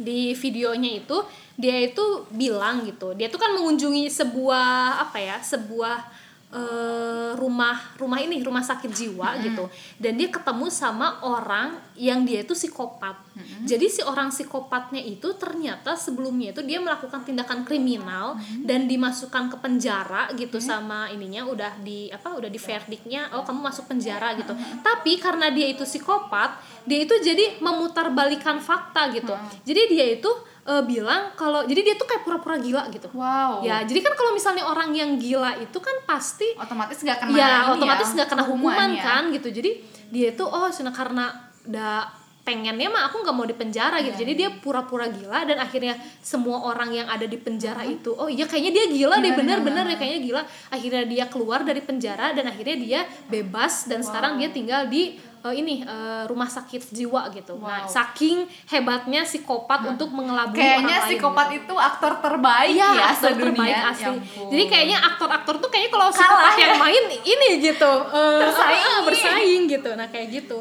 Di 0.01 0.33
videonya 0.33 1.05
itu 1.05 1.17
dia 1.61 1.77
itu 1.85 2.25
bilang 2.33 2.89
gitu. 2.89 3.13
Dia 3.13 3.29
tuh 3.29 3.37
kan 3.37 3.53
mengunjungi 3.53 4.09
sebuah 4.09 5.05
apa 5.05 5.21
ya 5.21 5.37
sebuah 5.45 6.20
eh, 6.51 7.33
rumah 7.39 7.95
rumah 7.95 8.19
ini 8.19 8.43
rumah 8.43 8.63
sakit 8.63 8.91
jiwa 8.91 9.39
gitu. 9.43 9.71
Dan 9.97 10.19
dia 10.19 10.29
ketemu 10.29 10.67
sama 10.69 11.23
orang 11.23 11.79
yang 11.95 12.27
dia 12.27 12.43
itu 12.43 12.53
psikopat. 12.53 13.17
Jadi 13.65 13.87
si 13.89 14.01
orang 14.05 14.29
psikopatnya 14.29 15.01
itu 15.01 15.33
ternyata 15.39 15.97
sebelumnya 15.97 16.53
itu 16.53 16.61
dia 16.67 16.77
melakukan 16.83 17.25
tindakan 17.25 17.65
kriminal 17.65 18.37
dan 18.67 18.85
dimasukkan 18.85 19.49
ke 19.49 19.57
penjara 19.63 20.29
gitu 20.37 20.61
sama 20.61 21.09
ininya 21.09 21.49
udah 21.49 21.81
di 21.81 22.13
apa 22.13 22.37
udah 22.37 22.51
di 22.53 22.61
verdictnya 22.61 23.33
oh 23.33 23.47
kamu 23.47 23.65
masuk 23.65 23.89
penjara 23.89 24.37
gitu. 24.37 24.53
Tapi 24.85 25.17
karena 25.17 25.49
dia 25.49 25.71
itu 25.71 25.87
psikopat 25.87 26.61
dia 26.85 27.05
itu 27.05 27.15
jadi 27.23 27.61
memutarbalikan 27.63 28.61
fakta 28.61 29.09
gitu. 29.15 29.33
Jadi 29.65 29.83
dia 29.93 30.07
itu 30.19 30.31
eh, 30.71 30.83
bilang 30.87 31.35
kalau 31.35 31.67
jadi 31.67 31.81
dia 31.83 31.95
tuh 31.99 32.07
kayak 32.07 32.23
pura-pura 32.23 32.57
gila 32.63 32.87
gitu. 32.95 33.11
Wow. 33.11 33.67
ya 33.67 33.83
jadi 33.83 34.01
kan 34.07 34.15
kalau 34.15 34.31
misalnya 34.31 34.63
orang 34.71 34.95
yang 34.95 35.19
gila 35.19 35.59
itu 35.59 35.79
kan 35.83 35.97
pasti 36.07 36.55
otomatis 36.55 37.03
nggak 37.03 37.19
kena 37.27 37.35
ya 37.35 37.51
ini 37.67 37.75
otomatis 37.75 38.09
ya, 38.11 38.15
nggak 38.23 38.29
kena 38.31 38.45
hukuman 38.47 38.91
ya. 38.95 39.03
kan 39.03 39.23
gitu. 39.35 39.49
Jadi 39.51 39.71
dia 40.11 40.35
itu 40.35 40.45
oh 40.47 40.71
karena 40.71 41.51
udah 41.67 42.21
pengennya 42.41 42.89
mah 42.89 43.13
aku 43.13 43.21
nggak 43.21 43.37
mau 43.37 43.45
di 43.45 43.53
penjara 43.53 44.01
gitu. 44.01 44.17
Iya, 44.17 44.21
jadi 44.25 44.33
dia 44.33 44.49
pura-pura 44.59 45.07
gila 45.13 45.45
dan 45.45 45.61
akhirnya 45.61 45.95
semua 46.25 46.65
orang 46.67 46.91
yang 46.91 47.07
ada 47.07 47.29
di 47.29 47.37
penjara 47.37 47.85
itu 47.85 48.17
oh 48.17 48.27
iya 48.27 48.49
kayaknya 48.49 48.73
dia 48.81 48.87
gila 48.91 49.17
deh 49.21 49.33
bener-bener 49.37 49.85
ya 49.93 49.97
kayaknya 50.01 50.21
gila. 50.25 50.43
Akhirnya 50.73 51.05
dia 51.07 51.25
keluar 51.29 51.61
dari 51.63 51.85
penjara 51.85 52.33
dan 52.33 52.49
akhirnya 52.49 52.77
dia 52.81 53.01
bebas 53.29 53.87
dan 53.87 54.01
sekarang 54.01 54.41
dia 54.41 54.49
tinggal 54.51 54.89
di 54.89 55.21
eh, 55.41 55.55
ini 55.55 55.81
eh, 55.81 56.23
rumah 56.25 56.47
sakit 56.47 56.91
jiwa 56.91 57.29
gitu. 57.31 57.57
Nah, 57.57 57.81
Wow. 57.81 57.89
saking 57.89 58.39
hebatnya 58.67 59.23
psikopat 59.23 59.81
untuk 59.87 60.11
mengelabui 60.11 60.55
Kayaknya 60.55 60.81
orang 60.87 60.99
lain. 60.99 61.09
psikopat 61.09 61.47
gitu. 61.49 61.59
itu 61.63 61.75
aktor 61.77 62.13
terbaik 62.19 62.73
Iya, 62.73 62.89
ya 62.91 63.05
aktor 63.09 63.31
sedunia. 63.31 63.47
terbaik 63.51 63.73
Ya 63.73 63.83
asli. 63.87 64.05
ampun. 64.13 64.49
Jadi 64.49 64.65
kayaknya 64.67 64.99
aktor-aktor 65.03 65.55
tuh 65.57 65.69
kayaknya 65.69 65.91
kalau 65.91 66.07
psikopat 66.11 66.53
ya. 66.53 66.61
yang 66.63 66.75
main 66.79 67.05
ini 67.17 67.49
gitu. 67.59 67.93
eh, 68.11 68.41
Bersaing. 68.41 68.83
ah, 68.83 68.99
bersaing 69.07 69.63
gitu. 69.67 69.91
Nah, 69.93 70.07
kayak 70.07 70.29
gitu. 70.31 70.59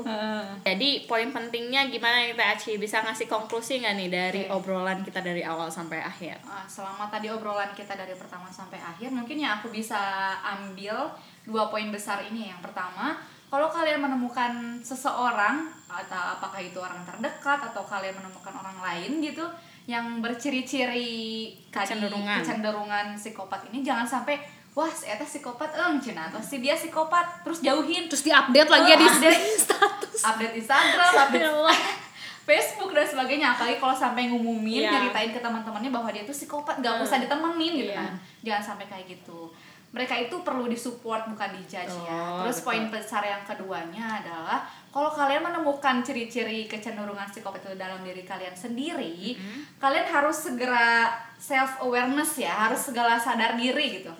Jadi 0.61 0.89
poin 1.05 1.27
pentingnya 1.27 1.87
gimana 1.87 2.21
nih 2.21 2.33
Teh 2.33 2.45
Aci 2.45 2.71
bisa 2.75 2.99
ngasih 2.99 3.25
konklusi 3.25 3.79
nggak 3.79 3.95
nih 3.95 4.09
dari 4.09 4.41
obrolan 4.47 5.01
kita 5.01 5.19
dari 5.19 5.41
awal 5.41 5.67
sampai 5.67 5.99
akhir? 5.99 6.39
Ah, 6.43 6.63
selama 6.65 7.07
tadi 7.07 7.27
obrolan 7.27 7.71
kita 7.71 7.93
dari 7.93 8.13
pertama 8.13 8.47
sampai 8.49 8.77
akhir 8.77 9.09
mungkin 9.09 9.35
yang 9.35 9.57
aku 9.57 9.69
bisa 9.69 9.97
ambil 10.39 11.11
dua 11.41 11.67
poin 11.67 11.87
besar 11.87 12.21
ini 12.23 12.47
yang 12.47 12.59
pertama 12.59 13.17
kalau 13.49 13.67
kalian 13.67 13.99
menemukan 13.99 14.51
seseorang 14.79 15.65
atau 15.85 16.21
apakah 16.31 16.59
itu 16.59 16.77
orang 16.77 17.01
terdekat 17.03 17.59
atau 17.63 17.81
kalian 17.83 18.13
menemukan 18.13 18.53
orang 18.53 18.77
lain 18.79 19.17
gitu 19.19 19.41
yang 19.85 20.21
berciri-ciri 20.21 21.49
Kecenderungan. 21.67 22.39
kecenderungan 22.39 23.05
psikopat 23.15 23.65
ini 23.67 23.81
jangan 23.81 24.05
sampai 24.05 24.37
wah 24.71 24.85
si 24.87 25.05
eta 25.05 25.23
psikopat 25.23 25.73
eng 25.75 25.97
cina 25.97 26.29
atau 26.29 26.37
si 26.37 26.57
dia 26.57 26.73
psikopat 26.73 27.41
terus 27.41 27.59
jauhin 27.59 28.05
Terus 28.05 28.21
diupdate 28.21 28.69
lagi 28.69 28.87
ya 28.87 28.95
di 28.95 29.03
Oh, 29.03 29.11
update. 29.11 29.41
status. 29.65 30.19
update 30.23 30.53
Instagram, 30.55 31.11
update 31.25 31.41
Ya. 31.41 31.73
Facebook 32.47 32.91
dan 32.91 33.05
sebagainya 33.05 33.47
apalagi 33.51 33.77
kalau 33.77 33.93
sampai 33.93 34.25
ngumumin 34.25 34.81
Iya. 34.81 34.89
nyeritain 34.91 35.29
ke 35.29 35.37
teman-temannya 35.37 35.89
bahwa 35.89 36.09
dia 36.09 36.21
tuh 36.21 36.33
psikopat 36.33 36.77
nggak 36.77 36.93
Hmm. 36.95 37.05
usah 37.05 37.17
ditemenin 37.17 37.73
gitu 37.75 37.91
Iya. 37.91 37.97
kan 37.99 38.11
jangan 38.41 38.63
sampai 38.63 38.85
kayak 38.85 39.05
gitu 39.07 39.53
mereka 39.89 40.13
itu 40.13 40.45
perlu 40.45 40.69
disupport 40.69 41.25
bukan 41.25 41.49
dijudge 41.57 41.89
ya. 42.05 42.13
Oh, 42.13 42.45
terus 42.45 42.61
betul. 42.61 42.67
poin 42.69 42.83
besar 42.93 43.25
yang 43.25 43.41
keduanya 43.41 44.21
adalah 44.21 44.61
kalau 44.93 45.09
kalian 45.09 45.41
menemukan 45.41 46.01
ciri-ciri 46.01 46.65
kecenderungan 46.65 47.25
psikopat 47.25 47.61
itu 47.61 47.73
dalam 47.73 48.01
diri 48.01 48.21
kalian 48.21 48.53
sendiri 48.53 49.33
kalian 49.77 50.05
harus 50.05 50.45
segera 50.45 51.09
self 51.37 51.81
awareness 51.81 52.37
ya 52.37 52.69
harus 52.69 52.85
segala 52.85 53.17
sadar 53.17 53.57
diri 53.57 54.01
gitu. 54.01 54.13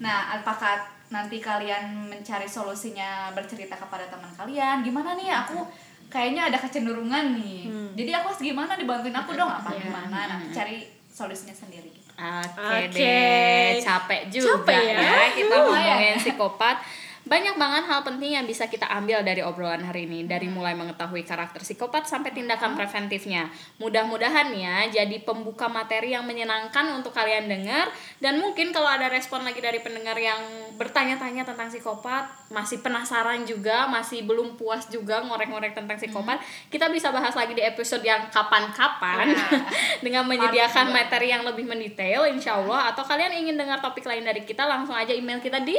Nah 0.00 0.36
apakah 0.36 0.80
nanti 1.12 1.40
kalian 1.40 2.08
mencari 2.08 2.48
solusinya 2.48 3.32
bercerita 3.36 3.76
kepada 3.76 4.08
teman 4.08 4.32
kalian? 4.32 4.80
Gimana 4.80 5.12
nih 5.12 5.28
aku 5.28 5.60
kayaknya 6.08 6.48
ada 6.48 6.56
kecenderungan 6.56 7.36
nih. 7.36 7.68
Jadi 7.96 8.10
aku 8.16 8.32
harus 8.32 8.40
gimana 8.40 8.76
dibantuin 8.76 9.12
aku 9.12 9.36
dong 9.36 9.48
apa 9.48 9.76
Iya. 9.76 9.92
gimana? 9.92 10.18
Nanti 10.28 10.56
cari 10.56 10.76
solusinya 11.12 11.52
sendiri 11.52 11.92
Oke 12.22 12.86
Oke. 12.86 13.02
deh, 13.02 13.82
capek 13.82 14.22
juga 14.30 14.62
Capek 14.62 14.82
ya. 14.94 14.98
ya 15.02 15.22
kita 15.34 15.54
ngomongin 15.58 16.14
psikopat. 16.22 16.76
Banyak 17.22 17.54
banget 17.54 17.86
hal 17.86 18.02
penting 18.02 18.34
yang 18.34 18.42
bisa 18.50 18.66
kita 18.66 18.82
ambil 18.90 19.22
dari 19.22 19.46
obrolan 19.46 19.86
hari 19.86 20.10
ini, 20.10 20.26
dari 20.26 20.50
mulai 20.50 20.74
mengetahui 20.74 21.22
karakter 21.22 21.62
psikopat 21.62 22.10
sampai 22.10 22.34
tindakan 22.34 22.74
preventifnya. 22.74 23.46
Mudah-mudahan 23.78 24.50
ya 24.50 24.90
jadi 24.90 25.22
pembuka 25.22 25.70
materi 25.70 26.18
yang 26.18 26.26
menyenangkan 26.26 26.90
untuk 26.98 27.14
kalian 27.14 27.46
dengar. 27.46 27.94
Dan 28.18 28.42
mungkin 28.42 28.74
kalau 28.74 28.90
ada 28.90 29.06
respon 29.06 29.46
lagi 29.46 29.62
dari 29.62 29.78
pendengar 29.78 30.18
yang 30.18 30.42
bertanya-tanya 30.74 31.46
tentang 31.46 31.70
psikopat, 31.70 32.26
masih 32.50 32.82
penasaran 32.82 33.46
juga, 33.46 33.86
masih 33.86 34.26
belum 34.26 34.58
puas 34.58 34.90
juga 34.90 35.22
ngorek-ngorek 35.22 35.78
tentang 35.78 36.02
psikopat, 36.02 36.42
kita 36.74 36.90
bisa 36.90 37.14
bahas 37.14 37.38
lagi 37.38 37.54
di 37.54 37.62
episode 37.62 38.02
yang 38.02 38.34
kapan-kapan. 38.34 39.30
Dengan 40.04 40.26
menyediakan 40.26 40.90
materi 40.90 41.30
yang 41.30 41.46
lebih 41.46 41.70
mendetail 41.70 42.26
insya 42.26 42.58
Allah. 42.58 42.90
Atau 42.90 43.06
kalian 43.06 43.30
ingin 43.46 43.54
dengar 43.54 43.78
topik 43.78 44.02
lain 44.02 44.26
dari 44.26 44.42
kita 44.42 44.66
langsung 44.66 44.98
aja 44.98 45.14
email 45.14 45.38
kita 45.38 45.62
di 45.62 45.78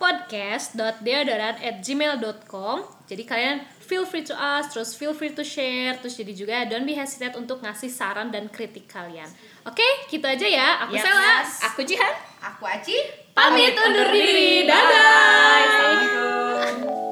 podcast.deodoran@gmail.com. 0.00 2.76
Jadi 3.08 3.24
kalian 3.28 3.60
feel 3.82 4.06
free 4.08 4.24
to 4.24 4.32
ask, 4.32 4.72
terus 4.72 4.96
feel 4.96 5.12
free 5.12 5.36
to 5.36 5.44
share, 5.44 6.00
terus 6.00 6.16
jadi 6.16 6.32
juga 6.32 6.64
don't 6.64 6.88
be 6.88 6.96
hesitate 6.96 7.36
untuk 7.36 7.60
ngasih 7.60 7.92
saran 7.92 8.32
dan 8.32 8.48
kritik 8.48 8.88
kalian. 8.88 9.28
Oke, 9.68 9.84
gitu 10.08 10.24
aja 10.24 10.48
ya. 10.48 10.88
Aku 10.88 10.96
Yes. 10.96 11.04
Sela. 11.04 11.44
aku 11.68 11.84
Jihan 11.84 12.14
aku 12.40 12.64
Aci 12.66 12.96
Pamit 13.36 13.76
undur 13.76 14.08
diri. 14.10 14.64
Dadah. 14.64 15.60
Assalamualaikum 15.62 17.11